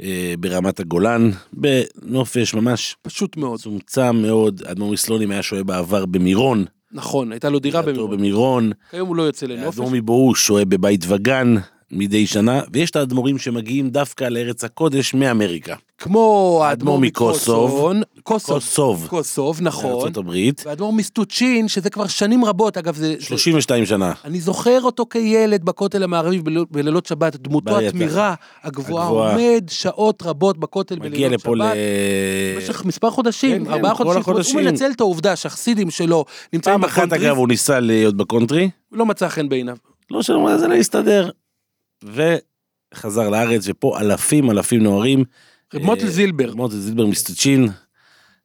אה, 0.00 0.34
ברמת 0.40 0.80
הגולן, 0.80 1.30
בנופש 1.52 2.54
ממש 2.54 2.96
פשוט 3.02 3.36
מאוד. 3.36 3.54
מצומצם 3.54 4.16
מאוד. 4.16 4.62
האדמו"ר 4.66 4.92
מסלונים 4.92 5.30
היה 5.30 5.42
שוהה 5.42 5.64
בעבר 5.64 6.06
במירון, 6.06 6.64
נכון, 6.92 7.32
הייתה 7.32 7.50
לו 7.50 7.58
דירה 7.58 7.82
במירון. 7.82 8.10
במירון. 8.10 8.72
היום 8.92 9.08
הוא 9.08 9.16
לא 9.16 9.22
יוצא 9.22 9.46
לנופש. 9.46 9.78
האדמו"ר 9.78 9.90
מבואוש 9.92 10.46
שוהה 10.46 10.64
בבית 10.64 11.04
וגן 11.08 11.54
מדי 11.92 12.26
שנה, 12.26 12.60
ויש 12.72 12.90
את 12.90 12.96
האדמו"רים 12.96 13.38
שמגיעים 13.38 13.90
דווקא 13.90 14.24
לארץ 14.24 14.64
הקודש 14.64 15.14
מאמריקה. 15.14 15.74
כמו 15.98 16.18
האדמו"ר 16.18 16.64
האדמו"ר 16.64 16.98
מקוסוב. 17.00 17.92
קוסוב, 18.22 18.56
קוסוב, 18.56 19.06
קוסוב, 19.10 19.58
נכון. 19.62 19.90
ארצות 19.92 20.16
הברית, 20.16 20.62
והאדמו"ר 20.66 20.92
מסטוצ'ין, 20.92 21.68
שזה 21.68 21.90
כבר 21.90 22.06
שנים 22.06 22.44
רבות, 22.44 22.78
אגב, 22.78 22.94
זה... 22.96 23.14
זה- 23.18 23.24
32 23.26 23.86
שנה. 23.86 24.12
אני 24.24 24.40
זוכר 24.40 24.78
אותו 24.82 25.06
כילד 25.10 25.64
בכותל 25.64 26.02
המערבי 26.02 26.38
בליל- 26.38 26.64
בלילות 26.70 27.06
שבת, 27.06 27.36
דמותו. 27.36 27.78
התמירה, 27.78 28.34
הגבוהה, 28.62 29.06
הגבוהה. 29.06 29.32
עומד 29.32 29.64
שעות 29.70 30.22
רבות 30.22 30.58
בכותל 30.58 30.94
מגיע 30.98 31.10
בלילות 31.10 31.32
לפה 31.32 31.56
ל... 31.56 31.58
שבת. 31.58 31.76
במשך 32.56 32.84
מספר 32.84 33.10
חודשים, 33.10 33.58
כן, 33.58 33.64
כן, 33.64 33.70
ארבעה 33.72 33.94
חודשים, 33.94 34.20
החודשים. 34.20 34.58
הוא 34.58 34.70
מנצל 34.70 34.90
את 34.90 35.00
העובדה 35.00 35.36
שהחסידים 35.36 35.90
שלו 35.90 36.24
נמצאים 36.52 36.74
פעם 36.80 36.84
אחת 36.84 37.12
אגב 37.12 37.36
הוא 37.36 37.48
ניסה 37.48 37.80
להיות 37.80 38.16
בקונטרי, 38.16 38.70
לא 38.92 39.06
מצא 39.06 39.28
חן 39.28 39.48
בעיניו. 39.48 39.76
לא 40.10 40.22
שלא 40.22 40.56
זה 40.58 40.68
לא 40.68 40.74
הסתדר. 40.74 41.30
וחזר 42.04 43.28
לארץ, 43.28 43.64
ופה 43.68 44.00
אלפים 44.00 44.50
אלפים 44.50 44.82
נוהרים. 44.82 45.24
מוטל 45.74 46.04
אה, 46.04 46.10
זילבר, 46.10 46.54
מוטל 46.54 46.76
זילבר 46.76 47.06
מסטוטשין, 47.06 47.68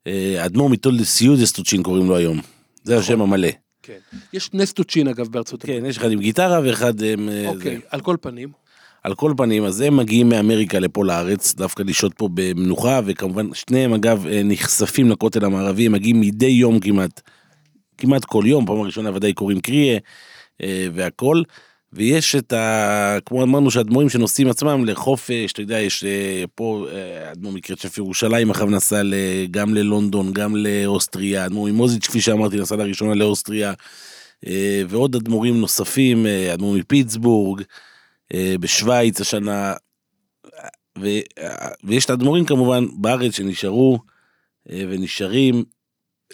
אה, 0.08 0.46
אדמו"ר 0.46 0.70
מתולדות 0.70 1.13
יהודה 1.13 1.44
סטוטשין 1.44 1.84
קוראים 1.84 2.08
לו 2.08 2.16
היום. 2.16 2.42
זה 2.84 2.94
נכון. 2.94 3.04
השם 3.04 3.22
המלא. 3.22 3.48
כן. 3.84 3.98
יש 4.34 4.46
שני 4.46 4.66
סטוטשין 4.66 5.08
אגב 5.08 5.28
בארצות 5.28 5.64
הברית. 5.64 5.82
כן, 5.82 5.86
יש 5.86 5.98
אחד 5.98 6.12
עם 6.12 6.20
גיטרה 6.20 6.60
ואחד 6.64 7.02
עם... 7.02 7.30
אה, 7.30 7.48
אוקיי. 7.48 7.80
על 7.90 8.02
כל 8.02 8.18
פנים. 8.22 8.50
על 9.04 9.16
כל 9.16 9.34
פנים, 9.38 9.64
אז 9.64 9.82
הם 9.82 9.98
מגיעים 9.98 10.30
מאמריקה 10.30 10.80
לפה 10.80 11.06
לארץ, 11.06 11.54
דווקא 11.56 11.84
לשהות 11.84 12.14
פה 12.14 12.30
במנוחה, 12.34 13.00
וכמובן 13.06 13.54
שניהם 13.54 13.94
אגב 13.94 14.26
נחשפים 14.46 15.10
לכותל 15.10 15.46
המערבי, 15.46 15.86
הם 15.86 15.92
מגיעים 15.92 16.22
מדי 16.22 16.46
יום 16.46 16.80
כמעט, 16.80 17.22
כמעט 17.98 18.26
כל 18.26 18.44
יום, 18.48 18.66
פעם 18.66 18.80
הראשונה 18.82 19.16
ודאי 19.16 19.34
קוראים 19.34 19.60
קריה 19.60 20.00
והכל. 20.94 21.42
ויש 21.94 22.36
את 22.36 22.54
ה... 22.54 23.18
כמו 23.26 23.44
אמרנו 23.44 23.72
שהאדמו"רים 23.72 24.10
שנוסעים 24.10 24.50
עצמם 24.50 24.86
לחופש, 24.86 25.52
אתה 25.52 25.62
יודע, 25.62 25.80
יש 25.80 26.04
אה, 26.04 26.44
פה 26.56 26.86
אה, 26.92 27.32
אדמו"ר 27.32 27.54
שפיר 27.76 28.04
ירושלים, 28.04 28.50
אחריו 28.50 28.70
נסע 28.70 29.02
גם 29.52 29.74
ללונדון, 29.74 30.34
גם 30.34 30.56
לאוסטריה, 30.56 31.46
אדמו"ר 31.46 31.70
ממוזיץ', 31.70 32.08
כפי 32.08 32.22
שאמרתי, 32.22 32.58
נסע 32.58 32.76
לראשונה 32.76 33.14
לאוסטריה, 33.14 33.74
אה, 34.48 34.82
ועוד 34.90 35.16
אדמו"רים 35.16 35.62
נוספים, 35.62 36.26
אדמו"ר 36.54 36.76
מפיטסבורג, 36.76 37.62
בשוויץ 38.60 39.22
השנה, 39.22 39.74
ו, 41.00 41.08
ויש 41.84 42.06
את 42.06 42.10
האדמו"רים 42.10 42.46
כמובן 42.46 42.86
בארץ 43.02 43.36
שנשארו 43.36 44.00
ונשארים 44.66 45.64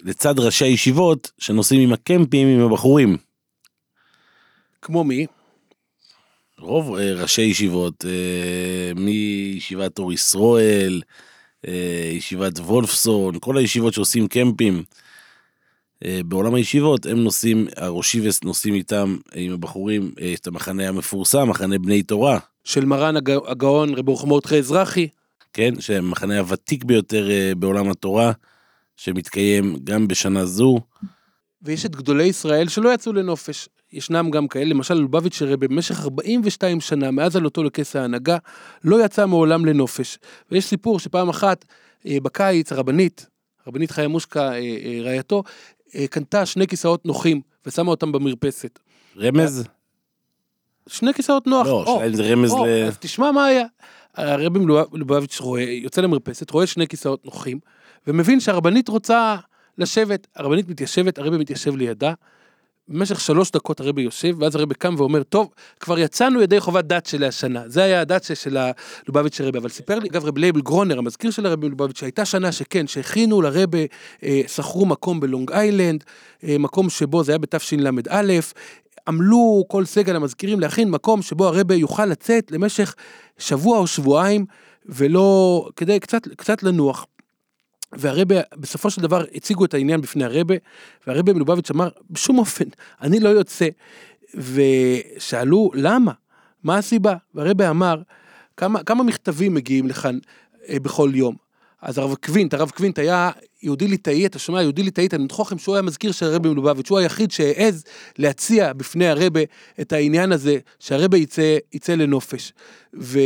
לצד 0.02 0.38
ראשי 0.38 0.64
הישיבות 0.64 1.30
שנוסעים 1.38 1.80
עם 1.80 1.92
הקמפים 1.92 2.48
עם 2.48 2.60
הבחורים. 2.60 3.16
כמו 4.82 5.04
מי? 5.04 5.26
רוב 6.58 6.96
אה, 6.96 7.14
ראשי 7.14 7.42
ישיבות, 7.42 8.04
אה, 8.04 8.94
מישיבת 8.96 9.98
אור 9.98 10.12
ישראל, 10.12 11.02
אה, 11.68 12.10
ישיבת 12.12 12.58
וולפסון, 12.58 13.34
כל 13.40 13.56
הישיבות 13.56 13.94
שעושים 13.94 14.28
קמפים 14.28 14.82
בעולם 16.24 16.54
הישיבות, 16.54 17.06
הם 17.06 17.24
נוסעים, 17.24 17.66
הראשיבס 17.76 18.44
נוסעים 18.44 18.74
איתם, 18.74 19.16
עם 19.34 19.52
הבחורים, 19.52 20.12
את 20.34 20.46
המחנה 20.46 20.88
המפורסם, 20.88 21.48
מחנה 21.48 21.78
בני 21.78 22.02
תורה, 22.02 22.38
של 22.64 22.84
מרן 22.84 23.16
הג- 23.16 23.38
הגאון 23.46 23.94
רב 23.94 24.26
מרדכי 24.26 24.58
אזרחי. 24.58 25.08
כן, 25.52 25.80
שהמחנה 25.80 26.38
הוותיק 26.38 26.84
ביותר 26.84 27.28
בעולם 27.58 27.90
התורה, 27.90 28.32
שמתקיים 28.96 29.76
גם 29.84 30.08
בשנה 30.08 30.46
זו. 30.46 30.80
ויש 31.62 31.86
את 31.86 31.96
גדולי 31.96 32.24
ישראל 32.24 32.68
שלא 32.68 32.94
יצאו 32.94 33.12
לנופש. 33.12 33.68
ישנם 33.94 34.30
גם 34.30 34.48
כאלה, 34.48 34.64
למשל 34.64 34.94
לובביץ' 34.94 35.42
רבי 35.42 35.68
במשך 35.68 36.00
42 36.00 36.80
שנה, 36.80 37.10
מאז 37.10 37.36
עלותו 37.36 37.62
לכס 37.62 37.96
ההנהגה, 37.96 38.36
לא 38.84 39.04
יצא 39.04 39.26
מעולם 39.26 39.66
לנופש. 39.66 40.18
ויש 40.50 40.64
סיפור 40.64 40.98
שפעם 40.98 41.28
אחת, 41.28 41.64
אה, 42.06 42.16
בקיץ, 42.22 42.72
הרבנית, 42.72 43.26
הרבנית 43.66 43.90
חיה 43.90 44.08
מושקה, 44.08 44.52
אה, 44.52 44.58
אה, 44.58 45.00
רעייתו, 45.02 45.42
קנתה 46.10 46.46
שני 46.46 46.66
כיסאות 46.66 47.06
נוחים 47.06 47.40
ושמה 47.66 47.90
אותם 47.90 48.12
במרפסת. 48.12 48.78
רמז? 49.18 49.64
שני 50.88 51.14
כיסאות 51.14 51.46
נוח. 51.46 51.66
לא, 51.66 51.84
או, 51.86 52.00
זה 52.12 52.32
רמז 52.32 52.52
או, 52.52 52.66
ל... 52.66 52.68
אז 52.68 52.98
תשמע 52.98 53.32
מה 53.32 53.46
היה. 53.46 53.64
הרבי 54.14 54.58
מלובב- 54.58 54.94
לובביץ' 54.96 55.40
רואה, 55.40 55.62
יוצא 55.62 56.00
למרפסת, 56.00 56.50
רואה 56.50 56.66
שני 56.66 56.86
כיסאות 56.86 57.24
נוחים, 57.24 57.58
ומבין 58.06 58.40
שהרבנית 58.40 58.88
רוצה 58.88 59.36
לשבת. 59.78 60.26
הרבנית 60.36 60.68
מתיישבת, 60.68 61.18
הרבי 61.18 61.38
מתיישב 61.38 61.76
לידה. 61.76 62.12
במשך 62.88 63.20
שלוש 63.20 63.50
דקות 63.50 63.80
הרבי 63.80 64.02
יושב, 64.02 64.36
ואז 64.38 64.56
הרבי 64.56 64.74
קם 64.74 64.94
ואומר, 64.98 65.22
טוב, 65.22 65.48
כבר 65.80 65.98
יצאנו 65.98 66.42
ידי 66.42 66.60
חובת 66.60 66.84
דת 66.84 67.06
שלי 67.06 67.26
השנה. 67.26 67.62
זה 67.66 67.82
היה 67.82 68.00
הדת 68.00 68.24
של 68.34 68.56
הלובביץ' 68.56 69.40
הרבי. 69.40 69.58
אבל 69.58 69.68
סיפר 69.68 69.98
לי, 69.98 70.08
אגב, 70.08 70.24
רבי 70.24 70.40
לייבל 70.40 70.60
גרונר, 70.60 70.98
המזכיר 70.98 71.30
של 71.30 71.46
הרבי 71.46 71.68
לובביץ', 71.68 71.98
שהייתה 71.98 72.24
שנה 72.24 72.52
שכן, 72.52 72.86
שהכינו 72.86 73.42
לרבי, 73.42 73.86
אה, 74.22 74.40
שכרו 74.46 74.86
מקום 74.86 75.20
בלונג 75.20 75.52
איילנד, 75.52 76.04
אה, 76.44 76.58
מקום 76.58 76.90
שבו 76.90 77.24
זה 77.24 77.32
היה 77.32 77.38
בתשל"א, 77.38 78.32
עמלו 79.08 79.64
כל 79.68 79.84
סגל 79.84 80.16
המזכירים 80.16 80.60
להכין 80.60 80.90
מקום 80.90 81.22
שבו 81.22 81.46
הרבה 81.46 81.74
יוכל 81.74 82.06
לצאת 82.06 82.50
למשך 82.50 82.94
שבוע 83.38 83.78
או 83.78 83.86
שבועיים, 83.86 84.46
ולא, 84.86 85.68
כדי 85.76 86.00
קצת, 86.00 86.28
קצת 86.28 86.62
לנוח. 86.62 87.06
והרבה, 87.96 88.34
בסופו 88.56 88.90
של 88.90 89.02
דבר 89.02 89.24
הציגו 89.34 89.64
את 89.64 89.74
העניין 89.74 90.00
בפני 90.00 90.24
הרבה, 90.24 90.54
והרבה 91.06 91.32
מלובביץ' 91.32 91.70
אמר, 91.70 91.88
בשום 92.10 92.38
אופן, 92.38 92.64
אני 93.02 93.20
לא 93.20 93.28
יוצא. 93.28 93.68
ושאלו, 94.34 95.70
למה? 95.74 96.12
מה 96.62 96.78
הסיבה? 96.78 97.14
והרבה 97.34 97.70
אמר, 97.70 98.02
כמה, 98.56 98.82
כמה 98.82 99.04
מכתבים 99.04 99.54
מגיעים 99.54 99.88
לכאן 99.88 100.18
אה, 100.68 100.80
בכל 100.80 101.10
יום? 101.14 101.44
אז 101.82 101.98
הרב 101.98 102.14
קווינט, 102.14 102.54
הרב 102.54 102.70
קווינט 102.70 102.98
היה 102.98 103.30
יהודי 103.62 103.88
ליטאי, 103.88 104.26
אתה 104.26 104.38
שומע, 104.38 104.62
יהודי 104.62 104.82
ליטאי, 104.82 105.08
אני 105.12 105.24
נתחוך 105.24 105.46
לכם 105.46 105.58
שהוא 105.58 105.74
היה 105.74 105.82
מזכיר 105.82 106.12
של 106.12 106.26
הרבי 106.26 106.48
מלובביץ', 106.48 106.90
הוא 106.90 106.98
היחיד 106.98 107.30
שהעז 107.30 107.84
להציע 108.18 108.72
בפני 108.72 109.08
הרבי 109.08 109.40
את 109.80 109.92
העניין 109.92 110.32
הזה, 110.32 110.58
שהרבי 110.78 111.16
יצא, 111.18 111.56
יצא 111.72 111.94
לנופש. 111.94 112.52
ו, 113.00 113.18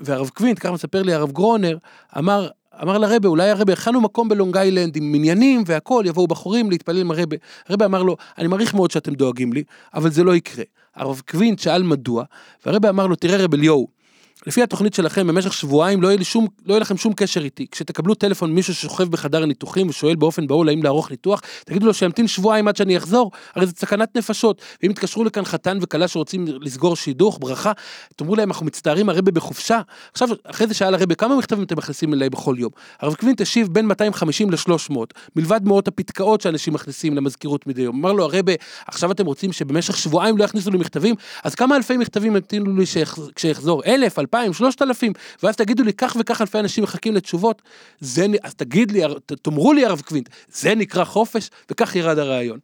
והרב 0.00 0.28
קווינט, 0.28 0.58
ככה 0.58 0.72
מספר 0.72 1.02
לי 1.02 1.12
הרב 1.12 1.32
גרונר, 1.32 1.76
אמר, 2.18 2.48
אמר 2.82 2.98
לרבי, 2.98 3.28
אולי 3.28 3.50
הרבי, 3.50 3.72
הכנו 3.72 4.00
מקום 4.00 4.28
בלונג 4.28 4.56
איילנד 4.56 4.96
עם 4.96 5.12
מניינים 5.12 5.62
והכל, 5.66 6.04
יבואו 6.06 6.26
בחורים 6.26 6.70
להתפלל 6.70 7.00
עם 7.00 7.10
הרבי. 7.10 7.36
הרבי 7.68 7.84
אמר 7.84 8.02
לו, 8.02 8.16
אני 8.38 8.46
מעריך 8.46 8.74
מאוד 8.74 8.90
שאתם 8.90 9.14
דואגים 9.14 9.52
לי, 9.52 9.62
אבל 9.94 10.10
זה 10.10 10.24
לא 10.24 10.36
יקרה. 10.36 10.64
הרב 10.94 11.22
קווינט 11.30 11.58
שאל 11.58 11.82
מדוע, 11.82 12.24
והרבה 12.66 12.88
אמר 12.88 13.06
לו, 13.06 13.16
תראה 13.16 13.44
רב 13.44 13.54
אליהו, 13.54 13.88
לפי 14.46 14.62
התוכנית 14.62 14.94
שלכם 14.94 15.26
במשך 15.26 15.52
שבועיים 15.52 16.02
לא 16.02 16.08
יהיה, 16.08 16.24
שום, 16.24 16.46
לא 16.66 16.72
יהיה 16.72 16.80
לכם 16.80 16.96
שום 16.96 17.12
קשר 17.12 17.44
איתי. 17.44 17.66
כשתקבלו 17.70 18.14
טלפון 18.14 18.54
מישהו 18.54 18.74
ששוכב 18.74 19.04
בחדר 19.04 19.42
הניתוחים 19.42 19.88
ושואל 19.88 20.16
באופן 20.16 20.46
בהול 20.46 20.68
האם 20.68 20.82
לערוך 20.82 21.10
ניתוח, 21.10 21.42
תגידו 21.64 21.86
לו 21.86 21.94
שימתין 21.94 22.28
שבועיים 22.28 22.68
עד 22.68 22.76
שאני 22.76 22.96
אחזור, 22.96 23.30
הרי 23.54 23.66
זה 23.66 23.72
סכנת 23.76 24.16
נפשות. 24.16 24.62
ואם 24.82 24.90
יתקשרו 24.90 25.24
לכאן 25.24 25.44
חתן 25.44 25.78
וכלה 25.82 26.08
שרוצים 26.08 26.44
לסגור 26.60 26.96
שידוך, 26.96 27.38
ברכה, 27.40 27.72
תאמרו 28.16 28.36
להם 28.36 28.48
אנחנו 28.48 28.66
מצטערים 28.66 29.08
הרבה 29.08 29.32
בחופשה. 29.32 29.80
עכשיו, 30.12 30.28
אחרי 30.44 30.66
זה 30.66 30.74
שאל 30.74 30.94
הרבה 30.94 31.14
כמה 31.14 31.36
מכתבים 31.36 31.64
אתם 31.64 31.76
מכניסים 31.78 32.14
אליי 32.14 32.30
בכל 32.30 32.54
יום. 32.58 32.70
הרב 33.00 33.14
קווינט 33.14 33.40
השיב 33.40 33.68
בין 33.72 33.86
250 33.86 34.50
ל-300, 34.50 34.96
מלבד 35.36 35.60
מאות 35.64 35.88
הפתקאות 35.88 36.40
שאנשים 36.40 36.74
מכניסים 36.74 37.16
למזכירות 37.16 37.66
מדי 37.66 37.82
יום. 37.82 37.96
אמר 37.96 38.12
לו 38.12 38.24
הרבה, 38.24 38.52
עכשיו 38.86 39.12
אתם 39.12 39.26
רוצים 39.26 39.52
שבמשך 39.52 39.96
שבועיים 39.96 40.38
לא 40.38 40.44
יכניסו 40.44 40.70
לי 40.70 40.78
מכתבים, 40.78 41.14
אז 41.44 41.54
כמה 41.54 41.76
אלפי 41.76 41.96
מכתבים 41.96 42.36
לי? 42.36 42.84
אלף, 43.86 44.18
אלפיים, 44.34 44.52
שלושת 44.52 44.82
אלפים, 44.82 45.12
ואז 45.42 45.56
תגידו 45.56 45.82
לי, 45.84 45.92
כך 45.92 46.16
וכך 46.20 46.40
אלפי 46.40 46.58
אנשים 46.58 46.84
מחכים 46.84 47.14
לתשובות, 47.14 47.62
זה, 48.00 48.26
אז 48.42 48.54
תגיד 48.54 48.90
לי, 48.92 49.02
תאמרו 49.42 49.72
לי 49.72 49.84
הרב 49.84 50.00
קווינט, 50.00 50.28
זה 50.52 50.74
נקרא 50.74 51.04
חופש? 51.04 51.50
וכך 51.70 51.96
ירד 51.96 52.18
הרעיון. 52.18 52.58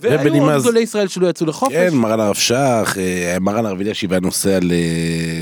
והיו 0.00 0.18
עוד 0.44 0.58
ז- 0.58 0.62
גדולי 0.62 0.80
ישראל 0.80 1.08
שלא 1.08 1.26
יצאו 1.26 1.46
לחופש. 1.46 1.72
כן, 1.72 1.94
מרן 1.94 2.20
הרב 2.20 2.34
שך, 2.34 2.96
אה, 2.98 3.36
מרן 3.40 3.66
הרב 3.66 3.80
אלישיב 3.80 4.12
היה 4.12 4.20
נוסע 4.20 4.58
ל... 4.62 4.72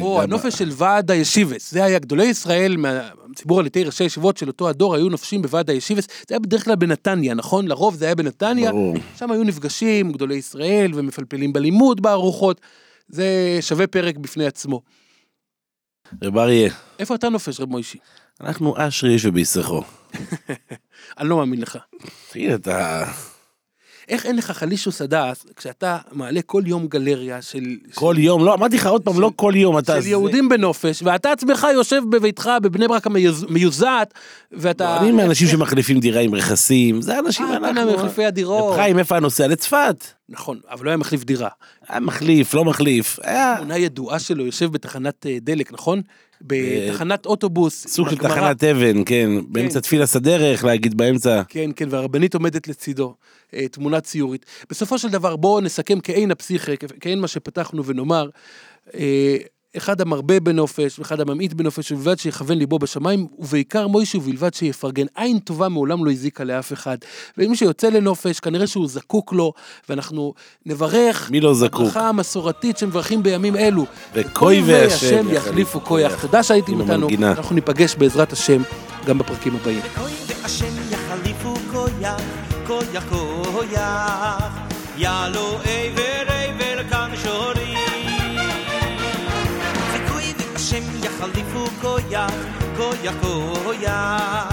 או 0.00 0.16
גם- 0.16 0.22
הנופש 0.22 0.54
של 0.54 0.70
ועד 0.72 1.10
הישיבס, 1.10 1.70
זה 1.72 1.84
היה 1.84 1.98
גדולי 1.98 2.24
ישראל 2.24 2.76
מהציבור 2.76 3.60
הליטאי 3.60 3.84
ראשי 3.84 4.04
הישיבות 4.04 4.36
של 4.36 4.48
אותו 4.48 4.68
הדור 4.68 4.94
היו 4.94 5.08
נופשים 5.08 5.42
בוועד 5.42 5.70
הישיבס, 5.70 6.04
זה 6.06 6.34
היה 6.34 6.38
בדרך 6.38 6.64
כלל 6.64 6.74
בנתניה, 6.74 7.34
נכון? 7.34 7.68
לרוב 7.68 7.94
זה 7.94 8.04
היה 8.04 8.14
בנתניה, 8.14 8.70
ברור. 8.70 8.96
שם 9.18 9.30
היו 9.30 9.42
נפגשים 9.44 10.12
גדולי 10.12 10.34
ישראל 10.34 10.90
ומפלפלים 10.94 11.52
בלימוד 11.52 12.00
בארוחות, 12.02 12.60
זה 13.08 13.26
שווה 13.60 13.86
פרק 13.86 14.16
בפני 14.16 14.46
עצמו. 14.46 14.80
רב 16.22 16.38
אריה, 16.38 16.72
איפה 16.98 17.14
אתה 17.14 17.28
נופש 17.28 17.60
רב 17.60 17.68
מוישי? 17.68 17.98
אנחנו 18.40 18.74
אשרי 18.78 19.16
ובישכו. 19.22 19.82
אני 21.18 21.28
לא 21.28 21.36
מאמין 21.36 21.60
לך. 21.60 21.78
תגיד, 22.32 22.50
אתה... 22.50 23.04
איך 24.08 24.26
אין 24.26 24.36
לך 24.36 24.50
חלישוס 24.50 25.02
הדס 25.02 25.46
כשאתה 25.56 25.98
מעלה 26.12 26.42
כל 26.42 26.62
יום 26.66 26.86
גלריה 26.86 27.42
של... 27.42 27.62
כל 27.94 28.14
יום, 28.18 28.44
לא, 28.44 28.54
אמרתי 28.54 28.76
לך 28.76 28.86
עוד 28.86 29.02
פעם, 29.02 29.14
של- 29.14 29.20
לא 29.20 29.30
כל 29.36 29.52
יום, 29.56 29.78
אתה... 29.78 29.94
של 29.96 30.00
זה- 30.00 30.08
יהודים 30.08 30.48
בנופש, 30.48 31.02
ואתה 31.02 31.32
עצמך 31.32 31.66
יושב 31.74 32.02
בביתך 32.10 32.50
בבני 32.62 32.88
ברק 32.88 33.06
המיוז- 33.06 33.46
מיוזעת, 33.48 34.14
ואתה... 34.52 35.00
אני 35.00 35.12
מאנשים 35.12 35.48
שמחליפים 35.48 36.00
דירה 36.00 36.20
עם 36.20 36.34
רכסים, 36.34 37.02
זה 37.02 37.18
אנשים 37.18 37.46
אה, 37.46 37.56
אנחנו... 37.56 37.94
מחליפי 37.94 38.24
הדירות. 38.24 38.74
חיים, 38.76 38.98
איפה 38.98 39.16
הנוסע? 39.16 39.46
לצפת. 39.46 40.04
נכון, 40.28 40.60
אבל 40.70 40.84
לא 40.84 40.90
היה 40.90 40.96
מחליף 40.96 41.24
דירה. 41.24 41.48
היה 41.88 42.00
מחליף, 42.00 42.54
לא 42.54 42.64
מחליף, 42.64 43.18
היה 43.22 43.54
תמונה 43.56 43.78
ידועה 43.78 44.18
שלו 44.18 44.46
יושב 44.46 44.72
בתחנת 44.72 45.26
אה, 45.26 45.36
דלק, 45.40 45.72
נכון? 45.72 46.02
בתחנת 46.46 47.26
אוטובוס. 47.26 47.86
סוג 47.86 48.08
של. 48.10 48.16
תחנת 48.16 48.64
אבן, 48.64 49.04
כן, 49.04 49.30
באמצע 49.48 49.80
תפילת 49.80 50.16
הדרך, 50.16 50.64
להגיד 50.64 50.96
באמצע. 50.96 51.42
כן, 51.48 51.70
כן, 51.76 51.86
והרבנית 51.90 52.34
עומדת 52.34 52.68
לצידו, 52.68 53.14
אה, 53.54 53.68
תמונה 53.68 54.00
ציורית. 54.00 54.46
בסופו 54.70 54.98
של 54.98 55.08
דבר, 55.08 55.36
בואו 55.36 55.60
נסכם 55.60 55.98
כעין 56.02 56.30
הפסיכה, 56.30 56.76
כ- 56.76 56.92
כעין 57.00 57.20
מה 57.20 57.28
שפתחנו 57.28 57.84
ונאמר, 57.84 58.28
אה, 58.94 59.36
אחד 59.76 60.00
המרבה 60.00 60.40
בנופש 60.40 60.98
ואחד 60.98 61.20
הממעיט 61.20 61.52
בנופש, 61.52 61.92
ובלבד 61.92 62.18
שיכוון 62.18 62.58
ליבו 62.58 62.78
בשמיים, 62.78 63.26
ובעיקר 63.38 63.86
מוישי 63.86 64.16
ובלבד 64.16 64.54
שיפרגן. 64.54 65.06
עין 65.14 65.38
טובה 65.38 65.68
מעולם 65.68 66.04
לא 66.04 66.10
הזיקה 66.10 66.44
לאף 66.44 66.72
אחד. 66.72 66.96
ומי 67.38 67.56
שיוצא 67.56 67.88
לנופש, 67.88 68.40
כנראה 68.40 68.66
שהוא 68.66 68.88
זקוק 68.88 69.32
לו, 69.32 69.52
ואנחנו 69.88 70.34
נברך 70.66 71.30
מי 71.30 71.40
לא 71.40 71.54
זקוק? 71.54 71.80
הברכה 71.80 72.08
המסורתית 72.08 72.78
שמברכים 72.78 73.22
בימים 73.22 73.56
אלו. 73.56 73.86
וכוי 74.14 74.62
והשם 74.66 75.26
יחליפו 75.32 75.80
כויח. 75.80 76.22
תודה 76.22 76.42
שהייתם 76.42 76.80
איתנו. 76.80 77.08
אנחנו 77.22 77.54
ניפגש 77.54 77.94
בעזרת 77.94 78.32
השם 78.32 78.62
גם 79.06 79.18
בפרקים 79.18 79.56
הבאים. 79.56 79.80
כוי 79.94 80.12
והשם 80.26 80.74
יחליפו 80.90 81.54
כויח, 81.72 82.20
כויח 82.66 83.04
כויח, 83.08 84.58
יעלו 84.96 85.58
יח, 92.22 92.34
כה 92.76 92.90
יח, 93.02 93.24
כה 93.24 94.51